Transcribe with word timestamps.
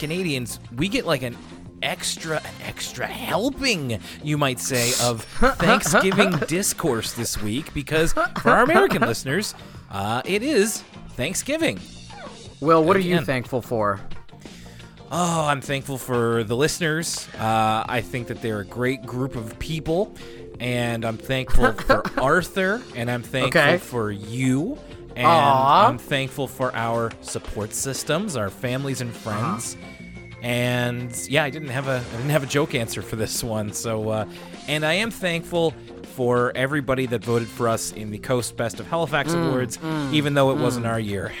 Canadians, 0.00 0.58
we 0.76 0.88
get 0.88 1.06
like 1.06 1.22
an 1.22 1.36
extra 1.82 2.36
an 2.38 2.54
extra 2.66 3.06
helping, 3.06 4.00
you 4.24 4.36
might 4.36 4.58
say, 4.58 4.90
of 5.02 5.22
Thanksgiving 5.58 6.32
discourse 6.48 7.12
this 7.12 7.40
week 7.40 7.72
because 7.74 8.12
for 8.42 8.50
our 8.50 8.64
American 8.64 9.02
listeners, 9.02 9.54
uh, 9.90 10.22
it 10.24 10.42
is 10.42 10.82
Thanksgiving. 11.10 11.78
Will, 12.60 12.82
what 12.84 12.96
are 12.96 13.00
you 13.00 13.20
thankful 13.20 13.62
for? 13.62 14.00
Oh, 15.12 15.46
I'm 15.46 15.60
thankful 15.60 15.98
for 15.98 16.44
the 16.44 16.56
listeners. 16.56 17.28
Uh, 17.38 17.84
I 17.88 18.00
think 18.00 18.28
that 18.28 18.42
they're 18.42 18.60
a 18.60 18.64
great 18.64 19.04
group 19.04 19.34
of 19.34 19.58
people, 19.58 20.14
and 20.60 21.04
I'm 21.04 21.16
thankful 21.16 21.72
for 21.86 22.02
Arthur, 22.20 22.80
and 22.94 23.10
I'm 23.10 23.22
thankful 23.22 23.60
Okay. 23.60 23.78
for 23.78 24.12
you, 24.12 24.78
and 25.16 25.26
Aw. 25.26 25.88
I'm 25.88 25.98
thankful 25.98 26.46
for 26.46 26.72
our 26.76 27.10
support 27.22 27.72
systems, 27.74 28.36
our 28.36 28.50
families 28.50 29.00
and 29.00 29.12
friends. 29.12 29.76
And 30.42 31.14
yeah, 31.28 31.44
I 31.44 31.50
didn't 31.50 31.68
have 31.68 31.88
a 31.88 32.02
I 32.06 32.16
didn't 32.16 32.30
have 32.30 32.42
a 32.42 32.46
joke 32.46 32.74
answer 32.74 33.02
for 33.02 33.16
this 33.16 33.44
one. 33.44 33.72
So, 33.72 34.08
uh, 34.08 34.26
and 34.68 34.84
I 34.84 34.94
am 34.94 35.10
thankful 35.10 35.72
for 36.14 36.52
everybody 36.54 37.06
that 37.06 37.24
voted 37.24 37.48
for 37.48 37.68
us 37.68 37.92
in 37.92 38.10
the 38.10 38.18
Coast 38.18 38.56
Best 38.56 38.80
of 38.80 38.86
Halifax 38.86 39.32
mm, 39.32 39.48
Awards, 39.48 39.76
mm, 39.78 40.12
even 40.12 40.34
though 40.34 40.50
it 40.50 40.56
mm. 40.56 40.62
wasn't 40.62 40.86
our 40.86 41.00
year. 41.00 41.32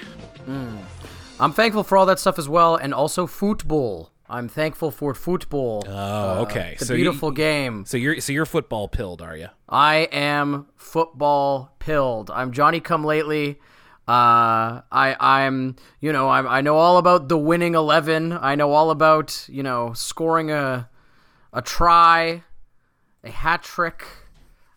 I'm 1.40 1.52
thankful 1.52 1.84
for 1.84 1.96
all 1.96 2.06
that 2.06 2.18
stuff 2.18 2.38
as 2.38 2.48
well, 2.48 2.76
and 2.76 2.92
also 2.92 3.26
football. 3.26 4.10
I'm 4.28 4.48
thankful 4.48 4.90
for 4.90 5.14
football. 5.14 5.82
Oh, 5.88 6.42
okay. 6.42 6.74
Uh, 6.76 6.78
the 6.78 6.84
so 6.84 6.92
you- 6.92 7.04
beautiful 7.04 7.30
game. 7.30 7.84
so 7.86 7.96
you're 7.96 8.20
so 8.20 8.32
you're 8.32 8.46
football 8.46 8.88
pilled, 8.88 9.22
are 9.22 9.36
you? 9.36 9.48
I 9.68 10.08
am 10.12 10.66
football 10.76 11.74
pilled. 11.78 12.30
I'm 12.30 12.52
Johnny 12.52 12.80
Come 12.80 13.04
Lately. 13.04 13.58
Uh, 14.08 14.82
I 14.90 15.16
I'm 15.20 15.76
you 16.00 16.12
know 16.12 16.28
I 16.28 16.58
I 16.58 16.60
know 16.60 16.76
all 16.76 16.98
about 16.98 17.28
the 17.28 17.38
winning 17.38 17.74
eleven. 17.74 18.32
I 18.32 18.54
know 18.54 18.72
all 18.72 18.90
about 18.90 19.46
you 19.48 19.62
know 19.62 19.92
scoring 19.92 20.50
a 20.50 20.88
a 21.52 21.62
try, 21.62 22.42
a 23.24 23.30
hat 23.30 23.62
trick. 23.62 24.04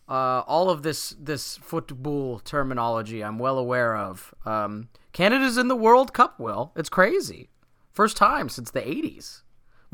Uh, 0.06 0.42
all 0.46 0.68
of 0.68 0.82
this 0.82 1.16
this 1.18 1.56
football 1.56 2.38
terminology 2.38 3.22
I'm 3.22 3.38
well 3.38 3.58
aware 3.58 3.96
of. 3.96 4.34
Um, 4.44 4.88
Canada's 5.12 5.56
in 5.56 5.68
the 5.68 5.76
World 5.76 6.12
Cup. 6.12 6.38
Will 6.38 6.72
it's 6.76 6.90
crazy, 6.90 7.48
first 7.92 8.16
time 8.16 8.48
since 8.48 8.70
the 8.70 8.82
'80s. 8.82 9.43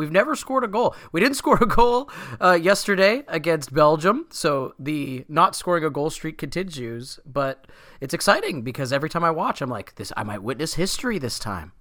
We've 0.00 0.10
never 0.10 0.34
scored 0.34 0.64
a 0.64 0.66
goal. 0.68 0.94
We 1.12 1.20
didn't 1.20 1.36
score 1.42 1.58
a 1.60 1.66
goal 1.66 2.10
uh, 2.40 2.52
yesterday 2.52 3.22
against 3.28 3.74
Belgium, 3.74 4.24
so 4.30 4.72
the 4.78 5.26
not 5.28 5.54
scoring 5.54 5.84
a 5.84 5.90
goal 5.90 6.08
streak 6.08 6.38
continues. 6.38 7.20
But 7.26 7.66
it's 8.00 8.14
exciting 8.14 8.62
because 8.62 8.94
every 8.94 9.10
time 9.10 9.24
I 9.24 9.30
watch, 9.30 9.60
I'm 9.60 9.68
like, 9.68 9.96
"This, 9.96 10.10
I 10.16 10.22
might 10.24 10.42
witness 10.42 10.72
history 10.74 11.18
this 11.18 11.38
time." 11.38 11.72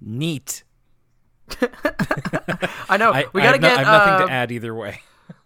Neat. 0.00 0.62
I 2.88 2.96
know 2.96 3.12
I, 3.12 3.26
we 3.32 3.42
gotta 3.42 3.54
have, 3.54 3.60
no- 3.60 3.68
get. 3.68 3.78
I 3.78 3.82
have 3.82 3.86
nothing 3.86 4.22
uh, 4.22 4.26
to 4.26 4.32
add 4.32 4.52
either 4.52 4.72
way. 4.72 5.00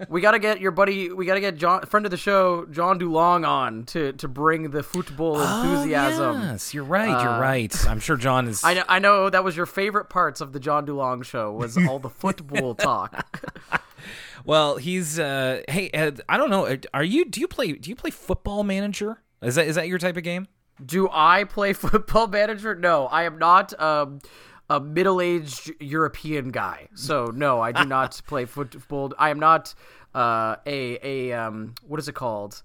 We 0.09 0.21
gotta 0.21 0.39
get 0.39 0.61
your 0.61 0.71
buddy. 0.71 1.11
We 1.11 1.27
gotta 1.27 1.41
get 1.41 1.57
John, 1.57 1.83
friend 1.83 2.07
of 2.07 2.11
the 2.11 2.17
show, 2.17 2.67
John 2.67 2.99
Dulong, 2.99 3.47
on 3.47 3.85
to 3.87 4.13
to 4.13 4.29
bring 4.29 4.71
the 4.71 4.83
football 4.83 5.41
enthusiasm. 5.41 6.37
Oh, 6.37 6.45
yes, 6.53 6.75
you're 6.75 6.85
right. 6.85 7.09
You're 7.09 7.41
right. 7.41 7.87
I'm 7.89 8.01
sure 8.01 8.17
John 8.17 8.49
is. 8.49 8.63
I 8.65 8.75
know, 8.75 8.85
I 8.89 8.99
know 8.99 9.31
that 9.31 9.45
was 9.45 9.57
your 9.57 9.67
favorite 9.67 10.09
parts 10.09 10.41
of 10.41 10.53
the 10.53 10.61
John 10.61 10.87
Dulong 10.87 11.25
show 11.25 11.53
was 11.53 11.77
all 11.89 11.99
the 11.99 12.11
football 12.11 12.75
talk. 12.75 13.51
well, 14.45 14.77
he's. 14.77 15.19
Uh, 15.19 15.63
hey, 15.69 15.91
Ed, 15.93 16.21
I 16.29 16.37
don't 16.37 16.51
know. 16.51 16.77
Are 16.93 17.05
you? 17.05 17.25
Do 17.25 17.41
you 17.41 17.49
play? 17.49 17.73
Do 17.73 17.91
you 17.91 17.97
play 17.97 18.11
Football 18.11 18.65
Manager? 18.65 19.23
Is 19.43 19.55
that 19.57 19.67
is 19.67 19.77
that 19.77 19.89
your 19.89 19.99
type 19.99 20.17
of 20.17 20.23
game? 20.23 20.47
Do 20.85 21.09
I 21.11 21.45
play 21.45 21.73
football 21.75 22.27
manager? 22.27 22.75
No, 22.75 23.07
I 23.07 23.25
am 23.25 23.39
not 23.39 23.79
um, 23.81 24.21
a 24.69 24.81
middle-aged 24.81 25.75
European 25.81 26.51
guy. 26.51 26.89
So 26.95 27.27
no, 27.27 27.61
I 27.61 27.73
do 27.73 27.85
not 27.85 28.21
play 28.27 28.45
football. 28.45 29.13
I 29.19 29.31
am 29.31 29.39
not 29.39 29.75
uh, 30.15 30.57
a 30.67 30.99
a 31.03 31.33
um, 31.33 31.75
what 31.87 32.01
is 32.01 32.09
it 32.09 32.15
called? 32.15 32.63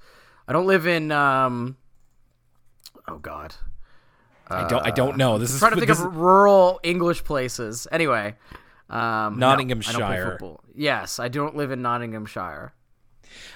I 0.47 0.53
don't 0.53 0.67
live 0.67 0.87
in 0.87 1.11
um, 1.11 1.77
oh 3.07 3.17
god. 3.17 3.55
I 4.53 4.67
don't. 4.67 4.85
I 4.85 4.91
don't 4.91 5.17
know. 5.17 5.37
This 5.37 5.53
is 5.53 5.59
trying 5.59 5.73
to 5.73 5.79
think 5.79 5.91
of 5.91 6.15
rural 6.15 6.79
English 6.83 7.23
places. 7.23 7.87
Anyway, 7.91 8.35
um, 8.89 9.39
no, 9.39 9.47
I 9.47 9.51
Nottinghamshire. 9.51 10.37
Yes, 10.75 11.19
I 11.19 11.29
don't 11.29 11.55
live 11.55 11.71
in 11.71 11.81
Nottinghamshire. 11.81 12.73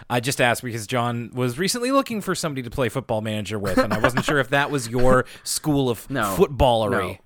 I 0.09 0.22
just 0.22 0.39
asked 0.39 0.63
because 0.63 0.88
John 0.88 1.31
was 1.34 1.57
recently 1.59 1.91
looking 1.91 2.22
for 2.22 2.34
somebody 2.34 2.63
to 2.63 2.69
play 2.69 2.88
Football 2.88 3.22
Manager 3.22 3.59
with, 3.59 3.78
and 3.78 3.94
I 3.94 4.00
wasn't 4.00 4.23
sure 4.25 4.39
if 4.39 4.50
that 4.50 4.72
was 4.72 4.88
your 4.88 5.25
school 5.44 5.89
of 5.89 6.09
No, 6.09 6.23
footballery. 6.38 6.91
No, 6.91 7.17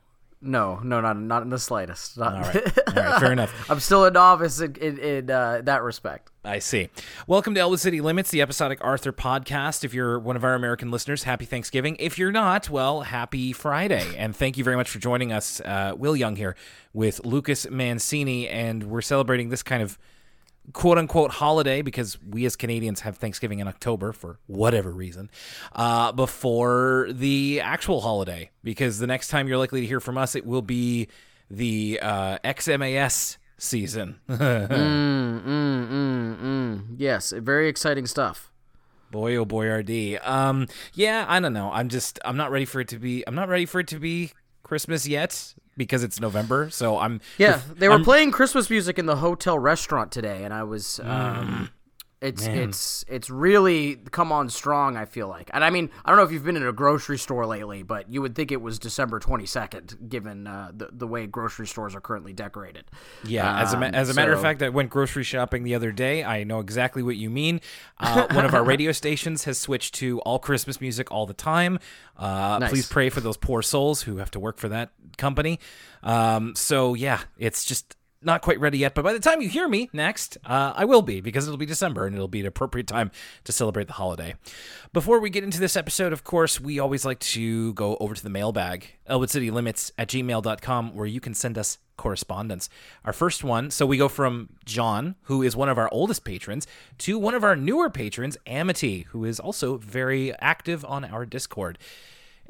no, 0.41 0.79
no, 0.83 1.01
not 1.01 1.19
not 1.19 1.43
in 1.43 1.49
the 1.49 1.59
slightest. 1.59 2.17
Not, 2.17 2.33
All 2.33 2.41
right. 2.41 2.77
All 2.87 2.93
right. 2.93 3.19
Fair 3.19 3.31
enough. 3.31 3.69
I'm 3.69 3.79
still 3.79 4.05
a 4.05 4.11
novice 4.11 4.61
in 4.61 4.75
in, 4.75 4.97
in 4.97 5.29
uh, 5.31 5.61
that 5.63 5.83
respect. 5.83 6.31
I 6.45 6.59
see. 6.59 6.89
Welcome 7.27 7.53
to 7.55 7.59
Elwood 7.59 7.81
City 7.81 7.99
Limits, 7.99 8.31
the 8.31 8.41
episodic 8.41 8.79
Arthur 8.81 9.11
podcast. 9.11 9.83
If 9.83 9.93
you're 9.93 10.17
one 10.17 10.37
of 10.37 10.43
our 10.45 10.55
American 10.55 10.91
listeners, 10.91 11.23
happy 11.23 11.45
Thanksgiving. 11.45 11.97
If 11.99 12.17
you're 12.17 12.31
not, 12.31 12.69
well, 12.69 13.01
happy 13.01 13.51
Friday. 13.51 14.15
And 14.17 14.33
thank 14.33 14.57
you 14.57 14.63
very 14.63 14.77
much 14.77 14.89
for 14.89 14.99
joining 14.99 15.33
us. 15.33 15.59
Uh, 15.59 15.93
Will 15.97 16.15
Young 16.15 16.37
here 16.37 16.55
with 16.93 17.25
Lucas 17.25 17.69
Mancini, 17.69 18.47
and 18.47 18.85
we're 18.85 19.01
celebrating 19.01 19.49
this 19.49 19.61
kind 19.63 19.83
of 19.83 19.99
quote 20.73 20.97
unquote 20.97 21.31
holiday 21.31 21.81
because 21.81 22.17
we 22.21 22.45
as 22.45 22.55
Canadians 22.55 23.01
have 23.01 23.17
Thanksgiving 23.17 23.59
in 23.59 23.67
October 23.67 24.11
for 24.11 24.39
whatever 24.47 24.91
reason 24.91 25.29
uh, 25.73 26.11
before 26.11 27.07
the 27.11 27.61
actual 27.61 28.01
holiday. 28.01 28.51
Because 28.63 28.99
the 28.99 29.07
next 29.07 29.29
time 29.29 29.47
you're 29.47 29.57
likely 29.57 29.81
to 29.81 29.87
hear 29.87 29.99
from 29.99 30.17
us, 30.17 30.35
it 30.35 30.45
will 30.45 30.61
be 30.61 31.07
the 31.49 31.99
uh, 32.01 32.37
XMAS 32.43 33.37
season. 33.57 34.19
Mm, 34.29 35.43
mm, 35.43 35.89
mm, 35.89 36.37
mm. 36.39 36.85
Yes, 36.97 37.31
very 37.31 37.67
exciting 37.67 38.05
stuff. 38.05 38.51
Boy, 39.11 39.35
oh 39.35 39.45
boy, 39.45 39.67
RD. 39.67 40.19
Um, 40.21 40.67
yeah, 40.93 41.25
I 41.27 41.39
don't 41.39 41.53
know. 41.53 41.71
I'm 41.71 41.89
just, 41.89 42.19
I'm 42.23 42.37
not 42.37 42.51
ready 42.51 42.65
for 42.65 42.79
it 42.81 42.87
to 42.89 42.99
be. 42.99 43.23
I'm 43.25 43.35
not 43.35 43.49
ready 43.49 43.65
for 43.65 43.79
it 43.79 43.87
to 43.87 43.99
be 43.99 44.31
Christmas 44.63 45.07
yet 45.07 45.55
because 45.79 46.03
it's 46.03 46.19
November. 46.19 46.69
So 46.69 46.99
I'm. 46.99 47.21
Yeah, 47.39 47.61
they 47.75 47.87
were 47.87 47.95
I'm- 47.95 48.03
playing 48.03 48.29
Christmas 48.31 48.69
music 48.69 48.99
in 48.99 49.07
the 49.07 49.15
hotel 49.15 49.57
restaurant 49.57 50.11
today, 50.11 50.43
and 50.43 50.53
I 50.53 50.61
was. 50.61 50.99
Um, 51.03 51.71
it's 52.21 52.45
it's 52.45 53.05
it's 53.07 53.29
really 53.29 53.95
come 54.11 54.31
on 54.33 54.49
strong. 54.49 54.97
I 54.97 55.05
feel 55.05 55.29
like, 55.29 55.49
and 55.53 55.63
I 55.63 55.69
mean, 55.69 55.89
I 56.03 56.09
don't 56.09 56.17
know 56.17 56.23
if 56.23 56.31
you've 56.33 56.43
been 56.43 56.57
in 56.57 56.67
a 56.67 56.73
grocery 56.73 57.17
store 57.17 57.45
lately, 57.45 57.81
but 57.81 58.09
you 58.11 58.21
would 58.21 58.35
think 58.35 58.51
it 58.51 58.61
was 58.61 58.77
December 58.77 59.19
twenty 59.19 59.45
second, 59.45 59.97
given 60.09 60.45
uh, 60.45 60.71
the 60.75 60.89
the 60.91 61.07
way 61.07 61.27
grocery 61.27 61.65
stores 61.65 61.95
are 61.95 62.01
currently 62.01 62.33
decorated. 62.33 62.85
Yeah, 63.23 63.61
as 63.61 63.71
a 63.73 63.77
ma- 63.79 63.85
Um, 63.87 63.95
as 63.95 64.09
a 64.09 64.13
matter 64.13 64.33
of 64.33 64.41
fact, 64.41 64.61
I 64.61 64.67
went 64.67 64.89
grocery 64.89 65.23
shopping 65.23 65.63
the 65.63 65.75
other 65.75 65.91
day. 65.93 66.23
I 66.25 66.43
know 66.43 66.59
exactly 66.59 67.01
what 67.03 67.15
you 67.15 67.29
mean. 67.29 67.61
Uh, 67.97 68.27
one 68.31 68.43
of 68.45 68.53
our 68.53 68.63
radio 68.73 68.91
stations 68.91 69.45
has 69.45 69.57
switched 69.57 69.93
to 69.95 70.19
all 70.21 70.39
Christmas 70.39 70.81
music 70.81 71.11
all 71.11 71.25
the 71.25 71.33
time. 71.33 71.79
Uh, 72.17 72.57
Nice. 72.59 72.69
Please 72.71 72.87
pray 72.89 73.09
for 73.09 73.21
those 73.21 73.37
poor 73.37 73.61
souls 73.61 74.01
who 74.01 74.17
have 74.17 74.29
to 74.31 74.39
work 74.41 74.57
for 74.57 74.67
that 74.67 74.91
company. 75.17 75.57
Um, 76.03 76.53
so 76.55 76.95
yeah, 76.95 77.21
it's 77.37 77.63
just 77.63 77.95
not 78.21 78.41
quite 78.41 78.59
ready 78.59 78.77
yet. 78.77 78.95
But 78.95 79.03
by 79.03 79.13
the 79.13 79.19
time 79.19 79.41
you 79.41 79.49
hear 79.49 79.67
me 79.67 79.89
next, 79.93 80.37
uh, 80.45 80.73
I 80.75 80.85
will 80.85 81.01
be 81.01 81.21
because 81.21 81.47
it'll 81.47 81.57
be 81.57 81.65
December 81.65 82.05
and 82.05 82.15
it'll 82.15 82.27
be 82.27 82.41
an 82.41 82.45
appropriate 82.45 82.87
time 82.87 83.11
to 83.45 83.51
celebrate 83.51 83.87
the 83.87 83.93
holiday. 83.93 84.35
Before 84.93 85.19
we 85.19 85.29
get 85.29 85.43
into 85.43 85.59
this 85.59 85.75
episode, 85.75 86.13
of 86.13 86.23
course, 86.23 86.59
we 86.59 86.79
always 86.79 87.05
like 87.05 87.19
to 87.19 87.73
go 87.73 87.97
over 87.99 88.13
to 88.13 88.23
the 88.23 88.29
mailbag, 88.29 88.97
elwoodcitylimits 89.09 89.91
at 89.97 90.09
gmail.com, 90.09 90.95
where 90.95 91.05
you 91.05 91.19
can 91.19 91.33
send 91.33 91.57
us 91.57 91.77
correspondence. 91.97 92.69
Our 93.05 93.13
first 93.13 93.43
one, 93.43 93.71
so 93.71 93.85
we 93.85 93.97
go 93.97 94.07
from 94.07 94.49
John, 94.65 95.15
who 95.23 95.43
is 95.43 95.55
one 95.55 95.69
of 95.69 95.77
our 95.77 95.89
oldest 95.91 96.23
patrons, 96.23 96.65
to 96.99 97.19
one 97.19 97.35
of 97.35 97.43
our 97.43 97.55
newer 97.55 97.89
patrons, 97.89 98.37
Amity, 98.47 99.05
who 99.09 99.25
is 99.25 99.39
also 99.39 99.77
very 99.77 100.33
active 100.39 100.85
on 100.85 101.05
our 101.05 101.25
Discord. 101.25 101.77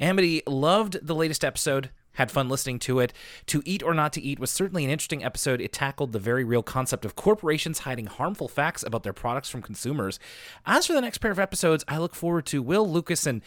Amity 0.00 0.42
loved 0.46 0.98
the 1.06 1.14
latest 1.14 1.44
episode, 1.44 1.90
had 2.14 2.30
fun 2.30 2.48
listening 2.48 2.78
to 2.80 2.98
it. 2.98 3.12
To 3.46 3.62
Eat 3.64 3.82
or 3.82 3.94
Not 3.94 4.12
to 4.14 4.22
Eat 4.22 4.38
was 4.38 4.50
certainly 4.50 4.84
an 4.84 4.90
interesting 4.90 5.24
episode. 5.24 5.60
It 5.60 5.72
tackled 5.72 6.12
the 6.12 6.18
very 6.18 6.44
real 6.44 6.62
concept 6.62 7.04
of 7.04 7.16
corporations 7.16 7.80
hiding 7.80 8.06
harmful 8.06 8.48
facts 8.48 8.82
about 8.82 9.02
their 9.02 9.12
products 9.12 9.48
from 9.48 9.62
consumers. 9.62 10.18
As 10.66 10.86
for 10.86 10.92
the 10.92 11.00
next 11.00 11.18
pair 11.18 11.30
of 11.30 11.38
episodes, 11.38 11.84
I 11.88 11.98
look 11.98 12.14
forward 12.14 12.46
to 12.46 12.62
Will, 12.62 12.88
Lucas, 12.88 13.26
and 13.26 13.42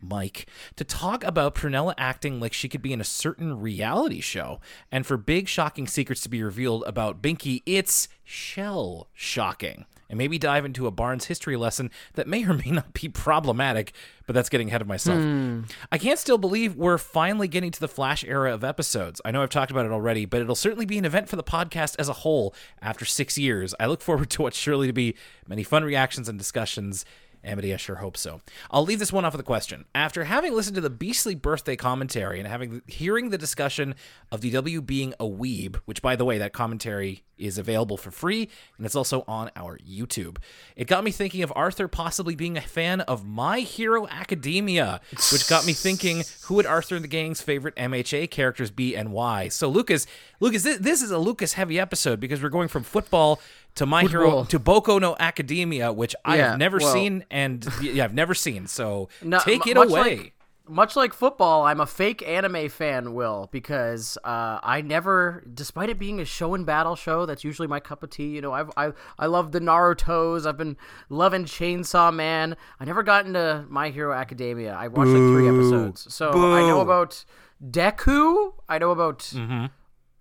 Mike 0.00 0.46
to 0.76 0.84
talk 0.84 1.24
about 1.24 1.54
Prunella 1.54 1.94
acting 1.98 2.40
like 2.40 2.52
she 2.52 2.68
could 2.68 2.82
be 2.82 2.92
in 2.92 3.00
a 3.00 3.04
certain 3.04 3.60
reality 3.60 4.20
show, 4.20 4.60
and 4.90 5.06
for 5.06 5.16
big 5.16 5.48
shocking 5.48 5.86
secrets 5.86 6.22
to 6.22 6.28
be 6.28 6.42
revealed 6.42 6.84
about 6.86 7.22
Binky, 7.22 7.62
it's 7.66 8.08
shell 8.24 9.08
shocking. 9.12 9.86
And 10.10 10.16
maybe 10.16 10.38
dive 10.38 10.64
into 10.64 10.86
a 10.86 10.90
Barnes 10.90 11.26
history 11.26 11.54
lesson 11.56 11.90
that 12.14 12.26
may 12.26 12.42
or 12.46 12.54
may 12.54 12.70
not 12.70 12.94
be 12.94 13.10
problematic, 13.10 13.92
but 14.26 14.32
that's 14.32 14.48
getting 14.48 14.68
ahead 14.68 14.80
of 14.80 14.88
myself. 14.88 15.20
Hmm. 15.20 15.62
I 15.92 15.98
can't 15.98 16.18
still 16.18 16.38
believe 16.38 16.76
we're 16.76 16.96
finally 16.96 17.46
getting 17.46 17.70
to 17.72 17.80
the 17.80 17.88
Flash 17.88 18.24
era 18.24 18.54
of 18.54 18.64
episodes. 18.64 19.20
I 19.22 19.32
know 19.32 19.42
I've 19.42 19.50
talked 19.50 19.70
about 19.70 19.84
it 19.84 19.92
already, 19.92 20.24
but 20.24 20.40
it'll 20.40 20.54
certainly 20.54 20.86
be 20.86 20.96
an 20.96 21.04
event 21.04 21.28
for 21.28 21.36
the 21.36 21.42
podcast 21.42 21.96
as 21.98 22.08
a 22.08 22.14
whole 22.14 22.54
after 22.80 23.04
six 23.04 23.36
years. 23.36 23.74
I 23.78 23.84
look 23.84 24.00
forward 24.00 24.30
to 24.30 24.42
what's 24.42 24.56
surely 24.56 24.86
to 24.86 24.94
be 24.94 25.14
many 25.46 25.62
fun 25.62 25.84
reactions 25.84 26.26
and 26.26 26.38
discussions 26.38 27.04
Amity, 27.44 27.72
I 27.72 27.76
sure 27.76 27.96
hope 27.96 28.16
so. 28.16 28.40
I'll 28.70 28.84
leave 28.84 28.98
this 28.98 29.12
one 29.12 29.24
off 29.24 29.32
with 29.32 29.40
a 29.40 29.44
question. 29.44 29.84
After 29.94 30.24
having 30.24 30.54
listened 30.54 30.74
to 30.74 30.80
the 30.80 30.90
beastly 30.90 31.34
birthday 31.34 31.76
commentary 31.76 32.38
and 32.38 32.48
having 32.48 32.82
hearing 32.86 33.30
the 33.30 33.38
discussion 33.38 33.94
of 34.30 34.40
DW 34.40 34.84
being 34.84 35.14
a 35.20 35.24
weeb, 35.24 35.76
which 35.84 36.02
by 36.02 36.16
the 36.16 36.24
way, 36.24 36.38
that 36.38 36.52
commentary 36.52 37.22
is 37.38 37.56
available 37.56 37.96
for 37.96 38.10
free 38.10 38.48
and 38.76 38.84
it's 38.84 38.96
also 38.96 39.24
on 39.28 39.50
our 39.56 39.78
YouTube. 39.78 40.38
It 40.76 40.86
got 40.86 41.04
me 41.04 41.10
thinking 41.10 41.42
of 41.42 41.52
Arthur 41.54 41.88
possibly 41.88 42.34
being 42.34 42.56
a 42.56 42.60
fan 42.60 43.00
of 43.02 43.24
My 43.24 43.60
Hero 43.60 44.08
Academia, 44.08 45.00
which 45.32 45.48
got 45.48 45.64
me 45.64 45.72
thinking 45.72 46.24
who 46.42 46.54
would 46.54 46.66
Arthur 46.66 46.96
and 46.96 47.04
the 47.04 47.08
gang's 47.08 47.40
favorite 47.40 47.76
MHA 47.76 48.30
characters 48.30 48.70
be 48.70 48.96
and 48.96 49.12
why. 49.12 49.48
So 49.48 49.68
Lucas, 49.68 50.06
Lucas, 50.40 50.64
this, 50.64 50.78
this 50.78 51.02
is 51.02 51.10
a 51.10 51.18
Lucas 51.18 51.52
heavy 51.52 51.78
episode 51.78 52.20
because 52.20 52.42
we're 52.42 52.48
going 52.48 52.68
from 52.68 52.82
football 52.82 53.40
to 53.78 53.86
My 53.86 54.02
Hero 54.04 54.44
to 54.44 54.60
Boku 54.60 55.00
no 55.00 55.16
Academia, 55.18 55.92
which 55.92 56.14
I 56.24 56.36
Yeah, 56.36 56.50
have 56.50 56.58
never 56.58 56.78
well- 56.78 56.92
seen 56.92 57.24
and 57.30 57.66
yeah, 57.80 58.04
I've 58.04 58.14
never 58.14 58.34
seen. 58.34 58.66
So 58.66 59.08
No, 59.22 59.38
take 59.40 59.66
it 59.66 59.76
away. 59.76 59.86
like- 60.16 60.34
much 60.70 60.96
like 60.96 61.14
football, 61.14 61.64
I'm 61.64 61.80
a 61.80 61.86
fake 61.86 62.22
anime 62.28 62.68
fan, 62.68 63.14
Will, 63.14 63.48
because 63.50 64.18
uh, 64.22 64.60
I 64.62 64.82
never, 64.82 65.42
despite 65.54 65.88
it 65.88 65.98
being 65.98 66.20
a 66.20 66.26
show 66.26 66.52
and 66.52 66.66
battle 66.66 66.94
show, 66.94 67.24
that's 67.24 67.42
usually 67.42 67.66
my 67.66 67.80
cup 67.80 68.02
of 68.02 68.10
tea. 68.10 68.26
You 68.26 68.42
know, 68.42 68.52
I've, 68.52 68.70
I 68.76 68.92
I 69.18 69.26
love 69.28 69.52
the 69.52 69.60
Naruto's. 69.60 70.44
I've 70.44 70.58
been 70.58 70.76
loving 71.08 71.46
Chainsaw 71.46 72.12
Man. 72.14 72.54
I 72.78 72.84
never 72.84 73.02
got 73.02 73.24
into 73.24 73.64
My 73.70 73.88
Hero 73.88 74.12
Academia. 74.12 74.74
I 74.74 74.88
watched 74.88 75.08
like 75.08 75.32
three 75.32 75.48
episodes, 75.48 76.12
so 76.14 76.32
I 76.32 76.60
know 76.68 76.80
about 76.82 77.24
Deku. 77.64 78.52
I 78.68 78.76
know 78.78 78.90
about 78.90 79.32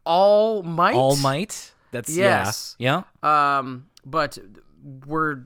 All 0.05 0.63
Might. 0.63 0.91
Mm-hmm. 0.93 0.97
All 0.97 1.15
Might. 1.17 1.73
That's 1.91 2.15
Yes. 2.15 2.75
yeah. 2.79 3.03
Yeah. 3.23 3.57
Um, 3.59 3.87
but 4.05 4.37
we're 5.05 5.43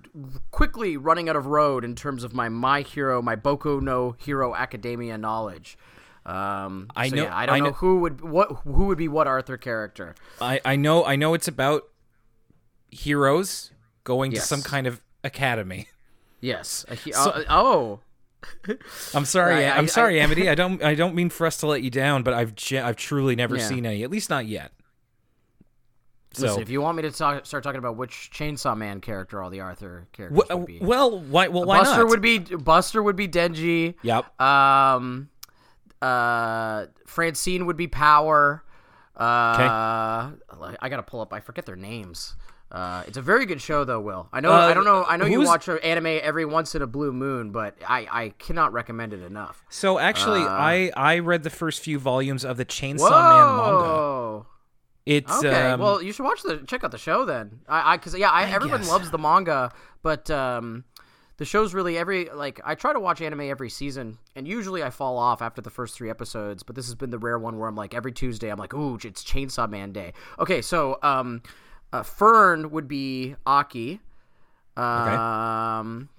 quickly 0.52 0.98
running 0.98 1.30
out 1.30 1.36
of 1.36 1.46
road 1.46 1.84
in 1.86 1.96
terms 1.96 2.24
of 2.24 2.34
my 2.34 2.50
My 2.50 2.82
Hero, 2.82 3.22
my 3.22 3.36
Boku 3.36 3.82
no 3.82 4.16
Hero 4.20 4.54
Academia 4.56 5.18
knowledge. 5.18 5.78
Um, 6.26 6.88
I 6.96 7.10
so 7.10 7.16
know- 7.16 7.24
yeah, 7.24 7.36
I 7.36 7.46
don't 7.48 7.56
I 7.56 7.60
know, 7.60 7.66
know- 7.68 7.72
who 7.74 8.00
would 8.02 8.22
what 8.22 8.52
who 8.66 8.86
would 8.88 8.98
be 8.98 9.08
what 9.08 9.28
Arthur 9.28 9.58
character. 9.58 10.14
I, 10.40 10.60
I 10.64 10.76
know 10.76 11.04
I 11.06 11.16
know 11.16 11.34
it's 11.34 11.48
about 11.48 11.84
heroes 12.90 13.72
going 14.04 14.32
Yes. 14.32 14.42
to 14.44 14.48
some 14.48 14.62
kind 14.62 14.88
of 14.88 15.02
academy. 15.24 15.88
Yes. 16.40 16.86
he- 17.04 17.14
uh, 17.14 17.44
oh. 17.50 18.00
I'm 19.14 19.26
sorry, 19.26 19.66
I- 19.66 19.78
am 19.78 19.88
sorry, 19.88 20.20
Amity. 20.20 20.50
I 20.50 20.56
don't 20.56 20.84
I 20.84 20.96
don't 20.96 21.14
mean 21.16 21.30
for 21.30 21.46
us 21.46 21.58
to 21.58 21.68
let 21.68 21.84
you 21.84 21.90
down, 21.92 22.24
but 22.24 22.34
I've 22.34 22.54
I've 22.74 22.96
truly 22.96 23.36
never 23.36 23.58
Yeah. 23.58 23.68
seen 23.68 23.86
any, 23.86 24.04
at 24.04 24.10
least 24.10 24.30
not 24.30 24.46
yet. 24.48 24.72
So 26.34 26.44
Listen, 26.44 26.62
if 26.62 26.70
you 26.70 26.80
want 26.82 26.96
me 26.96 27.04
to 27.04 27.12
talk, 27.12 27.46
start 27.46 27.62
talking 27.64 27.80
about 27.80 27.98
which 27.98 28.32
Chainsaw 28.34 28.78
Man 28.78 29.02
character 29.02 29.42
all 29.44 29.50
the 29.50 29.60
Arthur 29.60 30.08
characters 30.14 30.48
would 30.50 30.66
be, 30.66 30.80
well, 30.80 31.20
why 31.20 31.50
well 31.50 31.66
why 31.66 31.80
Buster 31.80 32.02
not? 32.04 32.10
would 32.10 32.22
be 32.22 32.40
Buster 32.40 33.04
would 33.04 33.18
be 33.18 33.28
Denji. 33.28 33.96
Yep. 34.02 34.40
Um, 34.42 35.30
uh, 36.02 36.86
Francine 37.06 37.66
would 37.66 37.76
be 37.78 37.88
Power. 37.88 38.64
Uh, 39.18 40.32
I 40.82 40.90
gotta 40.90 41.04
pull 41.04 41.20
up. 41.20 41.34
I 41.34 41.42
forget 41.42 41.66
their 41.66 41.76
names. 41.76 42.36
Uh, 42.72 43.04
it's 43.06 43.18
a 43.18 43.22
very 43.22 43.46
good 43.46 43.62
show, 43.62 43.84
though. 43.84 44.00
Will 44.00 44.30
I 44.32 44.40
know? 44.40 44.54
Uh, 44.54 44.56
I 44.60 44.74
don't 44.74 44.86
know. 44.86 45.04
I 45.04 45.18
know 45.18 45.26
you 45.26 45.42
watch 45.42 45.68
anime 45.68 46.20
every 46.24 46.46
once 46.46 46.74
in 46.74 46.82
a 46.82 46.88
blue 46.88 47.12
moon, 47.12 47.52
but 47.52 47.76
I, 47.86 48.08
I 48.10 48.30
cannot 48.40 48.72
recommend 48.72 49.12
it 49.12 49.22
enough. 49.22 49.66
So 49.70 50.00
actually, 50.00 50.42
Uh, 50.44 50.48
I 50.48 50.92
I 50.96 51.20
read 51.20 51.44
the 51.44 51.50
first 51.50 51.82
few 51.82 52.00
volumes 52.00 52.46
of 52.46 52.56
the 52.56 52.64
Chainsaw 52.64 53.10
Man 53.10 53.58
manga. 53.58 54.46
It's 55.06 55.32
Okay. 55.40 55.72
um, 55.72 55.80
well, 55.80 56.02
you 56.02 56.12
should 56.12 56.24
watch 56.24 56.44
the 56.44 56.58
check 56.68 56.84
out 56.84 56.92
the 56.92 56.98
show 56.98 57.26
then. 57.26 57.62
I, 57.68 57.94
I, 57.94 57.98
cause 57.98 58.16
yeah, 58.16 58.30
I, 58.30 58.50
everyone 58.52 58.82
guess. 58.82 58.90
loves 58.90 59.10
the 59.10 59.18
manga, 59.18 59.72
but 60.04 60.30
um, 60.30 60.84
the 61.38 61.46
show's 61.46 61.74
really 61.74 61.98
every 61.98 62.30
like 62.30 62.62
I 62.64 62.76
try 62.76 62.94
to 62.94 63.00
watch 63.00 63.20
anime 63.20 63.42
every 63.42 63.70
season, 63.70 64.20
and 64.36 64.48
usually 64.48 64.84
I 64.84 64.92
fall 64.92 65.18
off 65.18 65.42
after 65.42 65.60
the 65.60 65.72
first 65.72 65.96
three 65.96 66.10
episodes. 66.12 66.62
But 66.62 66.76
this 66.76 66.86
has 66.86 66.94
been 66.94 67.10
the 67.10 67.18
rare 67.18 67.40
one 67.40 67.58
where 67.58 67.68
I'm 67.68 67.76
like 67.76 67.96
every 67.96 68.12
Tuesday 68.12 68.52
I'm 68.52 68.60
like, 68.60 68.76
ooh, 68.76 69.00
it's 69.04 69.24
Chainsaw 69.24 69.68
Man 69.68 69.92
Day. 69.92 70.14
Okay, 70.38 70.62
so 70.62 71.00
um, 71.02 71.42
uh, 71.92 72.04
Fern 72.04 72.70
would 72.70 72.88
be 72.88 73.36
Aki. 73.48 74.02
Um, 74.78 76.10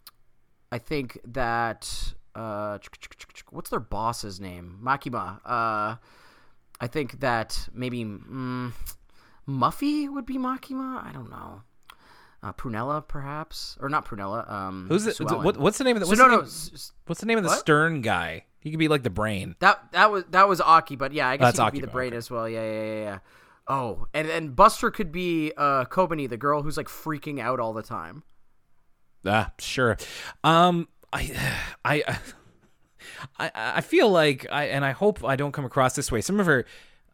I 0.72 0.78
think 0.78 1.20
that 1.24 2.14
uh, 2.34 2.78
what's 3.50 3.70
their 3.70 3.80
boss's 3.80 4.40
name? 4.40 4.80
Makima. 4.82 5.40
Uh, 5.44 5.96
I 6.82 6.88
think 6.88 7.20
that 7.20 7.68
maybe 7.72 8.04
mm, 8.04 8.72
Muffy 9.48 10.12
would 10.12 10.26
be 10.26 10.36
Makima. 10.36 11.06
I 11.06 11.12
don't 11.12 11.30
know. 11.30 11.62
Uh, 12.42 12.52
Prunella, 12.52 13.06
perhaps, 13.06 13.78
or 13.80 13.88
not 13.88 14.04
Prunella. 14.04 14.50
Um, 14.50 14.86
who's 14.88 15.04
the, 15.04 15.24
what, 15.24 15.56
what's 15.56 15.78
the 15.78 15.84
name 15.84 15.96
of 15.96 16.00
the 16.00 16.06
So 16.06 16.10
what's, 16.10 16.18
no, 16.18 16.28
the 16.28 16.36
name, 16.38 16.44
s- 16.44 16.92
what's 17.06 17.20
the 17.20 17.26
name 17.26 17.38
of 17.38 17.44
the 17.44 17.50
What? 17.50 17.60
Stern 17.60 18.02
guy? 18.02 18.46
He 18.58 18.70
could 18.70 18.80
be 18.80 18.88
like 18.88 19.04
the 19.04 19.10
brain. 19.10 19.54
That 19.60 19.92
that 19.92 20.10
was 20.10 20.24
that 20.30 20.48
was 20.48 20.60
Aki, 20.60 20.96
but 20.96 21.12
yeah, 21.12 21.28
I 21.28 21.36
guess 21.36 21.56
That's 21.56 21.58
he 21.58 21.64
could 21.64 21.72
be 21.72 21.86
the 21.86 21.92
brain 21.92 22.08
okay. 22.08 22.16
as 22.16 22.30
well. 22.32 22.48
Yeah, 22.48 22.64
yeah, 22.64 22.82
yeah, 22.82 23.02
yeah. 23.02 23.18
Oh, 23.68 24.06
and 24.12 24.28
and 24.28 24.56
Buster 24.56 24.90
could 24.90 25.12
be 25.12 25.52
uh 25.56 25.84
Kobeni, 25.84 26.28
the 26.28 26.36
girl 26.36 26.62
who's 26.62 26.76
like 26.76 26.88
freaking 26.88 27.40
out 27.40 27.60
all 27.60 27.72
the 27.72 27.82
time. 27.82 28.24
Ah, 29.24 29.52
sure. 29.60 29.96
Um, 30.42 30.88
I, 31.12 31.56
I, 31.84 32.18
I, 33.38 33.50
I 33.54 33.80
feel 33.80 34.08
like 34.10 34.46
I, 34.50 34.64
and 34.64 34.84
I 34.84 34.92
hope 34.92 35.24
I 35.24 35.36
don't 35.36 35.52
come 35.52 35.64
across 35.64 35.94
this 35.94 36.10
way. 36.12 36.20
Some 36.20 36.40
of 36.40 36.48
our, 36.48 36.64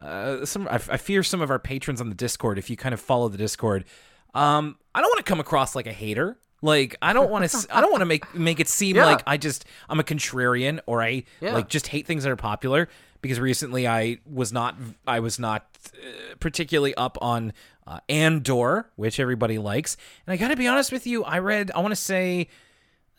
uh, 0.01 0.45
some 0.45 0.67
I, 0.67 0.75
I 0.75 0.97
fear 0.97 1.23
some 1.23 1.41
of 1.41 1.49
our 1.51 1.59
patrons 1.59 2.01
on 2.01 2.09
the 2.09 2.15
Discord. 2.15 2.57
If 2.57 2.69
you 2.69 2.77
kind 2.77 2.93
of 2.93 2.99
follow 3.01 3.27
the 3.29 3.37
Discord, 3.37 3.85
um, 4.33 4.77
I 4.95 5.01
don't 5.01 5.09
want 5.09 5.25
to 5.25 5.29
come 5.29 5.39
across 5.39 5.75
like 5.75 5.87
a 5.87 5.93
hater. 5.93 6.37
Like 6.61 6.95
I 7.01 7.13
don't 7.13 7.29
want 7.29 7.49
to. 7.49 7.67
I 7.75 7.79
don't 7.81 7.91
want 7.91 8.01
to 8.01 8.05
make 8.05 8.35
make 8.35 8.59
it 8.59 8.67
seem 8.67 8.95
Yeah. 8.97 9.05
like 9.05 9.23
I 9.25 9.37
just 9.37 9.65
I'm 9.87 9.99
a 9.99 10.03
contrarian 10.03 10.79
or 10.85 11.01
I 11.01 11.23
Yeah. 11.41 11.53
like 11.53 11.69
just 11.69 11.87
hate 11.87 12.05
things 12.05 12.23
that 12.23 12.29
are 12.31 12.35
popular. 12.35 12.89
Because 13.21 13.39
recently 13.39 13.85
I 13.87 14.19
was 14.25 14.53
not 14.53 14.75
I 15.07 15.19
was 15.19 15.39
not 15.39 15.67
uh, 15.93 16.35
particularly 16.39 16.95
up 16.95 17.17
on 17.21 17.51
uh, 17.85 17.99
Andor, 18.07 18.89
which 18.95 19.19
everybody 19.19 19.57
likes, 19.57 19.97
and 20.25 20.33
I 20.33 20.37
got 20.37 20.49
to 20.49 20.55
be 20.55 20.67
honest 20.67 20.91
with 20.91 21.05
you. 21.07 21.23
I 21.25 21.39
read 21.39 21.69
I 21.75 21.79
want 21.79 21.91
to 21.91 21.97
say 21.97 22.47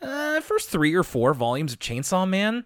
uh, 0.02 0.40
first 0.40 0.70
three 0.70 0.94
or 0.94 1.02
four 1.02 1.34
volumes 1.34 1.72
of 1.74 1.78
Chainsaw 1.78 2.26
Man. 2.28 2.64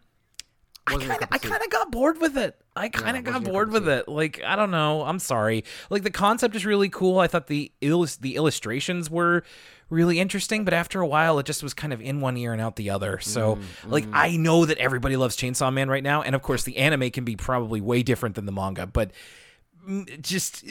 I 0.86 0.98
kind 0.98 1.22
of 1.22 1.28
I 1.31 1.38
kind 1.38 1.62
of 1.62 1.70
got 1.70 1.90
bored 1.90 2.20
with 2.20 2.36
it. 2.36 2.60
I 2.76 2.88
kind 2.88 3.16
of 3.16 3.25
got 3.25 3.44
bored 3.44 3.70
with 3.72 3.88
it. 3.88 4.08
Like 4.08 4.42
I 4.44 4.54
don't 4.56 4.70
know. 4.70 5.02
I'm 5.02 5.19
sorry. 5.19 5.64
Like 5.90 6.02
the 6.02 6.10
concept 6.10 6.54
is 6.56 6.66
really 6.66 6.88
cool. 6.88 7.19
I 7.19 7.26
thought 7.26 7.46
the 7.46 7.72
illus- 7.81 8.17
the 8.17 8.36
illustrations 8.36 9.08
were 9.10 9.44
really 9.91 10.19
interesting, 10.19 10.64
but 10.64 10.74
after 10.74 11.00
a 11.00 11.06
while, 11.06 11.38
it 11.38 11.46
just 11.46 11.62
was 11.62 11.72
kind 11.72 11.93
of 11.93 12.00
in 12.00 12.20
one 12.20 12.36
ear 12.36 12.53
and 12.53 12.60
out 12.60 12.76
the 12.76 12.91
other. 12.91 13.19
So 13.20 13.56
Mm, 13.56 13.91
like 13.91 14.06
I 14.12 14.36
know 14.36 14.67
that 14.67 14.79
everybody 14.79 15.17
loves 15.17 15.36
Chainsaw 15.36 15.72
Man 15.72 15.88
right 15.88 16.03
now, 16.03 16.20
and 16.22 16.34
of 16.34 16.43
course 16.43 16.64
the 16.64 16.76
anime 16.76 17.10
can 17.10 17.24
be 17.24 17.36
probably 17.36 17.81
way 17.81 18.03
different 18.03 18.34
than 18.34 18.44
the 18.44 18.53
manga, 18.53 18.86
but 18.86 19.12
mm, 19.88 20.20
just, 20.20 20.64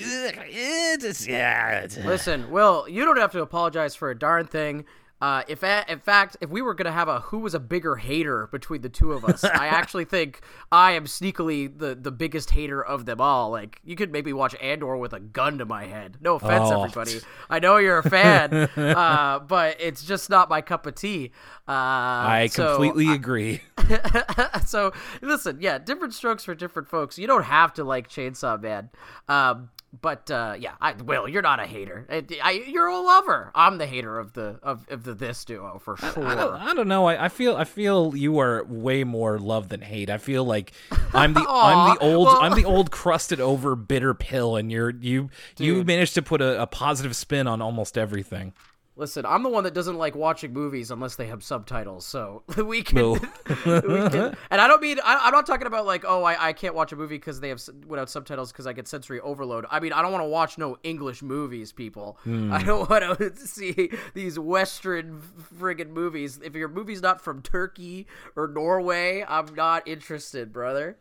just 1.00 1.28
yeah. 1.28 1.88
Listen, 2.06 2.52
Will, 2.52 2.88
you 2.90 3.06
don't 3.06 3.18
have 3.18 3.32
to 3.32 3.42
apologize 3.42 3.96
for 3.96 4.10
a 4.12 4.18
darn 4.18 4.46
thing. 4.46 4.86
Uh, 5.24 5.42
if 5.48 5.64
a, 5.64 5.86
in 5.88 6.00
fact, 6.00 6.36
if 6.42 6.50
we 6.50 6.62
were 6.62 6.74
gonna 6.74 6.92
have 6.92 7.08
a 7.08 7.22
who 7.22 7.40
was 7.40 7.54
a 7.54 7.60
bigger 7.60 7.96
hater 7.96 8.48
between 8.48 8.82
the 8.82 8.90
two 8.90 9.14
of 9.14 9.24
us, 9.24 9.46
I 9.46 9.68
actually 9.80 10.04
think 10.04 10.42
I 10.70 10.92
am 10.92 11.06
sneakily 11.06 11.80
the 11.80 11.96
the 11.96 12.12
biggest 12.12 12.50
hater 12.50 12.84
of 12.84 13.06
them 13.06 13.22
all. 13.22 13.50
Like 13.50 13.80
you 13.86 13.96
could 13.96 14.12
maybe 14.12 14.34
watch 14.34 14.54
Andor 14.62 14.98
with 14.98 15.14
a 15.14 15.22
gun 15.22 15.60
to 15.60 15.66
my 15.66 15.86
head. 15.86 16.18
No 16.20 16.36
offense, 16.36 16.70
Oh. 16.70 16.84
everybody. 16.84 17.22
I 17.50 17.60
know 17.60 17.78
you're 17.78 18.00
a 18.00 18.10
fan, 18.10 18.54
uh, 18.76 19.40
but 19.40 19.78
it's 19.80 20.04
just 20.04 20.30
not 20.30 20.50
my 20.50 20.60
cup 20.60 20.86
of 20.86 20.96
tea. 20.96 21.32
Uh, 21.70 21.72
I 21.72 22.50
so 22.52 22.76
completely 22.76 23.14
agree. 23.14 23.62
so 24.66 24.92
listen, 25.22 25.60
yeah, 25.62 25.78
different 25.78 26.14
strokes 26.14 26.44
for 26.44 26.54
different 26.54 26.90
folks. 26.90 27.18
You 27.18 27.28
don't 27.28 27.44
have 27.44 27.72
to 27.76 27.86
like 27.86 28.10
Chainsaw 28.10 28.62
Man. 28.62 28.90
Um, 29.30 29.70
but 30.02 30.32
uh, 30.32 30.56
yeah, 30.58 30.74
I 30.82 30.94
Will, 30.94 31.28
you're 31.28 31.42
not 31.42 31.60
a 31.60 31.66
hater. 31.66 32.06
I, 32.10 32.26
I, 32.44 32.52
you're 32.52 32.88
a 32.88 33.00
lover. 33.00 33.52
I'm 33.54 33.78
the 33.78 33.86
hater 33.86 34.18
of 34.18 34.34
the 34.34 34.60
of, 34.64 34.86
of 34.90 35.04
the 35.04 35.14
this 35.14 35.46
duo 35.46 35.80
for 35.84 35.98
sure. 35.98 36.26
I 36.26 36.36
don't, 36.36 36.54
I 36.56 36.74
don't 36.74 36.88
know. 36.88 37.06
I, 37.06 37.26
I 37.26 37.30
feel 37.30 37.56
I 37.56 37.64
feel 37.64 38.16
you 38.16 38.40
are 38.40 38.64
way 38.66 39.04
more 39.04 39.38
love 39.38 39.70
than 39.70 39.82
hate. 39.82 40.10
I 40.10 40.18
feel 40.18 40.44
like 40.44 40.74
I'm 41.14 41.34
the 41.34 41.46
I'm 41.50 41.96
the 41.96 42.04
old 42.04 42.26
well- 42.26 42.42
I'm 42.42 42.56
the 42.56 42.66
old 42.74 42.90
crusted 42.92 43.40
over 43.40 43.76
bitter 43.76 44.14
pill, 44.14 44.56
and 44.56 44.72
you're 44.72 44.90
you 44.90 45.30
you 45.58 45.84
managed 45.84 46.16
to 46.16 46.22
put 46.22 46.42
a, 46.42 46.62
a 46.62 46.68
positive 46.68 47.16
spin 47.16 47.48
on 47.48 47.62
almost 47.62 47.98
everything. 47.98 48.54
Listen, 48.96 49.26
I'm 49.26 49.42
the 49.42 49.50
one 49.50 49.64
that 49.64 49.74
doesn't 49.74 49.98
like 49.98 50.16
watching 50.16 50.54
movies 50.54 50.92
unless 50.92 51.16
they 51.16 51.26
have 51.28 51.44
subtitles. 51.44 52.06
So 52.06 52.44
we 52.64 52.84
can, 52.84 52.98
No. 52.98 53.12
we 53.48 53.58
can 53.58 54.38
and 54.52 54.62
I 54.62 54.68
don't 54.68 54.82
mean 54.82 55.00
I, 55.04 55.22
I'm 55.24 55.32
not 55.34 55.48
talking 55.48 55.66
about 55.66 55.86
like 55.86 56.06
oh 56.08 56.24
I, 56.24 56.50
I 56.50 56.54
can't 56.54 56.76
watch 56.76 56.92
a 56.92 56.96
movie 56.96 57.16
because 57.16 57.40
they 57.40 57.50
have 57.50 57.62
without 57.88 58.10
subtitles 58.10 58.52
because 58.52 58.68
I 58.68 58.74
get 58.74 58.88
sensory 58.88 59.20
overload. 59.20 59.66
I 59.72 59.80
mean 59.80 59.94
I 59.94 60.02
don't 60.04 60.12
want 60.12 60.24
to 60.24 60.30
watch 60.30 60.58
no 60.60 60.78
English 60.84 61.24
movies, 61.24 61.72
people. 61.72 62.20
Hmm. 62.24 62.54
I 62.54 62.62
don't 62.64 62.88
want 62.90 63.18
to 63.18 63.36
see 63.36 63.90
these 64.14 64.38
Western 64.38 65.22
friggin' 65.60 65.90
movies. 65.90 66.40
If 66.44 66.54
your 66.54 66.68
movie's 66.70 67.02
not 67.02 67.20
from 67.20 67.42
Turkey 67.42 68.06
or 68.36 68.48
Norway, 68.48 69.26
I'm 69.28 69.56
not 69.56 69.88
interested, 69.88 70.54
brother. 70.54 70.98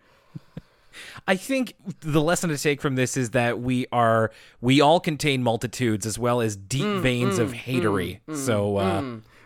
I 1.28 1.37
think 1.37 1.75
the 2.00 2.20
lesson 2.20 2.50
to 2.50 2.58
take 2.58 2.80
from 2.80 2.94
this 2.96 3.16
is 3.16 3.30
that 3.30 3.61
we 3.61 3.87
are 3.92 4.30
we 4.61 4.80
all 4.80 5.00
contain 5.00 5.42
multitudes 5.42 6.06
as 6.06 6.18
well 6.18 6.40
as 6.40 6.56
deep 6.56 6.82
Mm, 6.82 7.00
veins 7.02 7.38
of 7.38 7.52
hatery. 7.52 8.20
so 8.34 8.76
uh, 8.76 9.02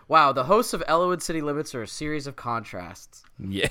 Wow, 0.09 0.33
the 0.33 0.45
hosts 0.45 0.73
of 0.73 0.83
Elwood 0.87 1.21
City 1.23 1.43
Limits 1.43 1.75
are 1.75 1.83
a 1.83 1.89
series 1.89 2.27
of 2.29 2.37
contrasts. 2.37 3.25
Yeah. 3.39 3.69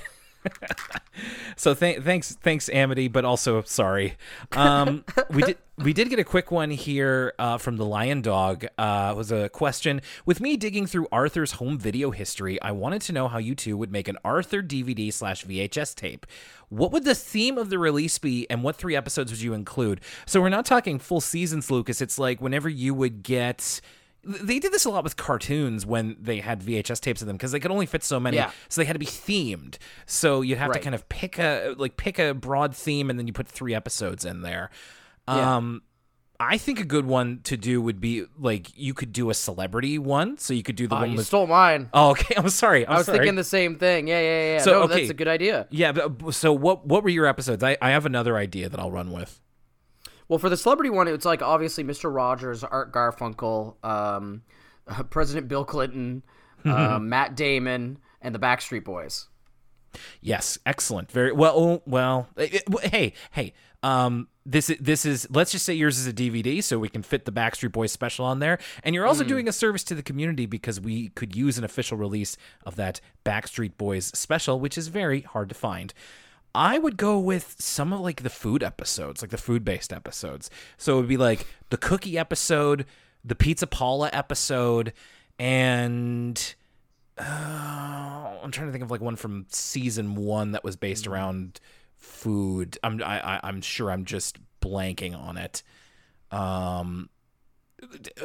so 1.56 1.74
th- 1.74 2.02
thanks, 2.02 2.36
thanks, 2.42 2.68
Amity, 2.68 3.08
but 3.08 3.24
also 3.24 3.62
sorry. 3.62 4.16
Um, 4.52 5.04
we 5.30 5.42
did 5.42 5.58
we 5.78 5.92
did 5.92 6.08
get 6.08 6.18
a 6.18 6.24
quick 6.24 6.50
one 6.50 6.70
here 6.70 7.34
uh, 7.38 7.58
from 7.58 7.76
the 7.76 7.84
Lion 7.84 8.22
Dog. 8.22 8.66
Uh, 8.78 9.10
it 9.14 9.16
was 9.16 9.30
a 9.30 9.48
question 9.50 10.00
with 10.24 10.40
me 10.40 10.56
digging 10.56 10.86
through 10.86 11.06
Arthur's 11.12 11.52
home 11.52 11.78
video 11.78 12.10
history. 12.10 12.60
I 12.62 12.72
wanted 12.72 13.02
to 13.02 13.12
know 13.12 13.28
how 13.28 13.38
you 13.38 13.54
two 13.54 13.76
would 13.76 13.92
make 13.92 14.08
an 14.08 14.16
Arthur 14.24 14.62
DVD 14.62 15.12
slash 15.12 15.44
VHS 15.44 15.94
tape. 15.94 16.26
What 16.68 16.92
would 16.92 17.04
the 17.04 17.14
theme 17.14 17.58
of 17.58 17.70
the 17.70 17.78
release 17.78 18.18
be, 18.18 18.48
and 18.50 18.62
what 18.62 18.76
three 18.76 18.96
episodes 18.96 19.30
would 19.30 19.42
you 19.42 19.52
include? 19.52 20.00
So 20.24 20.40
we're 20.40 20.48
not 20.48 20.66
talking 20.66 20.98
full 20.98 21.20
seasons, 21.20 21.70
Lucas. 21.70 22.00
It's 22.00 22.18
like 22.18 22.40
whenever 22.40 22.68
you 22.68 22.94
would 22.94 23.22
get 23.22 23.80
they 24.26 24.58
did 24.58 24.72
this 24.72 24.84
a 24.84 24.90
lot 24.90 25.04
with 25.04 25.16
cartoons 25.16 25.86
when 25.86 26.16
they 26.20 26.40
had 26.40 26.60
VHS 26.62 27.00
tapes 27.00 27.20
of 27.20 27.26
them 27.28 27.36
because 27.36 27.52
they 27.52 27.60
could 27.60 27.70
only 27.70 27.86
fit 27.86 28.02
so 28.02 28.18
many, 28.18 28.36
Yeah. 28.36 28.50
so 28.68 28.80
they 28.80 28.84
had 28.86 28.94
to 28.94 28.98
be 28.98 29.06
themed. 29.06 29.76
So 30.04 30.40
you'd 30.40 30.58
have 30.58 30.72
to 30.72 30.80
kind 30.80 30.94
of 30.94 31.08
pick 31.08 31.38
a 31.38 31.74
like 31.78 31.96
pick 31.96 32.18
a 32.18 32.34
broad 32.34 32.74
theme 32.74 33.08
and 33.10 33.18
then 33.18 33.26
you 33.26 33.32
put 33.32 33.46
three 33.48 33.74
episodes 33.74 34.24
in 34.24 34.42
there. 34.42 34.70
Yeah. 35.28 35.56
Um, 35.56 35.82
I 36.38 36.58
think 36.58 36.78
a 36.80 36.84
good 36.84 37.06
one 37.06 37.40
to 37.44 37.56
do 37.56 37.80
would 37.80 37.98
be 37.98 38.26
like 38.38 38.76
you 38.76 38.92
could 38.92 39.10
do 39.12 39.30
a 39.30 39.34
celebrity 39.34 39.98
one, 39.98 40.36
so 40.36 40.52
you 40.52 40.62
could 40.62 40.76
do 40.76 40.86
the 40.86 40.94
Oh, 40.94 41.00
one 41.00 41.12
you 41.12 41.16
with. 41.16 41.26
stole 41.26 41.46
mine. 41.46 41.88
Oh, 41.94 42.10
okay. 42.10 42.34
I'm 42.38 42.50
sorry. 42.50 42.86
I'm 42.86 42.92
I 42.92 42.96
was 42.98 43.06
sorry. 43.06 43.18
thinking 43.20 43.36
the 43.36 43.42
same 43.44 43.76
thing. 43.78 44.06
Yeah, 44.06 44.20
yeah, 44.20 44.52
yeah. 44.56 44.58
So, 44.58 44.72
no, 44.72 44.82
okay. 44.82 44.94
that's 44.98 45.10
a 45.10 45.14
good 45.14 45.28
idea. 45.28 45.66
yeah. 45.70 45.92
But, 45.92 46.34
so 46.34 46.52
what? 46.52 46.86
What 46.86 47.02
were 47.04 47.08
your 47.08 47.24
episodes? 47.26 47.62
I, 47.64 47.78
I 47.80 47.90
have 47.92 48.04
another 48.04 48.36
idea 48.36 48.68
that 48.68 48.78
I'll 48.78 48.90
run 48.90 49.12
with. 49.12 49.40
Well, 50.28 50.38
for 50.38 50.48
the 50.48 50.56
celebrity 50.56 50.90
one, 50.90 51.08
it's 51.08 51.24
like 51.24 51.42
obviously 51.42 51.84
Mr. 51.84 52.12
Rogers, 52.12 52.64
Art 52.64 52.92
Garfunkel, 52.92 53.76
um, 53.84 54.42
President 55.10 55.48
Bill 55.48 55.64
Clinton, 55.64 56.22
uh, 56.64 56.98
Matt 56.98 57.36
Damon, 57.36 57.98
and 58.20 58.34
the 58.34 58.38
Backstreet 58.38 58.84
Boys. 58.84 59.28
Yes, 60.20 60.58
excellent. 60.66 61.10
Very 61.10 61.32
well. 61.32 61.54
oh, 61.56 61.82
Well, 61.86 62.28
eh, 62.36 62.48
eh, 62.52 62.88
hey, 62.88 63.12
hey. 63.32 63.52
Um, 63.82 64.28
this 64.44 64.68
is 64.70 64.78
this 64.80 65.04
is. 65.06 65.26
Let's 65.30 65.52
just 65.52 65.64
say 65.64 65.74
yours 65.74 65.98
is 65.98 66.06
a 66.06 66.12
DVD, 66.12 66.62
so 66.62 66.78
we 66.78 66.88
can 66.88 67.02
fit 67.02 67.24
the 67.24 67.32
Backstreet 67.32 67.72
Boys 67.72 67.92
special 67.92 68.24
on 68.24 68.40
there. 68.40 68.58
And 68.82 68.94
you're 68.94 69.06
also 69.06 69.24
doing 69.24 69.48
a 69.48 69.52
service 69.52 69.84
to 69.84 69.94
the 69.94 70.02
community 70.02 70.46
because 70.46 70.80
we 70.80 71.08
could 71.10 71.36
use 71.36 71.56
an 71.58 71.64
official 71.64 71.96
release 71.96 72.36
of 72.64 72.76
that 72.76 73.00
Backstreet 73.24 73.76
Boys 73.76 74.06
special, 74.06 74.58
which 74.58 74.76
is 74.76 74.88
very 74.88 75.20
hard 75.22 75.48
to 75.48 75.54
find. 75.54 75.94
I 76.56 76.78
would 76.78 76.96
go 76.96 77.18
with 77.18 77.56
some 77.58 77.92
of 77.92 78.00
like 78.00 78.22
the 78.22 78.30
food 78.30 78.62
episodes, 78.62 79.20
like 79.22 79.30
the 79.30 79.36
food 79.36 79.64
based 79.64 79.92
episodes. 79.92 80.50
So 80.78 80.94
it 80.94 81.00
would 81.02 81.08
be 81.08 81.18
like 81.18 81.46
the 81.68 81.76
cookie 81.76 82.16
episode, 82.18 82.86
the 83.22 83.34
Pizza 83.34 83.66
Paula 83.66 84.08
episode, 84.12 84.94
and 85.38 86.54
uh, 87.18 87.22
I'm 88.42 88.50
trying 88.50 88.68
to 88.68 88.72
think 88.72 88.82
of 88.82 88.90
like 88.90 89.02
one 89.02 89.16
from 89.16 89.44
season 89.50 90.14
one 90.14 90.52
that 90.52 90.64
was 90.64 90.76
based 90.76 91.06
around 91.06 91.60
food. 91.98 92.78
I'm 92.82 93.02
I, 93.02 93.36
I, 93.36 93.40
I'm 93.42 93.60
sure 93.60 93.90
I'm 93.90 94.06
just 94.06 94.38
blanking 94.62 95.14
on 95.14 95.36
it. 95.36 95.62
Um, 96.30 97.10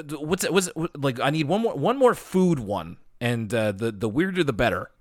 what's 0.09 0.45
it? 0.45 0.53
Was 0.53 0.71
like 0.95 1.19
I 1.19 1.31
need 1.31 1.47
one 1.47 1.61
more 1.61 1.75
one 1.75 1.97
more 1.97 2.15
food 2.15 2.59
one, 2.59 2.97
and 3.19 3.53
uh, 3.53 3.73
the 3.73 3.91
the 3.91 4.07
weirder 4.07 4.43
the 4.43 4.53
better. 4.53 4.91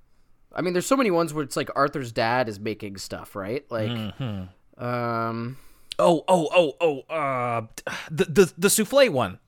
I 0.54 0.62
mean, 0.62 0.72
there's 0.72 0.86
so 0.86 0.96
many 0.96 1.10
ones 1.10 1.32
where 1.32 1.44
it's 1.44 1.56
like 1.56 1.70
Arthur's 1.76 2.12
dad 2.12 2.48
is 2.48 2.58
making 2.58 2.96
stuff, 2.98 3.36
right? 3.36 3.64
Like, 3.70 3.90
Mm-hmm. 3.90 4.84
um, 4.84 5.56
Oh 5.98 6.24
oh 6.28 6.48
oh 6.54 6.72
oh 6.80 7.14
uh 7.14 7.66
the 8.10 8.24
the 8.24 8.52
the 8.56 8.68
souffle 8.70 9.10
one. 9.10 9.38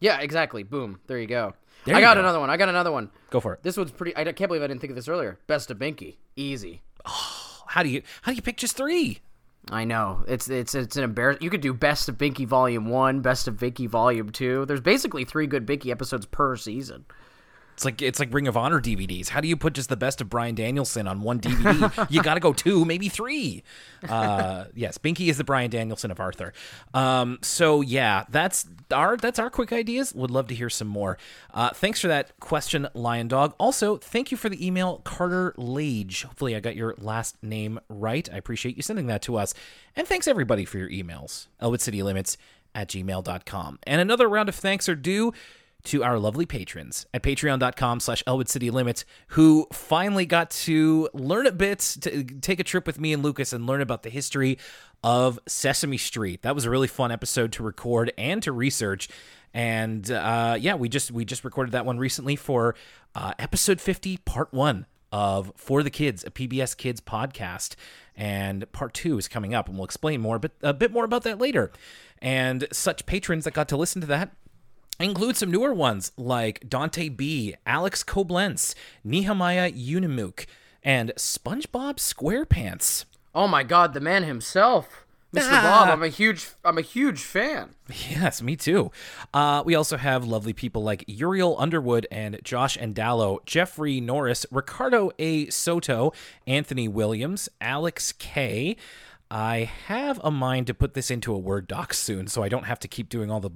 yeah, 0.00 0.20
exactly. 0.20 0.62
Boom. 0.62 1.00
There 1.08 1.18
you 1.18 1.26
go. 1.26 1.54
There 1.84 1.94
I 1.96 1.98
you 1.98 2.04
got 2.04 2.14
go. 2.14 2.20
another 2.20 2.38
one. 2.40 2.48
I 2.48 2.56
got 2.56 2.68
another 2.68 2.92
one. 2.92 3.10
Go 3.30 3.40
for 3.40 3.54
it. 3.54 3.62
This 3.64 3.76
one's 3.76 3.90
pretty. 3.90 4.16
I 4.16 4.24
can't 4.24 4.48
believe 4.48 4.62
I 4.62 4.68
didn't 4.68 4.80
think 4.80 4.90
of 4.92 4.96
this 4.96 5.08
earlier. 5.08 5.38
Best 5.48 5.70
of 5.70 5.78
Binky. 5.78 6.16
Easy. 6.36 6.82
Oh, 7.04 7.42
How 7.68 7.82
do 7.82 7.88
you 7.88 8.02
how 8.22 8.30
do 8.32 8.36
you 8.36 8.42
pick 8.42 8.56
just 8.56 8.76
three? 8.76 9.18
I 9.68 9.82
know 9.84 10.24
it's 10.28 10.48
it's 10.48 10.76
it's 10.76 10.96
an 10.96 11.02
embarrassment. 11.02 11.42
You 11.42 11.50
could 11.50 11.60
do 11.60 11.74
Best 11.74 12.08
of 12.08 12.16
Binky 12.16 12.46
Volume 12.46 12.88
One, 12.88 13.20
Best 13.20 13.48
of 13.48 13.56
Binky 13.56 13.88
Volume 13.88 14.30
Two. 14.30 14.64
There's 14.66 14.80
basically 14.80 15.24
three 15.24 15.48
good 15.48 15.66
Binky 15.66 15.90
episodes 15.90 16.24
per 16.24 16.54
season. 16.56 17.04
It's 17.76 17.84
like 17.84 18.00
it's 18.00 18.18
like 18.18 18.32
Ring 18.32 18.48
of 18.48 18.56
Honor 18.56 18.80
DVDs. 18.80 19.28
How 19.28 19.42
do 19.42 19.48
you 19.48 19.56
put 19.56 19.74
just 19.74 19.90
the 19.90 19.98
best 19.98 20.22
of 20.22 20.30
Bryan 20.30 20.54
Danielson 20.54 21.06
on 21.06 21.20
one 21.20 21.40
DVD? 21.40 22.06
you 22.10 22.22
got 22.22 22.32
to 22.34 22.40
go 22.40 22.54
two, 22.54 22.86
maybe 22.86 23.10
three. 23.10 23.62
Uh, 24.08 24.64
yes, 24.74 24.96
Binky 24.96 25.28
is 25.28 25.36
the 25.36 25.44
Bryan 25.44 25.70
Danielson 25.70 26.10
of 26.10 26.18
Arthur. 26.18 26.54
Um, 26.94 27.38
so 27.42 27.82
yeah, 27.82 28.24
that's 28.30 28.66
our 28.90 29.18
that's 29.18 29.38
our 29.38 29.50
quick 29.50 29.74
ideas. 29.74 30.14
Would 30.14 30.30
love 30.30 30.46
to 30.46 30.54
hear 30.54 30.70
some 30.70 30.88
more. 30.88 31.18
Uh, 31.52 31.68
thanks 31.68 32.00
for 32.00 32.08
that 32.08 32.40
question, 32.40 32.88
Lion 32.94 33.28
Dog. 33.28 33.54
Also, 33.58 33.98
thank 33.98 34.30
you 34.30 34.38
for 34.38 34.48
the 34.48 34.66
email, 34.66 35.02
Carter 35.04 35.52
Lage. 35.58 36.22
Hopefully, 36.22 36.56
I 36.56 36.60
got 36.60 36.76
your 36.76 36.94
last 36.96 37.36
name 37.42 37.78
right. 37.90 38.26
I 38.32 38.38
appreciate 38.38 38.78
you 38.78 38.82
sending 38.82 39.06
that 39.08 39.20
to 39.22 39.36
us. 39.36 39.52
And 39.94 40.08
thanks 40.08 40.26
everybody 40.26 40.64
for 40.64 40.78
your 40.78 40.88
emails. 40.88 41.48
Elwood 41.60 41.82
City 41.82 42.02
Limits 42.02 42.38
at 42.74 42.88
gmail.com. 42.88 43.80
And 43.82 44.00
another 44.00 44.30
round 44.30 44.48
of 44.48 44.54
thanks 44.54 44.88
are 44.88 44.94
due 44.94 45.34
to 45.86 46.02
our 46.02 46.18
lovely 46.18 46.46
patrons 46.46 47.06
at 47.14 47.22
patreon.com 47.22 48.00
slash 48.00 48.22
elwood 48.26 48.48
city 48.48 48.70
limits 48.70 49.04
who 49.28 49.66
finally 49.72 50.26
got 50.26 50.50
to 50.50 51.08
learn 51.12 51.46
a 51.46 51.52
bit 51.52 51.78
to 52.00 52.24
take 52.24 52.60
a 52.60 52.64
trip 52.64 52.86
with 52.86 53.00
me 53.00 53.12
and 53.12 53.22
lucas 53.22 53.52
and 53.52 53.66
learn 53.66 53.80
about 53.80 54.02
the 54.02 54.10
history 54.10 54.58
of 55.02 55.38
sesame 55.46 55.96
street. 55.96 56.42
That 56.42 56.54
was 56.54 56.64
a 56.64 56.70
really 56.70 56.88
fun 56.88 57.12
episode 57.12 57.52
to 57.52 57.62
record 57.62 58.12
and 58.18 58.42
to 58.42 58.52
research. 58.52 59.08
And 59.54 60.10
uh, 60.10 60.56
yeah 60.58 60.74
we 60.74 60.88
just 60.88 61.10
we 61.10 61.24
just 61.24 61.44
recorded 61.44 61.72
that 61.72 61.86
one 61.86 61.98
recently 61.98 62.36
for 62.36 62.74
uh, 63.14 63.32
episode 63.38 63.80
50 63.80 64.18
part 64.18 64.52
one 64.52 64.86
of 65.12 65.52
for 65.56 65.82
the 65.82 65.90
kids 65.90 66.24
a 66.24 66.30
pbs 66.30 66.76
kids 66.76 67.00
podcast. 67.00 67.76
And 68.16 68.70
part 68.72 68.92
two 68.92 69.18
is 69.18 69.28
coming 69.28 69.54
up 69.54 69.68
and 69.68 69.76
we'll 69.76 69.84
explain 69.84 70.20
more 70.20 70.38
but 70.38 70.52
a 70.62 70.74
bit 70.74 70.90
more 70.90 71.04
about 71.04 71.22
that 71.22 71.38
later. 71.38 71.70
And 72.20 72.66
such 72.72 73.06
patrons 73.06 73.44
that 73.44 73.54
got 73.54 73.68
to 73.68 73.76
listen 73.76 74.00
to 74.00 74.06
that 74.08 74.32
include 75.04 75.36
some 75.36 75.50
newer 75.50 75.74
ones 75.74 76.12
like 76.16 76.68
Dante 76.68 77.08
B, 77.08 77.54
Alex 77.66 78.02
Koblenz, 78.02 78.74
Nehemiah 79.04 79.72
Unimuk, 79.72 80.46
and 80.82 81.12
SpongeBob 81.16 81.96
SquarePants. 81.96 83.04
Oh 83.34 83.46
my 83.46 83.62
God, 83.62 83.92
the 83.92 84.00
man 84.00 84.22
himself, 84.22 85.04
Mr. 85.34 85.48
Ah. 85.52 85.62
Bob. 85.62 85.92
I'm 85.92 86.02
a 86.02 86.08
huge 86.08 86.48
I'm 86.64 86.78
a 86.78 86.82
huge 86.82 87.22
fan. 87.22 87.70
Yes, 88.10 88.42
me 88.42 88.56
too. 88.56 88.90
Uh, 89.32 89.62
we 89.64 89.74
also 89.74 89.96
have 89.96 90.24
lovely 90.24 90.52
people 90.52 90.82
like 90.82 91.04
Uriel 91.06 91.56
Underwood 91.58 92.06
and 92.10 92.40
Josh 92.42 92.76
Andallo, 92.78 93.44
Jeffrey 93.44 94.00
Norris, 94.00 94.46
Ricardo 94.50 95.12
A. 95.18 95.48
Soto, 95.50 96.12
Anthony 96.46 96.88
Williams, 96.88 97.48
Alex 97.60 98.12
K. 98.12 98.76
I 99.30 99.70
have 99.86 100.20
a 100.22 100.30
mind 100.30 100.68
to 100.68 100.74
put 100.74 100.94
this 100.94 101.10
into 101.10 101.34
a 101.34 101.38
Word 101.38 101.66
doc 101.66 101.94
soon, 101.94 102.28
so 102.28 102.44
I 102.44 102.48
don't 102.48 102.64
have 102.64 102.78
to 102.80 102.88
keep 102.88 103.08
doing 103.08 103.28
all 103.30 103.40
the 103.40 103.50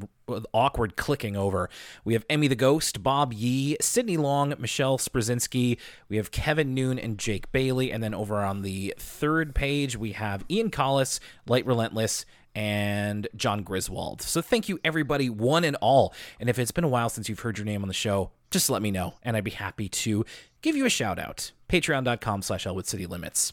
awkward 0.53 0.97
clicking 0.97 1.37
over. 1.37 1.71
We 2.05 2.15
have 2.15 2.25
Emmy 2.29 2.49
the 2.49 2.57
Ghost, 2.57 3.03
Bob 3.05 3.33
Yee, 3.33 3.77
Sydney 3.81 4.17
Long, 4.17 4.53
Michelle 4.59 4.99
Sprzinski. 4.99 5.79
We 6.09 6.17
have 6.17 6.33
Kevin 6.33 6.75
Noon 6.75 6.99
and 6.99 7.19
Jake 7.19 7.53
Bailey. 7.53 7.93
And 7.93 8.03
then 8.03 8.15
over 8.15 8.43
on 8.43 8.63
the 8.63 8.95
third 8.99 9.55
page, 9.55 9.97
we 9.97 10.13
have 10.13 10.45
Ian 10.51 10.71
Collis, 10.71 11.21
Light 11.47 11.65
Relentless, 11.67 12.27
and 12.53 13.29
John 13.37 13.63
Griswold. 13.63 14.23
So 14.23 14.43
thank 14.43 14.69
you, 14.69 14.81
everybody, 14.85 15.31
one 15.31 15.63
and 15.63 15.77
all. 15.77 16.13
And 16.41 16.51
if 16.51 16.59
it's 16.59 16.73
been 16.73 16.85
a 16.85 16.89
while 16.89 17.09
since 17.09 17.29
you've 17.29 17.41
heard 17.41 17.59
your 17.59 17.65
name 17.65 17.83
on 17.83 17.89
the 17.89 17.95
show, 17.95 18.33
just 18.51 18.71
let 18.71 18.83
me 18.83 18.91
know, 18.91 19.15
and 19.23 19.37
I'd 19.37 19.45
be 19.45 19.53
happy 19.53 19.89
to 19.89 20.25
give 20.63 20.75
you 20.75 20.85
a 20.85 20.91
shout 20.91 21.21
out. 21.21 21.53
Patreon.com 21.69 22.43
slash 22.43 22.67
Elwood 22.67 22.89
City 22.89 23.07
Limits. 23.07 23.53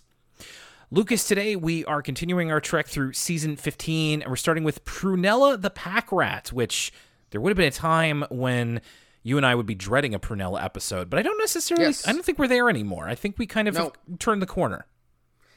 Lucas, 0.89 1.27
today 1.27 1.55
we 1.55 1.83
are 1.85 2.01
continuing 2.01 2.49
our 2.51 2.61
trek 2.61 2.87
through 2.87 3.11
season 3.13 3.57
15, 3.57 4.21
and 4.21 4.29
we're 4.29 4.37
starting 4.37 4.63
with 4.63 4.85
Prunella 4.85 5.61
the 5.61 5.69
Pack 5.69 6.11
Rat, 6.11 6.53
which 6.53 6.93
there 7.31 7.41
would 7.41 7.49
have 7.49 7.57
been 7.57 7.67
a 7.67 7.71
time 7.71 8.23
when 8.29 8.81
you 9.21 9.35
and 9.35 9.45
I 9.45 9.53
would 9.53 9.65
be 9.65 9.75
dreading 9.75 10.15
a 10.15 10.19
Prunella 10.19 10.63
episode, 10.63 11.09
but 11.09 11.19
I 11.19 11.23
don't 11.23 11.37
necessarily, 11.39 11.87
Yes. 11.87 12.07
I 12.07 12.13
don't 12.13 12.23
think 12.23 12.39
we're 12.39 12.47
there 12.47 12.69
anymore. 12.69 13.09
I 13.09 13.15
think 13.15 13.37
we 13.37 13.45
kind 13.45 13.67
of 13.67 13.73
No. 13.75 13.91
turned 14.17 14.41
the 14.41 14.45
corner. 14.47 14.85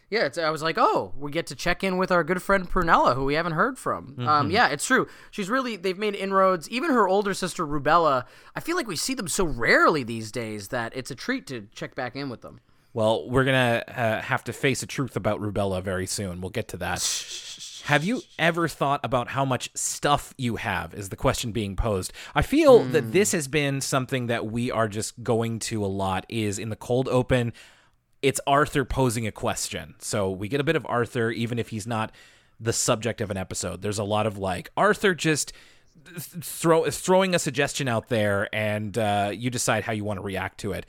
Yeah, 0.08 0.24
it's, 0.24 0.36
I 0.36 0.50
was 0.50 0.60
like, 0.64 0.74
oh, 0.76 1.12
we 1.16 1.30
get 1.30 1.46
to 1.46 1.54
check 1.54 1.84
in 1.84 1.96
with 1.96 2.10
our 2.10 2.24
good 2.24 2.42
friend 2.42 2.68
Prunella, 2.68 3.14
who 3.14 3.24
we 3.24 3.34
haven't 3.34 3.52
heard 3.52 3.78
from. 3.78 4.08
Mm-hmm. 4.14 4.26
Um, 4.28 4.50
yeah, 4.50 4.66
it's 4.66 4.84
true. 4.84 5.06
She's 5.30 5.48
really 5.48 5.76
they've 5.76 5.96
made 5.96 6.16
inroads. 6.16 6.68
Even 6.68 6.90
her 6.90 7.06
older 7.06 7.32
sister 7.32 7.64
Rubella, 7.64 8.24
I 8.56 8.58
feel 8.58 8.74
like 8.74 8.88
we 8.88 8.96
see 8.96 9.14
them 9.14 9.28
so 9.28 9.44
rarely 9.44 10.02
these 10.02 10.32
days 10.32 10.68
that 10.68 10.92
it's 10.96 11.12
a 11.12 11.14
treat 11.14 11.46
to 11.46 11.68
check 11.72 11.94
back 11.94 12.16
in 12.16 12.28
with 12.28 12.40
them. 12.40 12.58
Well, 12.92 13.28
we're 13.28 13.44
gonna 13.44 13.84
uh, 13.86 14.20
have 14.22 14.44
to 14.44 14.52
face 14.52 14.82
a 14.82 14.86
truth 14.86 15.16
about 15.16 15.40
rubella 15.40 15.82
very 15.82 16.06
soon. 16.06 16.40
We'll 16.40 16.50
get 16.50 16.68
to 16.68 16.76
that. 16.78 17.82
have 17.84 18.02
you 18.02 18.22
ever 18.38 18.66
thought 18.66 19.00
about 19.04 19.28
how 19.28 19.44
much 19.44 19.70
stuff 19.74 20.34
you 20.36 20.56
have? 20.56 20.92
Is 20.94 21.08
the 21.08 21.16
question 21.16 21.52
being 21.52 21.76
posed? 21.76 22.12
I 22.34 22.42
feel 22.42 22.80
that 22.84 23.12
this 23.12 23.32
has 23.32 23.46
been 23.46 23.80
something 23.80 24.26
that 24.26 24.46
we 24.46 24.70
are 24.70 24.88
just 24.88 25.22
going 25.22 25.60
to 25.60 25.84
a 25.84 25.86
lot. 25.86 26.26
Is 26.28 26.58
in 26.58 26.70
the 26.70 26.76
cold 26.76 27.08
open, 27.08 27.52
it's 28.22 28.40
Arthur 28.46 28.84
posing 28.84 29.26
a 29.26 29.32
question. 29.32 29.94
So 29.98 30.30
we 30.30 30.48
get 30.48 30.60
a 30.60 30.64
bit 30.64 30.76
of 30.76 30.84
Arthur, 30.88 31.30
even 31.30 31.58
if 31.58 31.68
he's 31.68 31.86
not 31.86 32.12
the 32.58 32.72
subject 32.72 33.20
of 33.20 33.30
an 33.30 33.36
episode. 33.36 33.82
There's 33.82 33.98
a 33.98 34.04
lot 34.04 34.26
of 34.26 34.36
like 34.36 34.70
Arthur 34.76 35.14
just 35.14 35.52
throw 36.18 36.90
throwing 36.90 37.34
a 37.34 37.38
suggestion 37.38 37.88
out 37.88 38.08
there, 38.08 38.48
and 38.52 38.96
uh, 38.98 39.30
you 39.32 39.48
decide 39.48 39.84
how 39.84 39.92
you 39.92 40.04
want 40.04 40.18
to 40.18 40.24
react 40.24 40.58
to 40.58 40.72
it. 40.72 40.86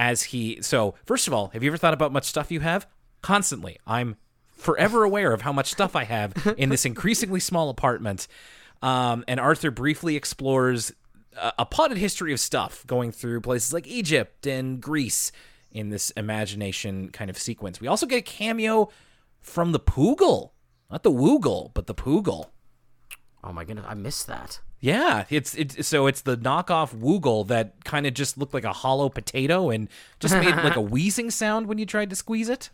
As 0.00 0.22
he, 0.22 0.62
so 0.62 0.94
first 1.04 1.26
of 1.26 1.34
all, 1.34 1.48
have 1.48 1.64
you 1.64 1.70
ever 1.70 1.76
thought 1.76 1.92
about 1.92 2.10
how 2.10 2.12
much 2.12 2.26
stuff 2.26 2.52
you 2.52 2.60
have? 2.60 2.86
Constantly, 3.20 3.78
I'm 3.84 4.14
forever 4.52 5.02
aware 5.02 5.32
of 5.32 5.42
how 5.42 5.52
much 5.52 5.72
stuff 5.72 5.96
I 5.96 6.04
have 6.04 6.54
in 6.56 6.68
this 6.68 6.84
increasingly 6.84 7.40
small 7.40 7.68
apartment. 7.68 8.28
Um, 8.80 9.24
and 9.26 9.40
Arthur 9.40 9.72
briefly 9.72 10.14
explores 10.14 10.92
a, 11.36 11.52
a 11.58 11.66
potted 11.66 11.98
history 11.98 12.32
of 12.32 12.38
stuff, 12.38 12.86
going 12.86 13.10
through 13.10 13.40
places 13.40 13.72
like 13.72 13.88
Egypt 13.88 14.46
and 14.46 14.80
Greece 14.80 15.32
in 15.72 15.90
this 15.90 16.10
imagination 16.12 17.08
kind 17.10 17.28
of 17.28 17.36
sequence. 17.36 17.80
We 17.80 17.88
also 17.88 18.06
get 18.06 18.18
a 18.18 18.22
cameo 18.22 18.90
from 19.40 19.72
the 19.72 19.80
Poogle, 19.80 20.50
not 20.92 21.02
the 21.02 21.10
Woogle, 21.10 21.72
but 21.74 21.88
the 21.88 21.94
Poogle. 21.94 22.50
Oh 23.42 23.52
my 23.52 23.64
goodness, 23.64 23.86
I 23.88 23.94
missed 23.94 24.28
that. 24.28 24.60
Yeah, 24.80 25.24
it's 25.28 25.54
it's 25.56 25.86
so 25.88 26.06
it's 26.06 26.20
the 26.20 26.36
knockoff 26.36 26.94
Woogle 26.94 27.46
that 27.48 27.84
kind 27.84 28.06
of 28.06 28.14
just 28.14 28.38
looked 28.38 28.54
like 28.54 28.64
a 28.64 28.72
hollow 28.72 29.08
potato 29.08 29.70
and 29.70 29.88
just 30.20 30.34
made 30.34 30.54
like 30.54 30.76
a 30.76 30.80
wheezing 30.94 31.30
sound 31.30 31.66
when 31.66 31.78
you 31.78 31.86
tried 31.86 32.10
to 32.10 32.16
squeeze 32.16 32.48
it. 32.48 32.70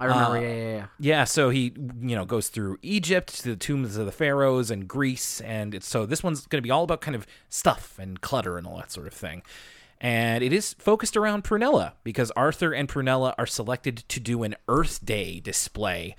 I 0.00 0.06
remember. 0.06 0.38
Uh, 0.38 0.40
yeah, 0.40 0.54
yeah, 0.54 0.76
yeah. 0.76 0.86
Yeah, 0.98 1.24
so 1.24 1.50
he 1.50 1.74
you 2.00 2.16
know 2.16 2.24
goes 2.24 2.48
through 2.48 2.78
Egypt 2.82 3.42
to 3.42 3.50
the 3.50 3.56
tombs 3.56 3.96
of 3.96 4.06
the 4.06 4.12
pharaohs 4.12 4.70
and 4.70 4.88
Greece, 4.88 5.40
and 5.42 5.74
it's 5.74 5.86
so 5.86 6.06
this 6.06 6.22
one's 6.22 6.46
going 6.46 6.62
to 6.62 6.66
be 6.66 6.70
all 6.70 6.84
about 6.84 7.02
kind 7.02 7.14
of 7.14 7.26
stuff 7.50 7.98
and 7.98 8.20
clutter 8.20 8.56
and 8.56 8.66
all 8.66 8.78
that 8.78 8.90
sort 8.90 9.06
of 9.06 9.12
thing. 9.12 9.42
And 10.00 10.42
it 10.42 10.52
is 10.52 10.72
focused 10.74 11.16
around 11.16 11.44
Prunella 11.44 11.92
because 12.02 12.32
Arthur 12.32 12.72
and 12.72 12.88
Prunella 12.88 13.34
are 13.38 13.46
selected 13.46 13.98
to 14.08 14.18
do 14.18 14.42
an 14.42 14.56
Earth 14.66 15.04
Day 15.04 15.38
display. 15.38 16.16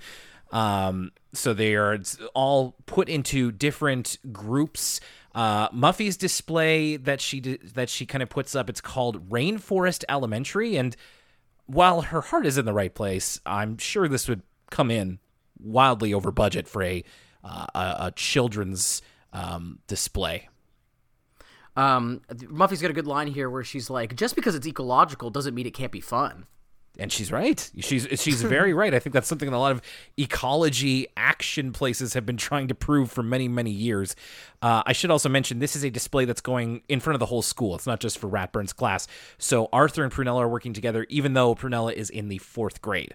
Um, 0.50 1.12
so 1.32 1.52
they 1.52 1.74
are 1.74 1.98
all 2.34 2.76
put 2.86 3.08
into 3.08 3.50
different 3.50 4.18
groups. 4.32 5.00
Uh, 5.34 5.68
Muffy's 5.72 6.16
display 6.16 6.96
that 6.96 7.20
she 7.20 7.40
that 7.40 7.88
she 7.88 8.06
kind 8.06 8.22
of 8.22 8.28
puts 8.28 8.54
up, 8.54 8.70
it's 8.70 8.80
called 8.80 9.28
Rainforest 9.30 10.04
Elementary, 10.08 10.76
and 10.76 10.96
while 11.66 12.02
her 12.02 12.20
heart 12.20 12.46
is 12.46 12.58
in 12.58 12.66
the 12.66 12.72
right 12.72 12.94
place, 12.94 13.40
I'm 13.44 13.78
sure 13.78 14.06
this 14.06 14.28
would 14.28 14.42
come 14.70 14.90
in 14.90 15.18
wildly 15.58 16.12
over 16.14 16.30
budget 16.30 16.68
for 16.68 16.82
a 16.82 17.02
uh, 17.42 17.66
a, 17.74 17.96
a 18.06 18.12
children's 18.14 19.02
um, 19.32 19.80
display. 19.86 20.48
Um, 21.76 22.22
Muffy's 22.48 22.80
got 22.80 22.90
a 22.90 22.94
good 22.94 23.06
line 23.06 23.26
here 23.26 23.50
where 23.50 23.64
she's 23.64 23.90
like, 23.90 24.14
"Just 24.14 24.36
because 24.36 24.54
it's 24.54 24.66
ecological 24.66 25.30
doesn't 25.30 25.54
mean 25.54 25.66
it 25.66 25.74
can't 25.74 25.92
be 25.92 26.00
fun." 26.00 26.46
And 26.98 27.10
she's 27.10 27.32
right. 27.32 27.70
She's 27.78 28.06
she's 28.20 28.42
very 28.42 28.72
right. 28.82 28.94
I 28.94 28.98
think 28.98 29.14
that's 29.14 29.26
something 29.26 29.50
that 29.50 29.56
a 29.56 29.58
lot 29.58 29.72
of 29.72 29.82
ecology 30.16 31.08
action 31.16 31.72
places 31.72 32.14
have 32.14 32.24
been 32.24 32.36
trying 32.36 32.68
to 32.68 32.74
prove 32.74 33.10
for 33.10 33.22
many 33.22 33.48
many 33.48 33.70
years. 33.70 34.14
Uh, 34.62 34.82
I 34.86 34.92
should 34.92 35.10
also 35.10 35.28
mention 35.28 35.58
this 35.58 35.74
is 35.74 35.84
a 35.84 35.90
display 35.90 36.24
that's 36.24 36.40
going 36.40 36.82
in 36.88 37.00
front 37.00 37.14
of 37.14 37.20
the 37.20 37.26
whole 37.26 37.42
school. 37.42 37.74
It's 37.74 37.86
not 37.86 38.00
just 38.00 38.18
for 38.18 38.28
Ratburn's 38.28 38.72
class. 38.72 39.08
So 39.38 39.68
Arthur 39.72 40.04
and 40.04 40.12
Prunella 40.12 40.40
are 40.40 40.48
working 40.48 40.72
together, 40.72 41.04
even 41.08 41.34
though 41.34 41.54
Prunella 41.54 41.92
is 41.92 42.10
in 42.10 42.28
the 42.28 42.38
fourth 42.38 42.80
grade. 42.80 43.14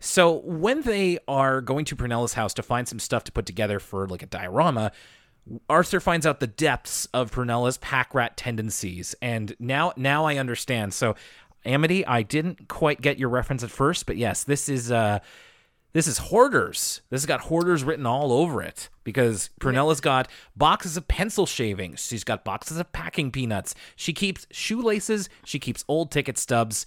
So 0.00 0.38
when 0.44 0.82
they 0.82 1.20
are 1.28 1.60
going 1.60 1.84
to 1.84 1.96
Prunella's 1.96 2.34
house 2.34 2.52
to 2.54 2.62
find 2.62 2.88
some 2.88 2.98
stuff 2.98 3.22
to 3.24 3.32
put 3.32 3.46
together 3.46 3.78
for 3.78 4.08
like 4.08 4.22
a 4.22 4.26
diorama, 4.26 4.90
Arthur 5.68 6.00
finds 6.00 6.24
out 6.24 6.40
the 6.40 6.46
depths 6.46 7.06
of 7.12 7.32
Prunella's 7.32 7.76
pack 7.78 8.14
rat 8.14 8.36
tendencies, 8.36 9.14
and 9.20 9.54
now 9.58 9.92
now 9.96 10.24
I 10.24 10.36
understand. 10.36 10.94
So, 10.94 11.16
Amity, 11.64 12.04
I 12.06 12.22
didn't 12.22 12.68
quite 12.68 13.00
get 13.00 13.18
your 13.18 13.28
reference 13.28 13.62
at 13.62 13.70
first, 13.70 14.06
but 14.06 14.16
yes, 14.16 14.44
this 14.44 14.68
is 14.68 14.90
uh 14.90 15.20
this 15.92 16.06
is 16.06 16.18
hoarders. 16.18 17.02
This 17.10 17.20
has 17.20 17.26
got 17.26 17.42
hoarders 17.42 17.84
written 17.84 18.06
all 18.06 18.32
over 18.32 18.62
it 18.62 18.88
because 19.04 19.50
Prunella's 19.60 20.00
got 20.00 20.26
boxes 20.56 20.96
of 20.96 21.06
pencil 21.06 21.44
shavings. 21.44 22.06
She's 22.06 22.24
got 22.24 22.44
boxes 22.44 22.78
of 22.78 22.90
packing 22.92 23.30
peanuts. 23.30 23.74
She 23.94 24.14
keeps 24.14 24.46
shoelaces. 24.50 25.28
She 25.44 25.58
keeps 25.58 25.84
old 25.88 26.10
ticket 26.10 26.38
stubs. 26.38 26.86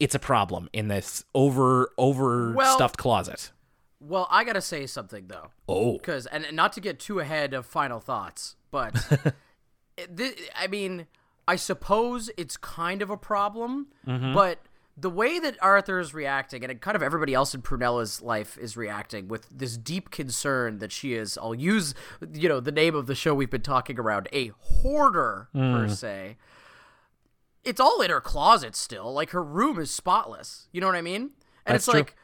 It's 0.00 0.14
a 0.14 0.18
problem 0.18 0.68
in 0.72 0.88
this 0.88 1.24
over 1.34 1.90
over 1.96 2.52
Well- 2.52 2.74
stuffed 2.76 2.98
closet. 2.98 3.52
Well, 4.04 4.26
I 4.30 4.42
gotta 4.44 4.60
say 4.60 4.86
something 4.86 5.28
though. 5.28 5.50
Oh, 5.68 5.92
because 5.92 6.26
and 6.26 6.44
not 6.52 6.72
to 6.74 6.80
get 6.80 6.98
too 6.98 7.20
ahead 7.20 7.54
of 7.54 7.64
final 7.64 8.00
thoughts, 8.00 8.56
but 8.72 8.94
it, 9.96 10.16
thi- 10.16 10.34
I 10.56 10.66
mean, 10.66 11.06
I 11.46 11.56
suppose 11.56 12.30
it's 12.36 12.56
kind 12.56 13.02
of 13.02 13.10
a 13.10 13.16
problem, 13.16 13.88
mm-hmm. 14.06 14.32
but 14.32 14.60
the 14.96 15.10
way 15.10 15.38
that 15.38 15.56
Arthur 15.62 15.98
is 15.98 16.12
reacting, 16.12 16.64
and 16.64 16.80
kind 16.80 16.94
of 16.94 17.02
everybody 17.02 17.34
else 17.34 17.54
in 17.54 17.62
Prunella's 17.62 18.20
life 18.20 18.58
is 18.58 18.76
reacting 18.76 19.28
with 19.28 19.48
this 19.48 19.76
deep 19.76 20.10
concern 20.10 20.78
that 20.78 20.92
she 20.92 21.14
is. 21.14 21.38
I'll 21.38 21.54
use 21.54 21.94
you 22.32 22.48
know 22.48 22.60
the 22.60 22.72
name 22.72 22.94
of 22.94 23.06
the 23.06 23.14
show 23.14 23.34
we've 23.34 23.50
been 23.50 23.62
talking 23.62 23.98
around, 23.98 24.28
a 24.32 24.48
hoarder 24.58 25.48
per 25.52 25.86
mm. 25.86 25.90
se. 25.90 26.36
It's 27.64 27.80
all 27.80 28.00
in 28.02 28.10
her 28.10 28.20
closet 28.20 28.76
still. 28.76 29.12
Like 29.12 29.30
her 29.30 29.42
room 29.42 29.78
is 29.78 29.90
spotless. 29.90 30.68
You 30.72 30.80
know 30.80 30.88
what 30.88 30.96
I 30.96 31.02
mean? 31.02 31.30
And 31.64 31.74
That's 31.74 31.86
it's 31.86 31.92
true. 31.92 32.00
like 32.00 32.16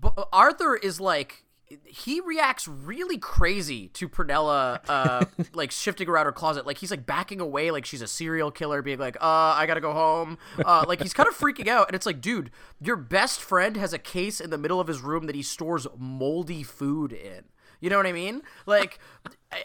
B- 0.00 0.22
Arthur 0.32 0.76
is 0.76 1.00
like 1.00 1.41
he 1.84 2.20
reacts 2.20 2.66
really 2.68 3.18
crazy 3.18 3.88
to 3.88 4.08
Prunella 4.08 4.80
uh 4.88 5.24
like 5.54 5.70
shifting 5.70 6.08
around 6.08 6.26
her 6.26 6.32
closet. 6.32 6.66
Like 6.66 6.78
he's 6.78 6.90
like 6.90 7.06
backing 7.06 7.40
away 7.40 7.70
like 7.70 7.84
she's 7.84 8.02
a 8.02 8.06
serial 8.06 8.50
killer 8.50 8.82
being 8.82 8.98
like 8.98 9.16
uh 9.16 9.54
I 9.56 9.66
got 9.66 9.74
to 9.74 9.80
go 9.80 9.92
home. 9.92 10.38
Uh 10.64 10.84
like 10.86 11.02
he's 11.02 11.12
kind 11.12 11.28
of 11.28 11.36
freaking 11.36 11.68
out. 11.68 11.88
And 11.88 11.94
it's 11.94 12.06
like 12.06 12.20
dude 12.20 12.50
your 12.80 12.96
best 12.96 13.40
friend 13.40 13.76
has 13.76 13.92
a 13.92 13.98
case 13.98 14.40
in 14.40 14.50
the 14.50 14.58
middle 14.58 14.80
of 14.80 14.88
his 14.88 15.00
room 15.00 15.26
that 15.26 15.34
he 15.34 15.42
stores 15.42 15.86
moldy 15.96 16.62
food 16.62 17.12
in. 17.12 17.44
You 17.82 17.90
know 17.90 17.96
what 17.96 18.06
I 18.06 18.12
mean? 18.12 18.42
Like, 18.64 19.00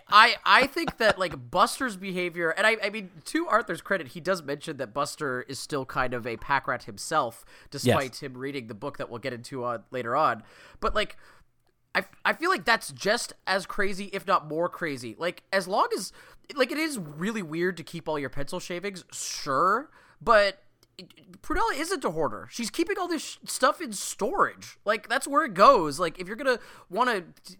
I 0.09 0.37
I 0.43 0.65
think 0.65 0.97
that 0.97 1.19
like 1.19 1.51
Buster's 1.51 1.95
behavior, 1.95 2.49
and 2.49 2.65
I 2.65 2.75
I 2.83 2.89
mean 2.89 3.11
to 3.25 3.47
Arthur's 3.47 3.79
credit, 3.79 4.09
he 4.09 4.19
does 4.19 4.41
mention 4.41 4.77
that 4.77 4.91
Buster 4.91 5.43
is 5.43 5.59
still 5.59 5.85
kind 5.85 6.15
of 6.15 6.25
a 6.25 6.35
pack 6.37 6.67
rat 6.67 6.85
himself, 6.85 7.45
despite 7.69 8.23
him 8.23 8.35
reading 8.35 8.67
the 8.67 8.73
book 8.73 8.97
that 8.97 9.11
we'll 9.11 9.19
get 9.19 9.33
into 9.33 9.63
uh, 9.63 9.77
later 9.91 10.15
on. 10.15 10.41
But 10.79 10.95
like, 10.95 11.15
I 11.97 12.05
I 12.23 12.33
feel 12.33 12.49
like 12.49 12.65
that's 12.65 12.91
just 12.91 13.33
as 13.45 13.65
crazy, 13.65 14.05
if 14.13 14.27
not 14.27 14.47
more 14.47 14.69
crazy. 14.69 15.15
Like 15.17 15.43
as 15.51 15.67
long 15.67 15.87
as 15.97 16.13
like 16.55 16.71
it 16.71 16.77
is 16.77 16.97
really 16.99 17.41
weird 17.41 17.77
to 17.77 17.83
keep 17.83 18.07
all 18.07 18.19
your 18.19 18.29
pencil 18.29 18.59
shavings, 18.59 19.03
sure, 19.11 19.89
but. 20.21 20.63
Prunella 21.43 21.79
isn't 21.79 22.03
a 22.03 22.09
hoarder. 22.09 22.47
She's 22.49 22.71
keeping 22.71 22.97
all 22.97 23.07
this 23.07 23.23
sh- 23.23 23.37
stuff 23.45 23.79
in 23.81 23.93
storage. 23.93 24.79
Like 24.83 25.07
that's 25.07 25.27
where 25.27 25.45
it 25.45 25.53
goes. 25.53 25.99
Like 25.99 26.17
if 26.17 26.25
you're 26.25 26.35
gonna 26.35 26.57
want 26.89 27.11
to 27.45 27.55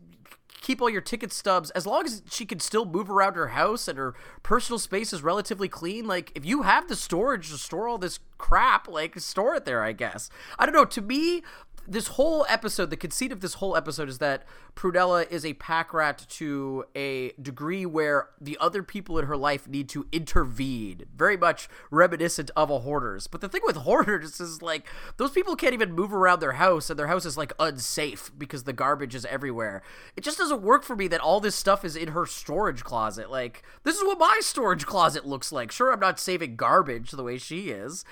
keep 0.62 0.82
all 0.82 0.90
your 0.90 1.02
ticket 1.02 1.32
stubs 1.32 1.70
as 1.72 1.86
long 1.86 2.06
as 2.06 2.22
she 2.30 2.46
can 2.46 2.60
still 2.60 2.86
move 2.86 3.10
around 3.10 3.36
her 3.36 3.50
house 3.50 3.88
and 3.88 3.98
her 3.98 4.14
personal 4.44 4.80
space 4.80 5.14
is 5.14 5.22
relatively 5.22 5.68
clean 5.68 6.06
like 6.06 6.32
if 6.36 6.46
you 6.46 6.64
have 6.64 6.88
the 6.88 6.96
storage 6.96 7.50
to 7.50 7.58
store 7.58 7.88
all 7.88 7.98
this 7.98 8.20
crap 8.38 8.88
like 8.88 9.18
store 9.20 9.56
it 9.56 9.66
there 9.66 9.84
i 9.84 9.92
guess 9.92 10.30
i 10.60 10.66
don't 10.66 10.76
know 10.76 10.86
to 10.86 11.02
me 11.02 11.42
this 11.88 12.08
whole 12.08 12.46
episode 12.50 12.90
the 12.90 12.98
conceit 12.98 13.32
of 13.32 13.40
this 13.40 13.56
whole 13.56 13.76
episode 13.76 14.10
is 14.10 14.18
that 14.20 14.44
Prunella 14.76 15.30
is 15.32 15.46
a 15.46 15.54
pack 15.54 15.94
rat 15.94 16.26
to 16.30 16.86
a 16.96 17.32
degree 17.42 17.86
where 17.86 18.30
the 18.40 18.58
other 18.60 18.84
people 18.84 19.18
in 19.18 19.26
her 19.26 19.38
life 19.38 19.68
need 19.68 19.90
to 19.90 20.06
intervene. 20.12 21.06
Very 21.16 21.38
much 21.38 21.68
reminiscent 21.90 22.52
of 22.56 22.70
a 22.70 22.80
hoarders. 22.80 23.28
But 23.28 23.42
the 23.42 23.50
thing 23.50 23.62
with 23.66 23.76
hoarders 23.88 24.40
is 24.40 24.62
like 24.62 24.88
those 25.18 25.32
people 25.32 25.56
can't 25.56 25.74
even 25.74 25.94
move 25.94 26.14
around 26.14 26.40
their 26.40 26.54
house 26.54 26.90
and 26.90 27.00
their 27.00 27.08
house 27.08 27.26
is 27.26 27.38
like 27.38 27.54
unsafe 27.60 28.32
because 28.38 28.64
the 28.64 28.74
garbage 28.74 29.16
is 29.16 29.26
everywhere. 29.26 29.82
It 30.16 30.24
just 30.24 30.38
doesn't 30.38 30.62
work 30.62 30.84
for 30.84 30.96
me 30.96 31.08
that 31.08 31.22
all 31.22 31.40
this 31.40 31.56
stuff 31.56 31.84
is 31.84 31.96
in 31.96 32.10
her 32.10 32.26
storage 32.26 32.84
closet. 32.84 33.32
Like 33.32 33.64
this 33.84 33.96
is 33.96 34.04
what 34.04 34.20
my 34.20 34.40
storage 34.42 34.86
closet 34.86 35.26
looks 35.26 35.52
like. 35.52 35.72
Sure 35.72 35.92
i'm 35.92 36.00
not 36.00 36.20
saving 36.20 36.56
garbage 36.56 37.12
the 37.12 37.24
way 37.24 37.38
she 37.38 37.70
is 37.70 38.04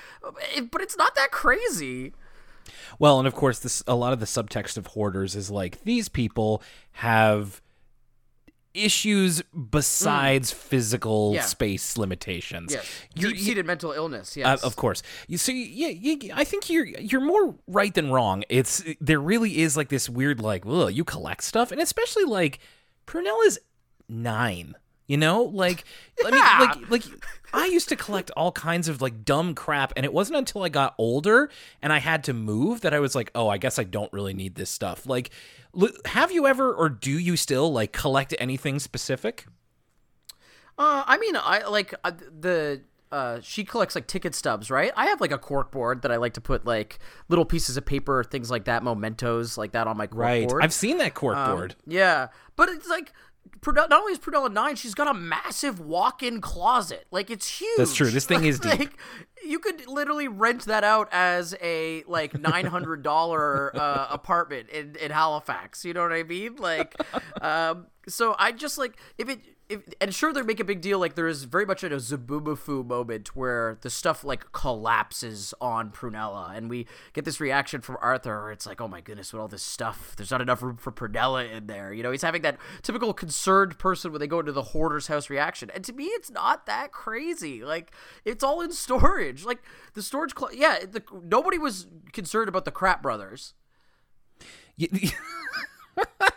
but 0.71 0.81
it's 0.81 0.97
not 0.97 1.15
that 1.15 1.31
crazy 1.31 2.13
Well, 2.99 3.19
and 3.19 3.27
of 3.27 3.33
course, 3.35 3.59
this 3.59 3.83
a 3.87 3.95
lot 3.95 4.13
of 4.13 4.19
the 4.19 4.25
subtext 4.25 4.77
of 4.77 4.87
hoarders 4.87 5.35
is 5.35 5.49
like 5.51 5.83
these 5.83 6.09
people 6.09 6.61
have 6.93 7.61
issues 8.73 9.41
besides 9.69 10.51
physical 10.51 11.31
Yeah. 11.33 11.41
space 11.43 11.97
limitations. 11.97 12.73
yes 12.73 12.85
deep-seated 13.15 13.65
mental 13.65 13.93
illness 13.93 14.35
Uh, 14.35 14.39
yes 14.41 14.63
of 14.63 14.75
course. 14.75 15.01
You 15.29 15.37
see, 15.37 15.63
yeah, 15.71 15.87
you, 15.87 16.31
I 16.33 16.43
think 16.43 16.69
you're 16.69 16.85
you're 16.85 17.21
more 17.21 17.55
right 17.67 17.93
than 17.93 18.11
wrong. 18.11 18.43
It's 18.49 18.83
there 18.99 19.21
really 19.21 19.59
is 19.59 19.77
like 19.77 19.87
this 19.87 20.09
weird 20.09 20.41
like, 20.41 20.65
ugh, 20.65 20.91
you 20.91 21.05
collect 21.05 21.43
stuff, 21.45 21.71
and 21.71 21.79
especially 21.79 22.25
like 22.25 22.59
Prunella's 23.07 23.59
nine. 24.09 24.75
You 25.07 25.17
know, 25.17 25.43
like 25.43 25.83
I 26.25 26.31
mean, 26.31 26.39
Yeah. 26.39 26.59
like 26.89 26.89
like 26.89 27.25
I 27.53 27.67
used 27.67 27.87
to 27.89 27.95
collect 27.95 28.31
all 28.31 28.51
kinds 28.51 28.87
of 28.87 29.01
like 29.01 29.23
dumb 29.23 29.53
crap, 29.55 29.93
and 29.95 30.05
it 30.05 30.11
wasn't 30.11 30.37
until 30.37 30.63
I 30.63 30.69
got 30.69 30.95
older 30.97 31.49
and 31.81 31.93
I 31.93 31.99
had 31.99 32.23
to 32.25 32.33
move 32.33 32.81
that 32.81 32.93
I 32.93 32.99
was 32.99 33.15
like, 33.15 33.31
oh, 33.35 33.47
I 33.47 33.57
guess 33.57 33.77
I 33.79 33.83
don't 33.83 34.11
really 34.11 34.33
need 34.33 34.55
this 34.55 34.69
stuff. 34.69 35.05
Like, 35.05 35.29
l- 35.79 35.89
have 36.05 36.31
you 36.31 36.47
ever 36.47 36.73
or 36.73 36.89
do 36.89 37.11
you 37.11 37.35
still 37.37 37.71
like 37.71 37.91
collect 37.93 38.33
anything 38.39 38.79
specific? 38.79 39.45
Uh, 40.77 41.03
I 41.05 41.17
mean, 41.17 41.35
I 41.37 41.67
like 41.67 41.93
uh, 42.03 42.11
the. 42.39 42.81
Uh, 43.11 43.39
she 43.41 43.63
collects 43.63 43.95
like 43.95 44.07
ticket 44.07 44.35
stubs, 44.35 44.69
right? 44.69 44.91
I 44.97 45.05
have 45.05 45.21
like 45.21 45.31
a 45.31 45.37
cork 45.37 45.71
board 45.71 46.01
that 46.01 46.11
I 46.11 46.17
like 46.17 46.33
to 46.33 46.41
put 46.41 46.65
like 46.65 46.99
little 47.29 47.45
pieces 47.45 47.77
of 47.77 47.85
paper, 47.85 48.23
things 48.25 48.51
like 48.51 48.65
that, 48.65 48.83
mementos 48.83 49.57
like 49.57 49.71
that 49.71 49.87
on 49.87 49.95
my 49.95 50.07
cork 50.07 50.49
board. 50.49 50.63
I've 50.63 50.73
seen 50.73 50.97
that 50.97 51.13
cork 51.13 51.37
Um, 51.37 51.55
board. 51.55 51.75
Yeah, 51.87 52.27
but 52.57 52.67
it's 52.67 52.89
like 52.89 53.13
not 53.67 53.91
only 53.91 54.13
is 54.13 54.19
Prunella 54.19 54.51
nine, 54.51 54.75
she's 54.75 54.93
got 54.93 55.07
a 55.07 55.13
massive 55.13 55.79
walk-in 55.79 56.41
closet. 56.41 57.07
Like 57.11 57.29
it's 57.29 57.59
huge. 57.59 57.77
That's 57.77 57.95
true. 57.95 58.09
This 58.09 58.25
thing 58.25 58.45
is 58.45 58.59
deep. 58.61 58.79
like, 58.79 58.97
You 59.43 59.59
could 59.59 59.87
literally 59.87 60.27
rent 60.27 60.65
that 60.65 60.83
out 60.83 61.09
as 61.11 61.55
a 61.61 62.03
like 62.07 62.37
nine 62.39 62.65
hundred 62.65 63.03
dollar 63.03 63.75
uh, 63.75 64.07
apartment 64.09 64.69
in 64.69 64.95
in 64.97 65.11
Halifax. 65.11 65.83
You 65.85 65.93
know 65.93 66.03
what 66.03 66.13
I 66.13 66.23
mean? 66.23 66.57
Like, 66.57 66.95
um, 67.41 67.87
so 68.07 68.35
I 68.37 68.51
just 68.51 68.77
like 68.77 68.97
if 69.17 69.29
it 69.29 69.39
if, 69.67 69.81
and 69.99 70.13
sure 70.13 70.31
they 70.31 70.43
make 70.43 70.59
a 70.59 70.63
big 70.63 70.81
deal 70.81 70.99
like 70.99 71.15
there 71.15 71.27
is 71.27 71.45
very 71.45 71.65
much 71.65 71.83
a 71.83 71.89
Zoboomafoo 71.89 72.85
moment 72.85 73.35
where 73.35 73.77
the 73.81 73.89
stuff 73.89 74.23
like 74.23 74.51
collapses 74.51 75.53
on 75.59 75.89
Prunella 75.89 76.55
and 76.55 76.69
we 76.69 76.85
get 77.13 77.25
this 77.25 77.39
reaction 77.39 77.81
from 77.81 77.97
Arthur 78.01 78.43
where 78.43 78.51
it's 78.51 78.65
like 78.65 78.79
oh 78.79 78.87
my 78.87 79.01
goodness 79.01 79.33
with 79.33 79.41
all 79.41 79.47
this 79.47 79.63
stuff 79.63 80.13
there's 80.15 80.31
not 80.31 80.41
enough 80.41 80.61
room 80.61 80.77
for 80.77 80.91
Prunella 80.91 81.51
in 81.51 81.67
there. 81.67 81.91
You 81.93 82.03
know 82.03 82.11
he's 82.11 82.21
having 82.21 82.43
that 82.43 82.57
typical 82.83 83.13
concerned 83.13 83.79
person 83.79 84.11
when 84.11 84.19
they 84.19 84.27
go 84.27 84.39
into 84.39 84.51
the 84.51 84.61
hoarder's 84.63 85.07
house 85.07 85.29
reaction 85.29 85.71
and 85.73 85.83
to 85.85 85.93
me 85.93 86.05
it's 86.05 86.29
not 86.29 86.65
that 86.67 86.91
crazy. 86.91 87.63
Like 87.63 87.91
it's 88.23 88.43
all 88.43 88.61
in 88.61 88.71
storage. 88.73 89.45
Like 89.45 89.63
the 89.93 90.03
storage 90.03 90.33
cl- 90.37 90.53
yeah 90.53 90.79
the, 90.79 91.01
nobody 91.23 91.57
was 91.57 91.87
concerned 92.13 92.49
about 92.49 92.65
the 92.65 92.71
Kratt 92.71 93.01
brothers 93.01 93.53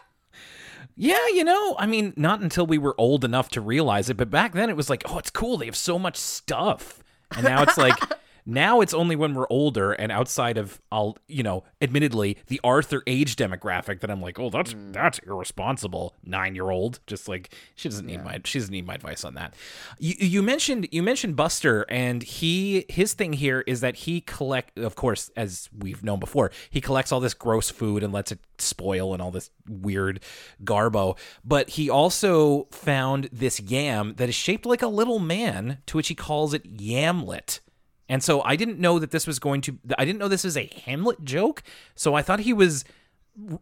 Yeah, 1.00 1.28
you 1.28 1.44
know, 1.44 1.76
I 1.78 1.86
mean, 1.86 2.12
not 2.16 2.40
until 2.40 2.66
we 2.66 2.76
were 2.76 2.96
old 2.98 3.24
enough 3.24 3.50
to 3.50 3.60
realize 3.60 4.10
it, 4.10 4.16
but 4.16 4.30
back 4.30 4.52
then 4.52 4.68
it 4.68 4.76
was 4.76 4.90
like, 4.90 5.04
oh, 5.06 5.18
it's 5.18 5.30
cool. 5.30 5.56
They 5.56 5.66
have 5.66 5.76
so 5.76 5.96
much 5.96 6.16
stuff. 6.16 7.04
And 7.36 7.44
now 7.44 7.62
it's 7.62 7.78
like, 7.78 7.94
now 8.48 8.80
it's 8.80 8.94
only 8.94 9.14
when 9.14 9.34
we're 9.34 9.46
older 9.50 9.92
and 9.92 10.10
outside 10.10 10.56
of, 10.56 10.80
I'll, 10.90 11.18
you 11.28 11.42
know, 11.42 11.64
admittedly, 11.82 12.38
the 12.46 12.58
Arthur 12.64 13.02
age 13.06 13.36
demographic 13.36 14.00
that 14.00 14.10
I'm 14.10 14.22
like, 14.22 14.38
oh, 14.38 14.48
that's 14.48 14.72
mm. 14.72 14.90
that's 14.90 15.18
irresponsible. 15.18 16.14
Nine 16.24 16.54
year 16.54 16.70
old, 16.70 17.00
just 17.06 17.28
like 17.28 17.54
she 17.74 17.90
doesn't 17.90 18.06
need 18.06 18.24
my 18.24 18.40
she 18.44 18.58
doesn't 18.58 18.72
need 18.72 18.86
my 18.86 18.94
advice 18.94 19.22
on 19.22 19.34
that. 19.34 19.52
You, 19.98 20.14
you 20.18 20.42
mentioned 20.42 20.88
you 20.90 21.02
mentioned 21.02 21.36
Buster, 21.36 21.84
and 21.90 22.22
he 22.22 22.86
his 22.88 23.12
thing 23.12 23.34
here 23.34 23.62
is 23.66 23.82
that 23.82 23.96
he 23.96 24.22
collect, 24.22 24.78
of 24.78 24.94
course, 24.94 25.30
as 25.36 25.68
we've 25.76 26.02
known 26.02 26.18
before, 26.18 26.50
he 26.70 26.80
collects 26.80 27.12
all 27.12 27.20
this 27.20 27.34
gross 27.34 27.68
food 27.68 28.02
and 28.02 28.14
lets 28.14 28.32
it 28.32 28.38
spoil 28.56 29.12
and 29.12 29.20
all 29.20 29.30
this 29.30 29.50
weird 29.68 30.20
garbo. 30.64 31.18
But 31.44 31.68
he 31.70 31.90
also 31.90 32.64
found 32.70 33.28
this 33.30 33.60
yam 33.60 34.14
that 34.14 34.30
is 34.30 34.34
shaped 34.34 34.64
like 34.64 34.80
a 34.80 34.88
little 34.88 35.18
man, 35.18 35.82
to 35.84 35.98
which 35.98 36.08
he 36.08 36.14
calls 36.14 36.54
it 36.54 36.78
Yamlet. 36.78 37.60
And 38.08 38.22
so 38.22 38.42
I 38.42 38.56
didn't 38.56 38.78
know 38.78 38.98
that 38.98 39.10
this 39.10 39.26
was 39.26 39.38
going 39.38 39.60
to. 39.62 39.78
I 39.98 40.04
didn't 40.04 40.18
know 40.18 40.28
this 40.28 40.44
was 40.44 40.56
a 40.56 40.70
Hamlet 40.84 41.24
joke. 41.24 41.62
So 41.94 42.14
I 42.14 42.22
thought 42.22 42.40
he 42.40 42.52
was 42.52 42.84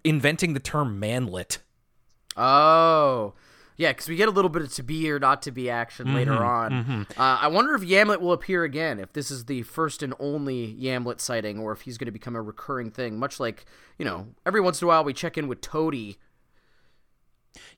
inventing 0.05 0.55
the 0.55 0.61
term 0.61 0.99
manlet. 1.01 1.59
Oh. 2.37 3.35
Yeah, 3.79 3.91
because 3.93 4.09
we 4.09 4.17
get 4.17 4.27
a 4.29 4.31
little 4.31 4.49
bit 4.49 4.63
of 4.63 4.73
to 4.75 4.83
be 4.83 5.11
or 5.11 5.19
not 5.19 5.43
to 5.43 5.51
be 5.51 5.69
action 5.69 6.15
later 6.15 6.33
on. 6.43 7.07
Uh, 7.11 7.39
I 7.43 7.49
wonder 7.49 7.75
if 7.75 7.83
Yamlet 7.83 8.21
will 8.23 8.33
appear 8.33 8.65
again, 8.65 8.99
if 8.99 9.13
this 9.13 9.31
is 9.31 9.45
the 9.45 9.65
first 9.65 10.03
and 10.03 10.15
only 10.19 10.75
Yamlet 10.81 11.21
sighting, 11.21 11.59
or 11.59 11.73
if 11.73 11.83
he's 11.83 11.99
going 11.99 12.07
to 12.07 12.11
become 12.13 12.35
a 12.37 12.41
recurring 12.41 12.91
thing, 12.91 13.19
much 13.19 13.39
like, 13.39 13.67
you 13.99 14.07
know, 14.07 14.29
every 14.47 14.63
once 14.63 14.81
in 14.81 14.87
a 14.87 14.89
while 14.89 15.05
we 15.05 15.13
check 15.13 15.37
in 15.37 15.47
with 15.47 15.61
Toady. 15.61 16.17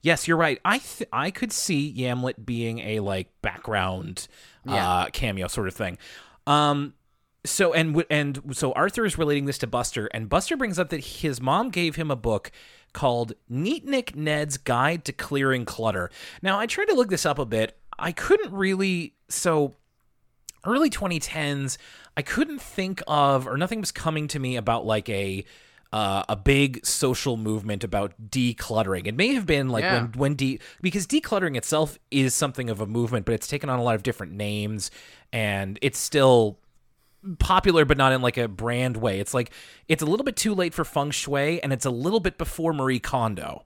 Yes, 0.01 0.25
you're 0.25 0.37
right. 0.37 0.59
I 0.63 0.77
th- 0.77 1.09
I 1.11 1.31
could 1.31 1.51
see 1.51 1.93
Yamlet 1.93 2.45
being 2.45 2.79
a 2.79 3.01
like 3.01 3.29
background 3.41 4.29
Yeah. 4.65 4.89
uh, 4.89 5.05
cameo 5.09 5.47
sort 5.47 5.67
of 5.67 5.73
thing. 5.73 5.97
Um, 6.49 6.95
so 7.45 7.73
and 7.73 8.03
and 8.09 8.41
so 8.51 8.73
Arthur 8.73 9.05
is 9.05 9.17
relating 9.17 9.45
this 9.45 9.59
to 9.59 9.67
Buster, 9.67 10.07
and 10.07 10.27
Buster 10.27 10.57
brings 10.57 10.79
up 10.79 10.89
that 10.89 11.03
his 11.03 11.39
mom 11.39 11.69
gave 11.69 11.95
him 11.95 12.09
a 12.09 12.15
book 12.15 12.51
called 12.91 13.33
Neatnik 13.49 14.15
Ned's 14.15 14.57
Guide 14.57 15.05
to 15.05 15.13
Clearing 15.13 15.63
Clutter. 15.63 16.09
Now 16.41 16.59
I 16.59 16.65
tried 16.65 16.85
to 16.85 16.95
look 16.95 17.09
this 17.09 17.25
up 17.25 17.37
a 17.37 17.45
bit. 17.45 17.77
I 17.97 18.11
couldn't 18.11 18.51
really 18.51 19.13
so 19.27 19.75
early 20.65 20.89
2010s 20.89 21.77
i 22.17 22.21
couldn't 22.21 22.61
think 22.61 23.01
of 23.07 23.47
or 23.47 23.55
nothing 23.55 23.79
was 23.79 23.93
coming 23.93 24.27
to 24.27 24.39
me 24.39 24.57
about 24.57 24.85
like 24.85 25.07
a 25.07 25.45
uh, 25.91 26.23
a 26.29 26.35
big 26.35 26.85
social 26.85 27.35
movement 27.37 27.83
about 27.83 28.13
decluttering. 28.29 29.07
It 29.07 29.15
may 29.15 29.33
have 29.33 29.45
been 29.45 29.69
like 29.69 29.83
Yeah. 29.83 30.01
when 30.01 30.11
when 30.13 30.35
de 30.35 30.59
because 30.81 31.07
decluttering 31.07 31.55
itself 31.57 31.97
is 32.11 32.35
something 32.35 32.69
of 32.69 32.79
a 32.81 32.85
movement, 32.85 33.25
but 33.25 33.33
it's 33.33 33.47
taken 33.47 33.69
on 33.69 33.79
a 33.79 33.83
lot 33.83 33.95
of 33.95 34.03
different 34.03 34.33
names, 34.33 34.91
and 35.33 35.79
it's 35.81 35.97
still 35.99 36.59
popular, 37.39 37.85
but 37.85 37.97
not 37.97 38.13
in 38.13 38.21
like 38.21 38.37
a 38.37 38.47
brand 38.47 38.97
way. 38.97 39.19
It's 39.19 39.33
like 39.33 39.51
it's 39.87 40.03
a 40.03 40.05
little 40.05 40.23
bit 40.23 40.35
too 40.35 40.53
late 40.53 40.73
for 40.73 40.85
feng 40.85 41.11
shui, 41.11 41.61
and 41.61 41.73
it's 41.73 41.85
a 41.85 41.91
little 41.91 42.19
bit 42.19 42.37
before 42.37 42.71
Marie 42.73 42.99
Kondo. 42.99 43.65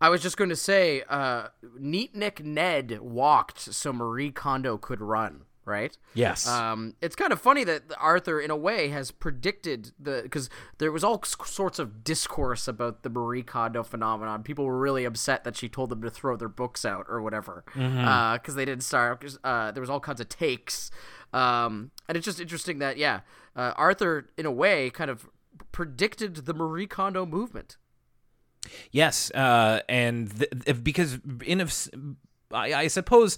I 0.00 0.08
was 0.10 0.22
just 0.22 0.36
going 0.36 0.50
to 0.50 0.56
say, 0.56 1.02
uh, 1.08 1.48
Neatnik 1.80 2.44
Ned 2.44 2.98
walked 3.00 3.60
so 3.60 3.92
Marie 3.92 4.30
Kondo 4.32 4.76
could 4.76 5.00
run, 5.00 5.42
right? 5.64 5.96
Yes. 6.14 6.46
Um, 6.46 6.94
it's 7.00 7.16
kind 7.16 7.32
of 7.32 7.40
funny 7.40 7.64
that 7.64 7.82
Arthur, 7.98 8.40
in 8.40 8.50
a 8.50 8.56
way, 8.56 8.88
has 8.88 9.10
predicted 9.10 9.92
the 9.98 10.20
because 10.22 10.50
there 10.78 10.92
was 10.92 11.02
all 11.04 11.22
sorts 11.22 11.78
of 11.78 12.04
discourse 12.04 12.68
about 12.68 13.02
the 13.02 13.10
Marie 13.10 13.42
Kondo 13.42 13.82
phenomenon. 13.82 14.42
People 14.42 14.64
were 14.64 14.78
really 14.78 15.04
upset 15.04 15.44
that 15.44 15.56
she 15.56 15.68
told 15.68 15.90
them 15.90 16.02
to 16.02 16.10
throw 16.10 16.36
their 16.36 16.48
books 16.48 16.84
out 16.84 17.06
or 17.08 17.22
whatever 17.22 17.64
because 17.74 18.54
they 18.54 18.64
didn't 18.64 18.84
start. 18.84 19.24
uh, 19.44 19.70
there 19.72 19.80
was 19.80 19.90
all 19.90 20.00
kinds 20.00 20.20
of 20.20 20.28
takes, 20.28 20.90
um, 21.32 21.90
and 22.08 22.16
it's 22.16 22.24
just 22.24 22.40
interesting 22.40 22.78
that 22.78 22.96
yeah, 22.96 23.20
uh, 23.56 23.72
Arthur, 23.76 24.28
in 24.36 24.46
a 24.46 24.52
way, 24.52 24.90
kind 24.90 25.10
of 25.10 25.28
predicted 25.72 26.46
the 26.46 26.54
Marie 26.54 26.86
Kondo 26.86 27.26
movement. 27.26 27.76
Yes, 28.90 29.30
uh, 29.32 29.80
and 29.88 30.30
th- 30.38 30.82
because 30.82 31.18
in 31.44 31.60
a, 31.60 31.68
I, 32.50 32.74
I 32.74 32.86
suppose 32.86 33.36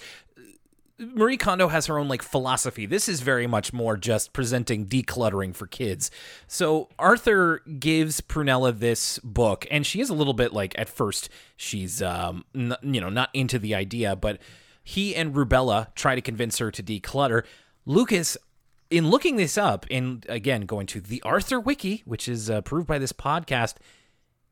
Marie 0.98 1.37
Kondo 1.37 1.68
has 1.68 1.87
her 1.87 1.98
own 1.98 2.09
like 2.09 2.22
philosophy. 2.22 2.87
This 2.87 3.09
is 3.09 3.20
very 3.20 3.46
much 3.46 3.72
more 3.72 3.96
just 3.96 4.32
presenting 4.32 4.87
decluttering 4.87 5.54
for 5.54 5.66
kids. 5.66 6.11
So 6.46 6.88
Arthur 6.98 7.61
gives 7.78 8.20
Prunella 8.20 8.78
this 8.78 9.18
book, 9.18 9.66
and 9.70 9.85
she 9.85 10.00
is 10.00 10.09
a 10.09 10.14
little 10.14 10.32
bit 10.32 10.52
like 10.52 10.78
at 10.78 10.88
first 10.88 11.28
she's 11.56 12.00
um 12.00 12.44
n- 12.54 12.76
you 12.82 13.00
know 13.00 13.11
not 13.11 13.30
into 13.35 13.59
the 13.59 13.74
idea, 13.74 14.16
but 14.16 14.40
he 14.82 15.14
and 15.14 15.35
Rubella 15.35 15.94
try 15.94 16.14
to 16.14 16.22
convince 16.22 16.59
her 16.59 16.70
to 16.70 16.82
declutter. 16.82 17.44
Lucas 17.85 18.38
in 18.88 19.11
looking 19.11 19.37
this 19.37 19.59
up, 19.59 19.85
and 19.90 20.24
again 20.28 20.62
going 20.62 20.87
to 20.87 21.00
the 21.00 21.20
Arthur 21.22 21.61
Wiki, 21.61 22.02
which 22.06 22.28
is 22.28 22.48
approved 22.48 22.87
by 22.87 22.98
this 22.98 23.12
podcast, 23.12 23.74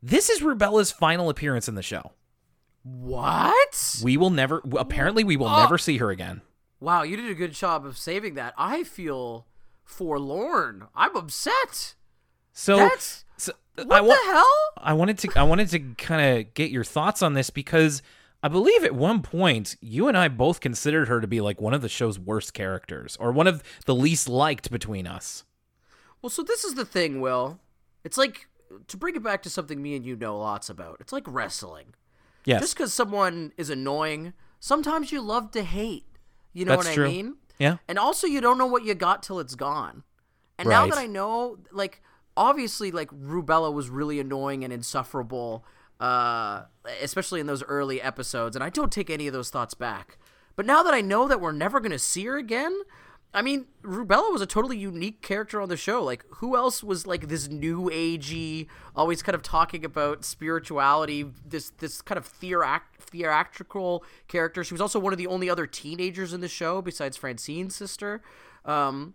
this 0.03 0.29
is 0.29 0.43
Rubella's 0.43 0.91
final 0.93 1.31
appearance 1.31 1.69
in 1.69 1.75
the 1.75 1.83
show. 1.83 2.13
What? 2.85 4.01
We 4.03 4.17
will 4.17 4.31
never. 4.31 4.63
Apparently, 4.77 5.25
we 5.25 5.37
will 5.37 5.49
Oh. 5.49 5.61
never 5.61 5.79
see 5.79 5.97
her 5.99 6.11
again. 6.11 6.43
Wow, 6.81 7.03
you 7.03 7.17
did 7.17 7.31
a 7.31 7.35
good 7.35 7.53
job 7.53 7.85
of 7.87 7.97
saving 7.99 8.35
that. 8.35 8.53
I 8.59 8.85
feel 8.85 9.47
forlorn. 9.83 10.87
I'm 10.95 11.17
upset. 11.17 11.95
So, 12.53 12.77
That's 12.77 13.25
so 13.37 13.53
what 13.77 13.91
I 13.91 14.01
want. 14.01 14.21
the 14.27 14.33
hell? 14.33 14.57
I 14.77 14.93
wanted 14.93 15.19
to. 15.19 15.33
I 15.35 15.43
wanted 15.45 15.69
to 15.71 15.79
kind 15.97 16.39
of 16.39 16.55
get 16.55 16.71
your 16.71 16.85
thoughts 16.85 17.23
on 17.23 17.33
this 17.35 17.49
because 17.51 18.03
I 18.43 18.49
believe 18.49 18.85
at 18.85 18.95
one 18.95 19.23
point 19.23 19.77
you 19.81 20.07
and 20.09 20.17
I 20.17 20.29
both 20.29 20.61
considered 20.61 21.09
her 21.09 21.21
to 21.23 21.27
be 21.27 21.41
like 21.41 21.61
one 21.61 21.73
of 21.75 21.81
the 21.81 21.89
show's 21.89 22.19
worst 22.19 22.53
characters 22.53 23.17
or 23.19 23.33
one 23.33 23.47
of 23.47 23.63
the 23.87 23.95
least 23.95 24.29
liked 24.29 24.71
between 24.71 25.07
us. 25.07 25.45
Well, 26.21 26.31
so 26.31 26.43
this 26.43 26.65
is 26.65 26.75
the 26.75 26.85
thing, 26.85 27.21
Will. 27.23 27.61
It's 28.05 28.19
like 28.19 28.47
to 28.89 28.97
bring 28.99 29.17
it 29.17 29.23
back 29.23 29.43
to 29.45 29.51
something 29.51 29.81
me 29.83 29.97
and 29.97 30.05
you 30.05 30.17
know 30.17 30.39
lots 30.39 30.69
about. 30.69 30.99
It's 31.01 31.13
like 31.13 31.25
wrestling. 31.27 31.95
Yes, 32.45 32.61
Just 32.61 32.77
because 32.77 32.93
someone 32.93 33.53
is 33.57 33.71
annoying, 33.71 34.33
sometimes 34.61 35.11
you 35.13 35.21
love 35.21 35.51
to 35.53 35.63
hate. 35.63 36.05
You 36.53 36.65
know 36.65 36.73
That's 36.77 36.87
what 36.89 36.95
true. 36.95 37.07
I 37.07 37.09
mean? 37.09 37.37
yeah, 37.59 37.77
And 37.89 37.99
also, 37.99 38.27
you 38.27 38.41
don't 38.41 38.59
know 38.59 38.67
what 38.67 38.85
you 38.85 38.95
got 38.95 39.23
till 39.23 39.41
it's 39.41 39.55
gone. 39.55 40.03
And 40.59 40.69
now 40.69 40.87
that 40.87 40.99
I 40.99 41.07
know, 41.07 41.59
like, 41.73 42.01
obviously, 42.37 42.91
like, 42.93 43.11
Rubella 43.11 43.73
was 43.73 43.89
really 43.89 44.21
annoying 44.21 44.63
and 44.63 44.73
insufferable, 44.73 45.65
uh, 45.99 46.63
especially 47.03 47.41
in 47.41 47.47
those 47.47 47.63
early 47.65 48.01
episodes. 48.01 48.55
And 48.57 48.63
I 48.63 48.71
don't 48.71 48.93
take 48.93 49.11
any 49.11 49.27
of 49.27 49.33
those 49.33 49.51
thoughts 49.51 49.75
back. 49.75 50.19
But 50.57 50.67
now 50.67 50.83
that 50.85 50.95
I 50.95 51.01
know 51.01 51.27
that 51.27 51.41
we're 51.41 51.53
never 51.53 51.81
going 51.81 51.91
to 51.93 51.99
see 51.99 52.25
her 52.27 52.37
again, 52.37 52.73
I 53.35 53.43
mean, 53.43 53.67
Rubella 53.83 54.33
was 54.33 54.41
a 54.41 54.47
totally 54.47 54.79
unique 54.79 55.21
character 55.21 55.61
on 55.61 55.69
the 55.69 55.77
show. 55.77 56.03
Like, 56.05 56.25
who 56.37 56.57
else 56.57 56.85
was 56.85 57.05
like 57.05 57.27
this 57.27 57.49
new 57.49 57.91
agey, 57.91 58.69
always 58.95 59.25
kind 59.25 59.35
of 59.35 59.43
talking 59.43 59.85
about 59.85 60.25
spirituality, 60.25 61.27
this 61.45 61.71
this 61.71 62.01
kind 62.01 62.17
of 62.17 62.33
theorac- 62.33 63.01
theatrical 63.01 64.05
character? 64.29 64.63
She 64.63 64.73
was 64.73 64.81
also 64.81 65.01
one 65.01 65.13
of 65.13 65.19
the 65.19 65.27
only 65.27 65.51
other 65.51 65.67
teenagers 65.67 66.33
in 66.33 66.41
the 66.41 66.49
show 66.49 66.81
besides 66.81 67.17
Francine's 67.17 67.75
sister. 67.75 68.23
Um, 68.65 69.15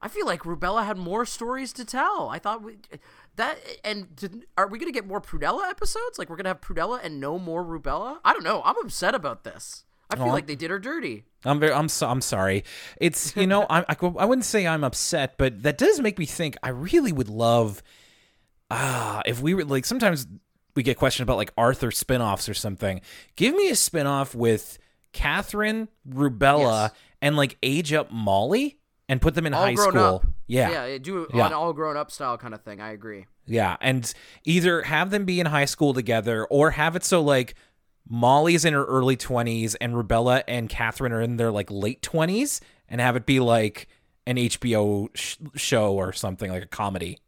I 0.00 0.08
feel 0.08 0.24
like 0.24 0.42
Rubella 0.42 0.86
had 0.86 0.96
more 0.96 1.26
stories 1.26 1.74
to 1.74 1.84
tell. 1.84 2.30
I 2.30 2.38
thought 2.38 2.62
we, 2.62 2.78
that, 3.36 3.58
and 3.84 4.16
did, 4.16 4.46
are 4.56 4.66
we 4.66 4.78
gonna 4.78 4.92
get 4.92 5.06
more 5.06 5.20
Prunella 5.20 5.68
episodes? 5.68 6.18
Like 6.18 6.30
we're 6.30 6.36
gonna 6.36 6.48
have 6.48 6.62
Prunella 6.62 7.00
and 7.02 7.20
no 7.20 7.38
more 7.38 7.62
Rubella? 7.62 8.18
I 8.24 8.32
don't 8.32 8.44
know. 8.44 8.62
I'm 8.64 8.78
upset 8.78 9.14
about 9.14 9.44
this. 9.44 9.84
I 10.10 10.16
feel 10.16 10.28
like 10.28 10.46
they 10.46 10.56
did 10.56 10.70
her 10.70 10.78
dirty. 10.78 11.24
I'm 11.44 11.60
very. 11.60 11.72
I'm. 11.72 11.88
So, 11.88 12.08
I'm 12.08 12.20
sorry. 12.20 12.64
It's 13.00 13.36
you 13.36 13.46
know. 13.46 13.66
I, 13.70 13.80
I. 13.88 13.96
I 14.00 14.24
wouldn't 14.24 14.44
say 14.44 14.66
I'm 14.66 14.84
upset, 14.84 15.34
but 15.38 15.62
that 15.62 15.78
does 15.78 16.00
make 16.00 16.18
me 16.18 16.26
think. 16.26 16.56
I 16.62 16.70
really 16.70 17.12
would 17.12 17.28
love. 17.28 17.82
Ah, 18.70 19.22
if 19.24 19.40
we 19.40 19.54
were 19.54 19.64
like 19.64 19.84
sometimes 19.86 20.26
we 20.76 20.82
get 20.82 20.96
questioned 20.98 21.26
about 21.26 21.38
like 21.38 21.52
Arthur 21.56 21.90
spin-offs 21.90 22.48
or 22.48 22.54
something. 22.54 23.00
Give 23.36 23.54
me 23.54 23.70
a 23.70 23.74
spin-off 23.76 24.34
with 24.34 24.78
Catherine, 25.12 25.88
Rubella, 26.08 26.82
Yes. 26.82 26.92
and 27.22 27.36
like 27.36 27.56
age 27.62 27.92
up 27.92 28.10
Molly 28.12 28.78
and 29.08 29.20
put 29.22 29.34
them 29.34 29.46
in 29.46 29.54
all 29.54 29.62
high 29.64 29.74
school. 29.74 29.98
up. 29.98 30.26
Yeah. 30.46 30.86
yeah, 30.86 30.98
do 30.98 31.26
Yeah. 31.32 31.46
an 31.46 31.52
all 31.54 31.72
grown 31.72 31.96
up 31.96 32.10
style 32.10 32.36
kind 32.38 32.52
of 32.54 32.62
thing. 32.62 32.80
I 32.80 32.92
agree. 32.92 33.26
Yeah, 33.46 33.76
and 33.80 34.12
either 34.44 34.82
have 34.82 35.10
them 35.10 35.24
be 35.24 35.40
in 35.40 35.46
high 35.46 35.64
school 35.64 35.94
together 35.94 36.44
or 36.44 36.72
have 36.72 36.94
it 36.94 37.04
so 37.04 37.22
like 37.22 37.54
Molly's 38.08 38.64
in 38.64 38.72
her 38.72 38.84
early 38.84 39.16
20s 39.16 39.76
and 39.80 39.94
Rubella 39.94 40.42
and 40.48 40.68
Catherine 40.68 41.12
are 41.12 41.20
in 41.20 41.36
their 41.36 41.50
like 41.50 41.70
late 41.70 42.02
20s 42.02 42.60
and 42.88 43.00
have 43.00 43.16
it 43.16 43.26
be 43.26 43.40
like 43.40 43.88
an 44.26 44.36
HBO 44.36 45.08
sh- 45.14 45.36
show 45.54 45.94
or 45.94 46.12
something 46.12 46.50
like 46.50 46.62
a 46.62 46.66
comedy. 46.66 47.18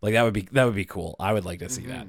Like 0.00 0.14
that 0.14 0.22
would 0.22 0.34
be 0.34 0.48
that 0.52 0.64
would 0.64 0.76
be 0.76 0.84
cool. 0.84 1.16
I 1.18 1.32
would 1.32 1.44
like 1.44 1.58
to 1.60 1.68
see 1.68 1.86
that. 1.86 2.06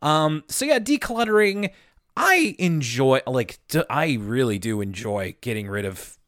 Um 0.00 0.44
so 0.48 0.64
yeah, 0.64 0.78
decluttering 0.78 1.70
I 2.16 2.54
enjoy 2.58 3.20
like 3.26 3.58
d- 3.68 3.84
I 3.90 4.18
really 4.20 4.58
do 4.58 4.80
enjoy 4.80 5.34
getting 5.40 5.68
rid 5.68 5.84
of 5.84 6.18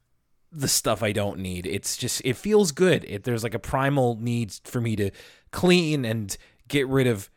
the 0.52 0.68
stuff 0.68 1.02
I 1.02 1.12
don't 1.12 1.38
need. 1.38 1.66
It's 1.66 1.96
just 1.96 2.22
it 2.24 2.36
feels 2.36 2.72
good. 2.72 3.04
It, 3.08 3.24
there's 3.24 3.44
like 3.44 3.54
a 3.54 3.60
primal 3.60 4.16
need 4.20 4.52
for 4.64 4.80
me 4.80 4.96
to 4.96 5.10
clean 5.52 6.04
and 6.04 6.36
get 6.68 6.88
rid 6.88 7.06
of 7.06 7.30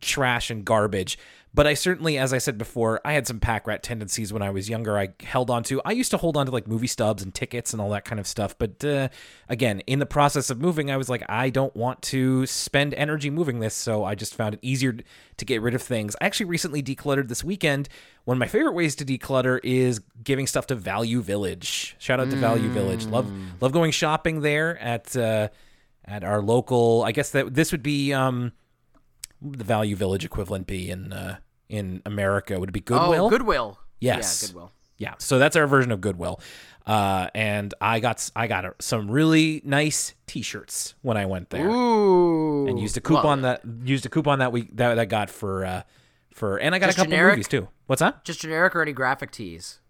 trash 0.00 0.50
and 0.50 0.64
garbage. 0.64 1.18
But 1.54 1.66
I 1.66 1.74
certainly, 1.74 2.16
as 2.16 2.32
I 2.32 2.38
said 2.38 2.56
before, 2.56 3.00
I 3.04 3.12
had 3.12 3.26
some 3.26 3.38
pack 3.38 3.66
rat 3.66 3.82
tendencies 3.82 4.32
when 4.32 4.40
I 4.40 4.48
was 4.48 4.70
younger. 4.70 4.98
I 4.98 5.10
held 5.22 5.50
on 5.50 5.62
to. 5.64 5.82
I 5.84 5.92
used 5.92 6.10
to 6.12 6.16
hold 6.16 6.34
on 6.36 6.46
to 6.46 6.52
like 6.52 6.66
movie 6.66 6.86
stubs 6.86 7.22
and 7.22 7.34
tickets 7.34 7.74
and 7.74 7.82
all 7.82 7.90
that 7.90 8.06
kind 8.06 8.18
of 8.18 8.26
stuff. 8.26 8.56
But 8.56 8.82
uh, 8.82 9.10
again, 9.50 9.80
in 9.80 9.98
the 9.98 10.06
process 10.06 10.48
of 10.48 10.58
moving, 10.58 10.90
I 10.90 10.96
was 10.96 11.10
like, 11.10 11.22
I 11.28 11.50
don't 11.50 11.74
want 11.76 12.00
to 12.02 12.46
spend 12.46 12.94
energy 12.94 13.28
moving 13.28 13.60
this, 13.60 13.74
so 13.74 14.02
I 14.02 14.14
just 14.14 14.34
found 14.34 14.54
it 14.54 14.60
easier 14.62 14.96
to 15.36 15.44
get 15.44 15.60
rid 15.60 15.74
of 15.74 15.82
things. 15.82 16.16
I 16.22 16.24
actually 16.24 16.46
recently 16.46 16.82
decluttered 16.82 17.28
this 17.28 17.44
weekend. 17.44 17.90
One 18.24 18.36
of 18.36 18.38
my 18.38 18.48
favorite 18.48 18.72
ways 18.72 18.94
to 18.96 19.04
declutter 19.04 19.60
is 19.62 20.00
giving 20.24 20.46
stuff 20.46 20.68
to 20.68 20.74
Value 20.74 21.20
Village. 21.20 21.96
Shout 21.98 22.18
out 22.18 22.30
to 22.30 22.36
Value 22.36 22.70
Village. 22.70 23.04
Love 23.04 23.30
love 23.60 23.72
going 23.72 23.90
shopping 23.90 24.40
there 24.40 24.78
at 24.78 25.14
uh, 25.14 25.48
at 26.06 26.24
our 26.24 26.40
local. 26.40 27.02
I 27.02 27.12
guess 27.12 27.30
that 27.32 27.52
this 27.52 27.72
would 27.72 27.82
be 27.82 28.14
um, 28.14 28.52
the 29.42 29.64
Value 29.64 29.96
Village 29.96 30.24
equivalent 30.24 30.66
be 30.66 30.90
in 30.90 31.12
uh, 31.12 31.38
in 31.68 32.02
America? 32.06 32.58
Would 32.58 32.70
it 32.70 32.72
be 32.72 32.80
Goodwill? 32.80 33.26
Oh, 33.26 33.30
Goodwill. 33.30 33.78
Yes. 34.00 34.42
Yeah, 34.42 34.48
Goodwill. 34.48 34.72
Yeah, 34.98 35.14
so 35.18 35.38
that's 35.40 35.56
our 35.56 35.66
version 35.66 35.90
of 35.90 36.00
Goodwill. 36.00 36.40
Uh, 36.86 37.28
and 37.34 37.74
I 37.80 37.98
got 38.00 38.30
I 38.36 38.46
got 38.46 38.80
some 38.80 39.10
really 39.10 39.60
nice 39.64 40.14
T-shirts 40.26 40.94
when 41.02 41.16
I 41.16 41.26
went 41.26 41.50
there, 41.50 41.68
Ooh. 41.68 42.66
and 42.68 42.78
used 42.78 42.96
a 42.96 43.00
coupon 43.00 43.42
that 43.42 43.62
used 43.84 44.06
a 44.06 44.08
coupon 44.08 44.40
that 44.40 44.52
we 44.52 44.68
that 44.74 44.98
I 44.98 45.04
got 45.04 45.30
for 45.30 45.64
uh, 45.64 45.82
for, 46.32 46.56
and 46.58 46.74
I 46.74 46.78
got 46.78 46.86
Just 46.86 46.98
a 46.98 47.00
couple 47.00 47.10
generic? 47.12 47.34
movies 47.34 47.48
too. 47.48 47.68
What's 47.86 48.00
that? 48.00 48.24
Just 48.24 48.40
generic 48.40 48.74
or 48.76 48.82
any 48.82 48.92
graphic 48.92 49.30
tees? 49.30 49.80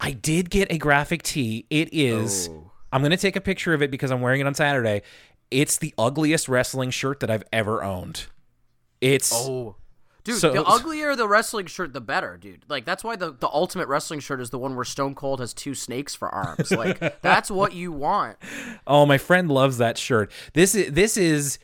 I 0.00 0.12
did 0.12 0.50
get 0.50 0.70
a 0.72 0.78
graphic 0.78 1.22
tee. 1.22 1.66
It 1.70 1.88
is. 1.92 2.48
Oh. 2.50 2.70
I'm 2.92 3.02
gonna 3.02 3.16
take 3.16 3.36
a 3.36 3.40
picture 3.40 3.72
of 3.74 3.82
it 3.82 3.90
because 3.90 4.10
I'm 4.10 4.20
wearing 4.20 4.40
it 4.40 4.46
on 4.46 4.54
Saturday. 4.54 5.02
It's 5.50 5.76
the 5.76 5.94
ugliest 5.96 6.48
wrestling 6.48 6.90
shirt 6.90 7.20
that 7.20 7.30
I've 7.30 7.44
ever 7.52 7.82
owned. 7.84 8.26
It's 9.02 9.32
Oh. 9.34 9.76
Dude, 10.24 10.36
So- 10.38 10.52
the 10.52 10.62
uglier 10.64 11.16
the 11.16 11.26
wrestling 11.26 11.66
shirt, 11.66 11.92
the 11.92 12.00
better, 12.00 12.36
dude. 12.36 12.64
Like 12.68 12.84
that's 12.84 13.02
why 13.02 13.16
the, 13.16 13.32
the 13.32 13.48
ultimate 13.48 13.88
wrestling 13.88 14.20
shirt 14.20 14.40
is 14.40 14.50
the 14.50 14.58
one 14.58 14.76
where 14.76 14.84
Stone 14.84 15.16
Cold 15.16 15.40
has 15.40 15.52
two 15.52 15.74
snakes 15.74 16.14
for 16.14 16.28
arms. 16.28 16.70
Like 16.70 17.20
that's 17.22 17.50
what 17.50 17.72
you 17.74 17.90
want. 17.90 18.36
Oh, 18.86 19.04
my 19.04 19.18
friend 19.18 19.50
loves 19.50 19.78
that 19.78 19.98
shirt. 19.98 20.30
This 20.54 20.76
is 20.76 20.92
this 20.92 21.16
is 21.16 21.58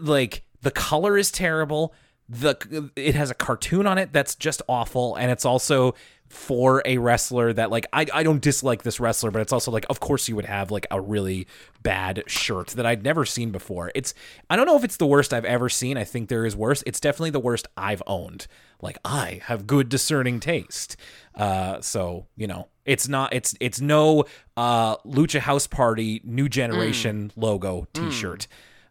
like 0.00 0.44
the 0.62 0.70
color 0.70 1.18
is 1.18 1.32
terrible. 1.32 1.92
The 2.28 2.90
it 2.94 3.16
has 3.16 3.30
a 3.30 3.34
cartoon 3.34 3.86
on 3.88 3.98
it 3.98 4.12
that's 4.12 4.36
just 4.36 4.62
awful, 4.68 5.16
and 5.16 5.30
it's 5.32 5.44
also 5.44 5.94
for 6.28 6.82
a 6.84 6.98
wrestler 6.98 7.52
that 7.52 7.70
like 7.70 7.86
I 7.92 8.06
I 8.12 8.22
don't 8.22 8.42
dislike 8.42 8.82
this 8.82 9.00
wrestler, 9.00 9.30
but 9.30 9.42
it's 9.42 9.52
also 9.52 9.70
like 9.70 9.86
of 9.88 10.00
course 10.00 10.28
you 10.28 10.36
would 10.36 10.44
have 10.46 10.70
like 10.70 10.86
a 10.90 11.00
really 11.00 11.46
bad 11.82 12.24
shirt 12.26 12.68
that 12.68 12.84
I'd 12.86 13.02
never 13.02 13.24
seen 13.24 13.50
before. 13.50 13.92
It's 13.94 14.14
I 14.50 14.56
don't 14.56 14.66
know 14.66 14.76
if 14.76 14.84
it's 14.84 14.96
the 14.96 15.06
worst 15.06 15.32
I've 15.32 15.44
ever 15.44 15.68
seen. 15.68 15.96
I 15.96 16.04
think 16.04 16.28
there 16.28 16.44
is 16.44 16.56
worse. 16.56 16.82
It's 16.86 17.00
definitely 17.00 17.30
the 17.30 17.40
worst 17.40 17.68
I've 17.76 18.02
owned. 18.06 18.46
Like 18.82 18.98
I 19.04 19.40
have 19.44 19.66
good 19.66 19.88
discerning 19.88 20.40
taste. 20.40 20.96
Uh, 21.34 21.80
so 21.80 22.26
you 22.36 22.46
know 22.46 22.68
it's 22.84 23.08
not 23.08 23.32
it's 23.34 23.54
it's 23.60 23.80
no 23.80 24.24
uh 24.56 24.96
lucha 24.98 25.40
house 25.40 25.66
party 25.66 26.20
new 26.24 26.48
generation 26.48 27.30
logo 27.36 27.86
t-shirt 27.92 28.46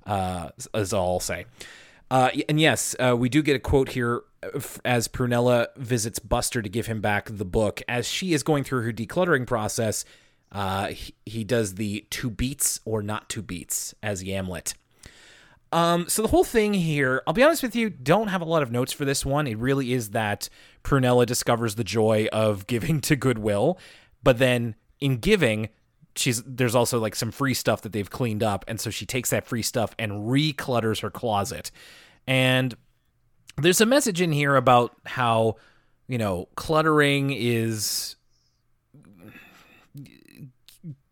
uh 0.05 0.49
is 0.75 0.93
all 0.93 1.13
i'll 1.13 1.19
say 1.19 1.45
uh 2.11 2.29
and 2.49 2.59
yes 2.59 2.95
uh, 2.99 3.15
we 3.17 3.29
do 3.29 3.41
get 3.41 3.55
a 3.55 3.59
quote 3.59 3.89
here 3.89 4.17
uh, 4.17 4.34
as 4.83 5.07
prunella 5.07 5.67
visits 5.77 6.19
buster 6.19 6.61
to 6.61 6.69
give 6.69 6.87
him 6.87 7.01
back 7.01 7.29
the 7.29 7.45
book 7.45 7.81
as 7.87 8.07
she 8.07 8.33
is 8.33 8.43
going 8.43 8.63
through 8.63 8.81
her 8.83 8.93
decluttering 8.93 9.45
process 9.45 10.05
uh 10.51 10.87
he, 10.87 11.13
he 11.25 11.43
does 11.43 11.75
the 11.75 12.05
two 12.09 12.29
beats 12.29 12.79
or 12.85 13.01
not 13.01 13.29
two 13.29 13.41
beats 13.41 13.93
as 14.01 14.23
yamlet 14.23 14.73
um, 15.75 16.07
so 16.07 16.21
the 16.21 16.29
whole 16.29 16.45
thing 16.45 16.73
here, 16.73 17.21
I'll 17.27 17.33
be 17.33 17.43
honest 17.43 17.61
with 17.61 17.75
you, 17.75 17.89
don't 17.89 18.29
have 18.29 18.41
a 18.41 18.45
lot 18.45 18.63
of 18.63 18.71
notes 18.71 18.93
for 18.93 19.03
this 19.03 19.25
one. 19.25 19.45
It 19.45 19.57
really 19.57 19.91
is 19.91 20.11
that 20.11 20.47
Prunella 20.85 21.25
discovers 21.25 21.75
the 21.75 21.83
joy 21.83 22.29
of 22.31 22.65
giving 22.67 23.01
to 23.01 23.17
Goodwill, 23.17 23.77
but 24.23 24.37
then 24.37 24.75
in 25.01 25.17
giving, 25.17 25.67
she's 26.15 26.41
there's 26.43 26.75
also 26.75 26.97
like 26.99 27.13
some 27.13 27.29
free 27.29 27.53
stuff 27.53 27.81
that 27.81 27.91
they've 27.91 28.09
cleaned 28.09 28.41
up, 28.41 28.63
and 28.69 28.79
so 28.79 28.89
she 28.89 29.05
takes 29.05 29.31
that 29.31 29.45
free 29.45 29.61
stuff 29.61 29.93
and 29.99 30.29
reclutters 30.29 31.01
her 31.01 31.09
closet. 31.09 31.71
And 32.25 32.75
there's 33.57 33.81
a 33.81 33.85
message 33.85 34.21
in 34.21 34.31
here 34.31 34.55
about 34.55 34.95
how, 35.05 35.55
you 36.07 36.17
know, 36.17 36.47
cluttering 36.55 37.31
is 37.31 38.15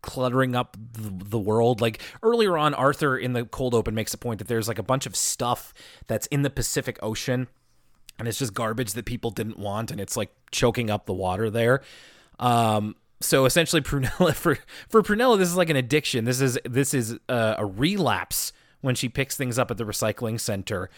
cluttering 0.02 0.54
up 0.54 0.76
the, 0.92 1.38
world. 1.38 1.80
Like 1.80 2.00
earlier 2.22 2.56
on, 2.58 2.74
Arthur 2.74 3.16
in 3.16 3.32
the 3.32 3.44
cold 3.44 3.74
open 3.74 3.94
makes 3.94 4.12
a 4.14 4.18
point 4.18 4.38
that 4.38 4.48
there's 4.48 4.68
like 4.68 4.78
a 4.78 4.82
bunch 4.82 5.06
of 5.06 5.16
stuff 5.16 5.72
that's 6.06 6.26
in 6.26 6.42
the 6.42 6.50
Pacific 6.50 6.98
Ocean, 7.02 7.48
and 8.18 8.28
it's 8.28 8.38
just 8.38 8.54
garbage 8.54 8.92
that 8.92 9.06
people 9.06 9.30
didn't 9.30 9.58
want, 9.58 9.90
and 9.90 10.00
it's 10.00 10.16
like 10.16 10.30
choking 10.50 10.90
up 10.90 11.06
the 11.06 11.14
water 11.14 11.50
there. 11.50 11.82
Um, 12.38 12.96
so 13.20 13.46
essentially, 13.46 13.82
Prunella 13.82 14.34
for 14.34 14.58
for 14.88 15.02
Prunella, 15.02 15.38
this 15.38 15.48
is 15.48 15.56
like 15.56 15.70
an 15.70 15.76
addiction. 15.76 16.24
This 16.24 16.40
is 16.40 16.58
this 16.64 16.94
is 16.94 17.18
a, 17.28 17.56
a 17.58 17.66
relapse 17.66 18.52
when 18.80 18.94
she 18.94 19.08
picks 19.08 19.36
things 19.36 19.58
up 19.58 19.70
at 19.70 19.78
the 19.78 19.84
recycling 19.84 20.38
center, 20.38 20.90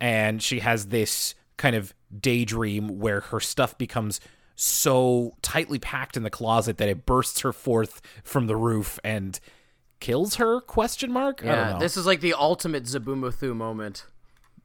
and 0.00 0.42
she 0.42 0.60
has 0.60 0.86
this 0.86 1.34
kind 1.56 1.76
of 1.76 1.94
daydream 2.18 2.98
where 2.98 3.20
her 3.20 3.40
stuff 3.40 3.76
becomes 3.78 4.20
so 4.54 5.34
tightly 5.42 5.78
packed 5.78 6.16
in 6.16 6.22
the 6.22 6.30
closet 6.30 6.76
that 6.78 6.88
it 6.88 7.06
bursts 7.06 7.40
her 7.40 7.52
forth 7.52 8.00
from 8.22 8.46
the 8.46 8.56
roof 8.56 8.98
and 9.02 9.40
kills 10.00 10.34
her 10.36 10.60
question 10.60 11.10
mark 11.12 11.42
I 11.42 11.46
don't 11.46 11.54
Yeah, 11.56 11.72
know 11.74 11.78
this 11.78 11.96
is 11.96 12.06
like 12.06 12.20
the 12.20 12.34
ultimate 12.34 12.84
Zoboomafoo 12.84 13.54
moment. 13.56 14.04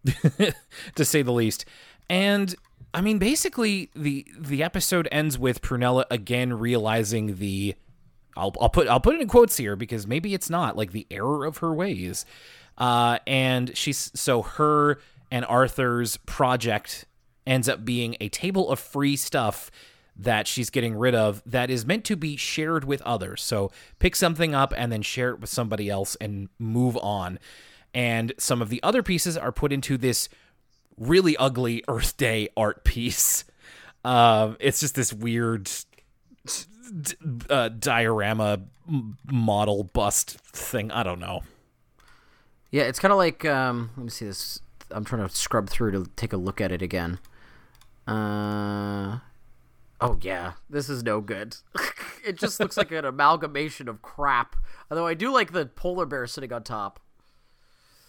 to 0.95 1.05
say 1.05 1.21
the 1.21 1.31
least. 1.31 1.65
And 2.09 2.55
I 2.93 3.01
mean, 3.01 3.17
basically, 3.19 3.89
the 3.95 4.25
the 4.37 4.63
episode 4.63 5.07
ends 5.11 5.37
with 5.37 5.61
Prunella 5.61 6.05
again 6.09 6.53
realizing 6.53 7.35
the. 7.37 7.75
I'll, 8.35 8.53
I'll 8.61 8.69
put 8.69 8.87
I'll 8.87 8.99
put 8.99 9.15
it 9.15 9.21
in 9.21 9.27
quotes 9.27 9.57
here 9.57 9.75
because 9.75 10.05
maybe 10.07 10.33
it's 10.33 10.49
not 10.49 10.77
like 10.77 10.91
the 10.91 11.07
error 11.09 11.43
of 11.45 11.57
her 11.57 11.73
ways, 11.73 12.23
uh, 12.77 13.17
and 13.25 13.75
she's 13.75 14.11
so 14.13 14.43
her 14.43 14.99
and 15.31 15.45
Arthur's 15.45 16.17
project 16.17 17.05
ends 17.45 17.69
up 17.69 17.85
being 17.85 18.15
a 18.19 18.29
table 18.29 18.69
of 18.69 18.79
free 18.79 19.15
stuff 19.15 19.71
that 20.19 20.47
she's 20.47 20.69
getting 20.69 20.95
rid 20.95 21.13
of 21.13 21.41
that 21.45 21.69
is 21.69 21.85
meant 21.85 22.03
to 22.05 22.15
be 22.15 22.35
shared 22.35 22.83
with 22.83 23.01
others. 23.03 23.41
So 23.41 23.71
pick 23.99 24.15
something 24.15 24.55
up 24.55 24.73
and 24.75 24.91
then 24.91 25.01
share 25.01 25.29
it 25.31 25.39
with 25.39 25.49
somebody 25.49 25.89
else 25.89 26.15
and 26.15 26.49
move 26.57 26.97
on. 26.97 27.39
And 27.93 28.33
some 28.37 28.61
of 28.61 28.69
the 28.69 28.81
other 28.83 29.03
pieces 29.03 29.37
are 29.37 29.51
put 29.51 29.71
into 29.71 29.97
this 29.97 30.27
really 30.97 31.37
ugly 31.37 31.83
Earth 31.87 32.17
Day 32.17 32.49
art 32.57 32.83
piece. 32.83 33.43
Um, 34.05 34.55
it's 34.61 34.79
just 34.79 34.95
this 34.95 35.11
weird 35.11 35.69
uh, 37.49 37.67
diorama 37.69 38.61
model 39.29 39.83
bust 39.83 40.37
thing. 40.53 40.91
I 40.91 41.03
don't 41.03 41.19
know. 41.19 41.41
Yeah, 42.71 42.83
it's 42.83 42.99
kind 42.99 43.11
of 43.11 43.17
like 43.17 43.43
um, 43.43 43.89
let 43.97 44.03
me 44.05 44.09
see 44.09 44.25
this. 44.25 44.61
I'm 44.91 45.03
trying 45.03 45.27
to 45.27 45.33
scrub 45.33 45.69
through 45.69 45.91
to 45.91 46.09
take 46.15 46.33
a 46.33 46.37
look 46.37 46.61
at 46.61 46.71
it 46.71 46.81
again. 46.81 47.19
Uh, 48.07 49.19
oh 49.99 50.17
yeah, 50.21 50.53
this 50.69 50.89
is 50.89 51.03
no 51.03 51.21
good. 51.21 51.57
it 52.25 52.37
just 52.37 52.59
looks 52.59 52.77
like 52.77 52.91
an 52.91 53.05
amalgamation 53.05 53.87
of 53.87 54.01
crap. 54.01 54.55
Although 54.89 55.07
I 55.07 55.13
do 55.13 55.31
like 55.31 55.51
the 55.51 55.65
polar 55.65 56.05
bear 56.05 56.25
sitting 56.27 56.53
on 56.53 56.63
top. 56.63 56.99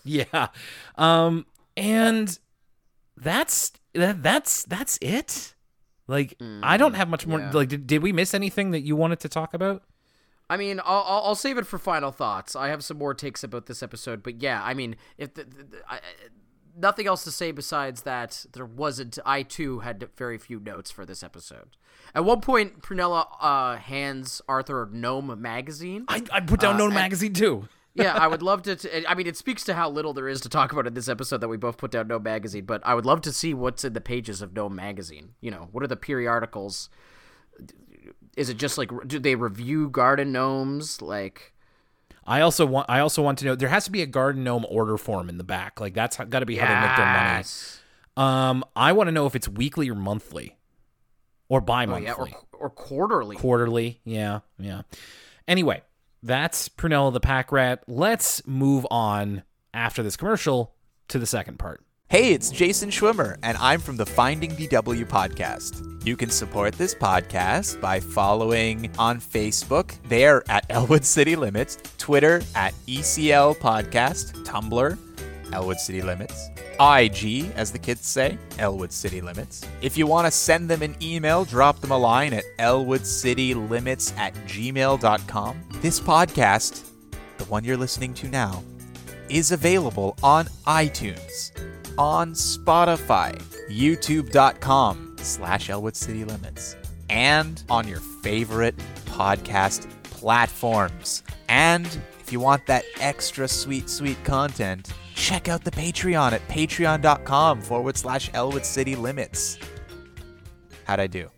Yeah. 0.05 0.49
Um, 0.97 1.47
and 1.77 2.39
that's 3.17 3.73
that, 3.95 4.23
that's 4.23 4.65
that's 4.65 4.99
it. 5.03 5.55
Like 6.07 6.37
I 6.63 6.77
don't 6.77 6.95
have 6.95 7.09
much 7.09 7.27
more. 7.27 7.41
yeah. 7.41 7.51
Like, 7.53 7.69
did, 7.69 7.87
did 7.87 8.03
we 8.03 8.13
miss 8.13 8.33
anything 8.33 8.71
that 8.71 8.81
you 8.81 8.97
wanted 8.97 9.21
to 9.21 9.29
talk 9.29 9.53
about? 9.53 9.83
I 10.51 10.57
mean, 10.57 10.81
I'll, 10.83 11.05
I'll 11.07 11.35
save 11.35 11.59
it 11.59 11.67
for 11.67 11.79
final 11.79 12.11
thoughts. 12.11 12.57
I 12.57 12.69
have 12.69 12.83
some 12.83 12.97
more 12.97 13.13
takes 13.13 13.45
about 13.45 13.67
this 13.67 13.83
episode, 13.83 14.23
but 14.23 14.41
yeah, 14.41 14.63
I 14.65 14.73
mean, 14.73 14.97
if 15.19 15.35
the, 15.35 15.45
the, 15.45 15.83
I, 15.87 16.01
nothing 16.77 17.07
else 17.07 17.25
to 17.25 17.31
say 17.31 17.51
besides 17.53 18.03
that 18.03 18.47
there 18.53 18.67
wasn't. 18.67 19.19
I 19.25 19.43
too 19.43 19.81
had 19.81 20.09
very 20.17 20.39
few 20.39 20.61
notes 20.61 20.91
for 20.91 21.05
this 21.07 21.23
episode. 21.23 21.77
At 22.15 22.25
one 22.25 22.41
point, 22.41 22.81
Prunella 22.83 23.27
uh, 23.41 23.77
hands 23.77 24.41
Arthur 24.49 24.89
Gnome 24.93 25.41
magazine. 25.41 26.05
I, 26.09 26.23
I 26.33 26.41
put 26.41 26.61
down 26.61 26.75
Uh, 26.75 26.79
Gnome 26.79 26.87
and- 26.89 26.95
magazine 26.95 27.33
too. 27.35 27.69
yeah, 27.95 28.15
I 28.17 28.27
would 28.27 28.43
love 28.51 28.63
to. 28.63 28.77
T- 28.77 29.05
I 29.07 29.15
mean, 29.15 29.27
it 29.27 29.37
speaks 29.37 29.65
to 29.65 29.75
how 29.75 29.91
little 29.91 30.13
there 30.15 30.29
is 30.29 30.41
to 30.43 30.49
talk 30.49 30.73
about 30.73 30.87
in 30.87 30.95
this 30.95 31.09
episode 31.09 31.39
that 31.43 31.49
we 31.49 31.57
both 31.57 31.77
put 31.77 31.91
down 31.91 32.09
Gnome 32.09 32.23
magazine. 32.23 32.65
But 32.65 32.81
I 32.87 32.95
would 32.95 33.05
love 33.07 33.21
to 33.23 33.33
see 33.33 33.53
what's 33.55 33.85
in 33.85 33.93
the 33.93 34.01
pages 34.01 34.41
of 34.43 34.53
Gnome 34.55 34.75
magazine. 34.77 35.35
You 35.41 35.51
know, 35.51 35.69
what 35.73 35.83
are 35.83 35.89
the 35.89 35.97
periodicals? 35.97 36.89
Is 38.37 38.49
it 38.49 38.57
just 38.57 38.79
like 38.79 38.91
do 39.07 39.19
they 39.19 39.35
review 39.35 39.91
garden 39.91 40.31
gnomes? 40.33 41.03
Like, 41.03 41.53
I 42.29 42.43
also 42.43 42.67
want. 42.67 42.91
I 42.91 43.01
also 43.01 43.23
want 43.23 43.39
to 43.39 43.47
know. 43.47 43.55
There 43.55 43.71
has 43.71 43.87
to 43.87 43.91
be 43.91 44.03
a 44.03 44.07
garden 44.07 44.45
gnome 44.45 44.67
order 44.69 44.99
form 44.99 45.31
in 45.31 45.39
the 45.39 45.45
back. 45.45 45.81
Like 45.81 45.95
that's 45.95 46.19
got 46.19 46.41
to 46.41 46.47
be 46.47 46.57
how 46.57 46.67
they 46.69 46.87
make 46.87 46.97
their 46.97 47.07
money. 47.07 47.45
Um, 48.17 48.65
I 48.77 48.93
want 48.93 49.09
to 49.09 49.13
know 49.13 49.27
if 49.27 49.35
it's 49.35 49.49
weekly 49.49 49.89
or 49.89 49.95
monthly, 49.95 50.57
or 51.49 51.61
Oh 51.61 51.65
bi-monthly, 51.65 52.05
yeah, 52.05 52.13
or 52.13 52.29
or 52.61 52.71
quarterly. 52.71 53.37
quarterly. 53.37 54.01
Yeah, 54.05 54.41
yeah. 54.59 54.83
Anyway, 55.47 55.83
that's 56.23 56.69
Prunella 56.69 57.13
the 57.13 57.21
Pack 57.21 57.51
Rat. 57.51 57.83
Let's 57.87 58.47
move 58.47 58.87
on 58.91 59.43
after 59.73 60.03
this 60.03 60.17
commercial 60.17 60.75
to 61.09 61.19
the 61.19 61.27
second 61.27 61.59
part. 61.59 61.83
Hey, 62.11 62.33
it's 62.33 62.49
Jason 62.49 62.89
Schwimmer, 62.89 63.37
and 63.43 63.59
I'm 63.59 63.81
from 63.81 63.99
the 63.99 64.07
Finding 64.07 64.53
DW 64.53 65.05
podcast. 65.05 66.03
You 66.07 66.17
can 66.17 66.31
support 66.31 66.73
this 66.73 66.95
podcast 66.95 67.83
by 67.83 68.01
following 68.01 68.91
on 68.99 69.21
Facebook, 69.21 69.93
there 70.05 70.43
at 70.49 70.65
Elwood 70.71 71.05
City 71.05 71.37
Limits, 71.37 71.77
Twitter 71.99 72.41
at 72.55 72.73
ECL 72.87 73.59
Podcast, 73.59 74.43
Tumblr, 74.47 74.97
Elwood 75.53 75.79
City 75.79 76.01
Limits, 76.01 76.49
IG, 76.81 77.53
as 77.55 77.73
the 77.73 77.79
kids 77.79 78.07
say, 78.07 78.39
Elwood 78.59 78.91
City 78.91 79.21
Limits. 79.21 79.67
If 79.83 79.99
you 79.99 80.07
want 80.07 80.27
to 80.27 80.31
send 80.31 80.71
them 80.71 80.81
an 80.81 80.97
email, 81.03 81.45
drop 81.45 81.79
them 81.81 81.91
a 81.91 81.99
line 81.99 82.33
at 82.33 82.45
elwoodcitylimits 82.59 84.17
at 84.17 84.33
gmail.com. 84.47 85.63
This 85.83 86.01
podcast, 86.01 86.89
the 87.37 87.45
one 87.45 87.65
you're 87.65 87.77
listening 87.77 88.15
to 88.15 88.29
now, 88.29 88.65
is 89.29 89.53
available 89.53 90.17
on 90.23 90.47
iTunes, 90.67 91.53
on 91.99 92.33
Spotify, 92.33 93.37
youtube.com 93.69 95.17
slash 95.19 95.69
Elwood 95.69 95.97
City 95.97 96.25
Limits, 96.25 96.77
and 97.11 97.63
on 97.69 97.89
your 97.89 98.01
favorite 98.23 98.77
podcast 99.07 99.91
platforms. 100.05 101.25
And 101.49 101.87
if 102.21 102.33
you 102.33 102.39
want 102.41 102.67
that 102.67 102.85
extra 103.01 103.49
sweet, 103.49 103.91
sweet 103.91 104.23
content, 104.23 104.93
check 105.15 105.49
out 105.49 105.65
the 105.65 105.73
Patreon 105.73 106.33
at 106.33 106.47
patreon.com 106.49 107.63
forward 107.63 107.97
slash 107.97 108.31
Elwood 108.33 108.65
City 108.65 108.95
Limits. 108.95 109.59
How'd 110.85 111.01
I 111.01 111.09
do? 111.09 111.31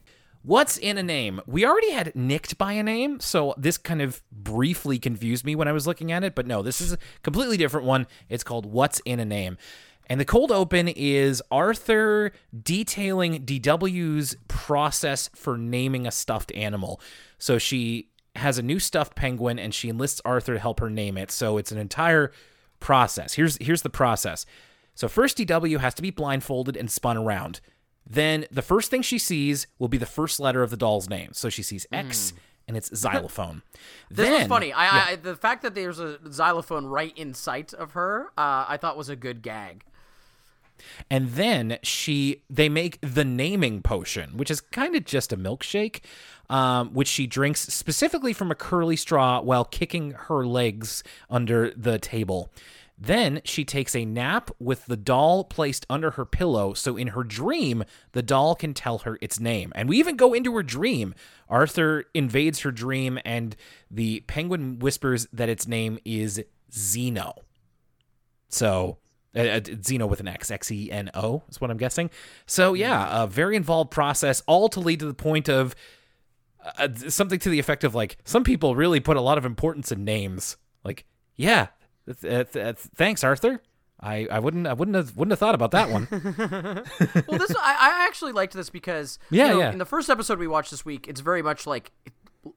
What's 0.42 0.78
in 0.78 0.96
a 0.96 1.02
name? 1.02 1.40
We 1.46 1.66
already 1.66 1.90
had 1.90 2.16
nicked 2.16 2.56
by 2.56 2.72
a 2.72 2.82
name, 2.82 3.20
so 3.20 3.54
this 3.58 3.76
kind 3.76 4.00
of 4.00 4.22
briefly 4.32 4.98
confused 4.98 5.44
me 5.44 5.54
when 5.54 5.68
I 5.68 5.72
was 5.72 5.86
looking 5.86 6.12
at 6.12 6.24
it, 6.24 6.34
but 6.34 6.46
no, 6.46 6.62
this 6.62 6.80
is 6.80 6.94
a 6.94 6.98
completely 7.22 7.58
different 7.58 7.86
one. 7.86 8.06
It's 8.30 8.42
called 8.42 8.64
What's 8.64 9.00
in 9.00 9.20
a 9.20 9.24
Name. 9.24 9.58
And 10.10 10.20
the 10.20 10.24
cold 10.24 10.50
open 10.50 10.88
is 10.88 11.40
Arthur 11.52 12.32
detailing 12.64 13.46
DW's 13.46 14.36
process 14.48 15.30
for 15.36 15.56
naming 15.56 16.04
a 16.04 16.10
stuffed 16.10 16.50
animal. 16.52 17.00
So 17.38 17.58
she 17.58 18.08
has 18.34 18.58
a 18.58 18.62
new 18.62 18.80
stuffed 18.80 19.14
penguin 19.14 19.60
and 19.60 19.72
she 19.72 19.88
enlists 19.88 20.20
Arthur 20.24 20.54
to 20.54 20.58
help 20.58 20.80
her 20.80 20.90
name 20.90 21.16
it. 21.16 21.30
So 21.30 21.58
it's 21.58 21.70
an 21.70 21.78
entire 21.78 22.32
process. 22.80 23.34
Here's 23.34 23.56
here's 23.58 23.82
the 23.82 23.90
process. 23.90 24.46
So 24.96 25.06
first 25.06 25.38
DW 25.38 25.78
has 25.78 25.94
to 25.94 26.02
be 26.02 26.10
blindfolded 26.10 26.76
and 26.76 26.90
spun 26.90 27.16
around. 27.16 27.60
Then 28.04 28.46
the 28.50 28.62
first 28.62 28.90
thing 28.90 29.02
she 29.02 29.18
sees 29.18 29.68
will 29.78 29.86
be 29.86 29.98
the 29.98 30.06
first 30.06 30.40
letter 30.40 30.64
of 30.64 30.70
the 30.70 30.76
doll's 30.76 31.08
name. 31.08 31.30
So 31.34 31.48
she 31.48 31.62
sees 31.62 31.86
X 31.92 32.32
and 32.66 32.76
it's 32.76 32.90
xylophone. 32.98 33.62
This 34.10 34.28
then, 34.28 34.40
was 34.40 34.48
funny. 34.48 34.72
I, 34.72 35.10
I 35.10 35.16
the 35.16 35.36
fact 35.36 35.62
that 35.62 35.76
there's 35.76 36.00
a 36.00 36.18
xylophone 36.32 36.86
right 36.86 37.16
in 37.16 37.32
sight 37.32 37.72
of 37.72 37.92
her, 37.92 38.32
uh, 38.36 38.66
I 38.68 38.76
thought 38.76 38.96
was 38.96 39.08
a 39.08 39.16
good 39.16 39.42
gag. 39.42 39.84
And 41.10 41.30
then 41.30 41.78
she 41.82 42.42
they 42.48 42.68
make 42.68 42.98
the 43.00 43.24
naming 43.24 43.82
potion, 43.82 44.36
which 44.36 44.50
is 44.50 44.60
kind 44.60 44.94
of 44.96 45.04
just 45.04 45.32
a 45.32 45.36
milkshake, 45.36 46.00
um, 46.48 46.92
which 46.92 47.08
she 47.08 47.26
drinks 47.26 47.60
specifically 47.60 48.32
from 48.32 48.50
a 48.50 48.54
curly 48.54 48.96
straw 48.96 49.40
while 49.40 49.64
kicking 49.64 50.12
her 50.12 50.46
legs 50.46 51.02
under 51.28 51.70
the 51.70 51.98
table. 51.98 52.52
Then 53.02 53.40
she 53.44 53.64
takes 53.64 53.96
a 53.96 54.04
nap 54.04 54.50
with 54.58 54.84
the 54.84 54.96
doll 54.96 55.42
placed 55.44 55.86
under 55.88 56.12
her 56.12 56.26
pillow, 56.26 56.74
so 56.74 56.98
in 56.98 57.08
her 57.08 57.24
dream, 57.24 57.82
the 58.12 58.22
doll 58.22 58.54
can 58.54 58.74
tell 58.74 58.98
her 58.98 59.16
its 59.22 59.40
name. 59.40 59.72
And 59.74 59.88
we 59.88 59.98
even 59.98 60.16
go 60.16 60.34
into 60.34 60.54
her 60.54 60.62
dream. 60.62 61.14
Arthur 61.48 62.04
invades 62.12 62.60
her 62.60 62.70
dream, 62.70 63.18
and 63.24 63.56
the 63.90 64.20
penguin 64.26 64.80
whispers 64.80 65.26
that 65.32 65.48
its 65.48 65.66
name 65.66 65.98
is 66.04 66.42
Zeno. 66.70 67.36
So, 68.50 68.98
uh, 69.34 69.40
uh, 69.40 69.60
Xeno 69.60 70.08
with 70.08 70.20
an 70.20 70.28
X, 70.28 70.50
X 70.50 70.70
E 70.70 70.90
N 70.90 71.10
O 71.14 71.42
is 71.48 71.60
what 71.60 71.70
I'm 71.70 71.76
guessing. 71.76 72.10
So, 72.46 72.74
yeah, 72.74 73.22
a 73.22 73.26
very 73.26 73.56
involved 73.56 73.90
process, 73.90 74.42
all 74.46 74.68
to 74.70 74.80
lead 74.80 75.00
to 75.00 75.06
the 75.06 75.14
point 75.14 75.48
of 75.48 75.74
uh, 76.78 76.88
something 77.08 77.38
to 77.40 77.48
the 77.48 77.58
effect 77.58 77.84
of 77.84 77.94
like, 77.94 78.16
some 78.24 78.44
people 78.44 78.74
really 78.74 79.00
put 79.00 79.16
a 79.16 79.20
lot 79.20 79.38
of 79.38 79.44
importance 79.44 79.92
in 79.92 80.04
names. 80.04 80.56
Like, 80.84 81.04
yeah, 81.36 81.68
th- 82.06 82.20
th- 82.20 82.52
th- 82.52 82.76
thanks, 82.76 83.22
Arthur. 83.24 83.62
I, 84.02 84.26
I 84.30 84.38
wouldn't 84.38 84.66
I 84.66 84.72
wouldn't 84.72 84.96
have 84.96 85.14
wouldn't 85.14 85.32
have 85.32 85.38
thought 85.38 85.54
about 85.54 85.72
that 85.72 85.90
one. 85.90 86.08
well, 87.28 87.38
this 87.38 87.54
I, 87.54 87.76
I 88.00 88.06
actually 88.06 88.32
liked 88.32 88.54
this 88.54 88.70
because 88.70 89.18
Yeah, 89.30 89.44
you 89.44 89.50
know, 89.50 89.58
yeah. 89.60 89.72
in 89.72 89.78
the 89.78 89.84
first 89.84 90.08
episode 90.08 90.38
we 90.38 90.46
watched 90.48 90.70
this 90.70 90.86
week, 90.86 91.06
it's 91.06 91.20
very 91.20 91.42
much 91.42 91.66
like 91.66 91.92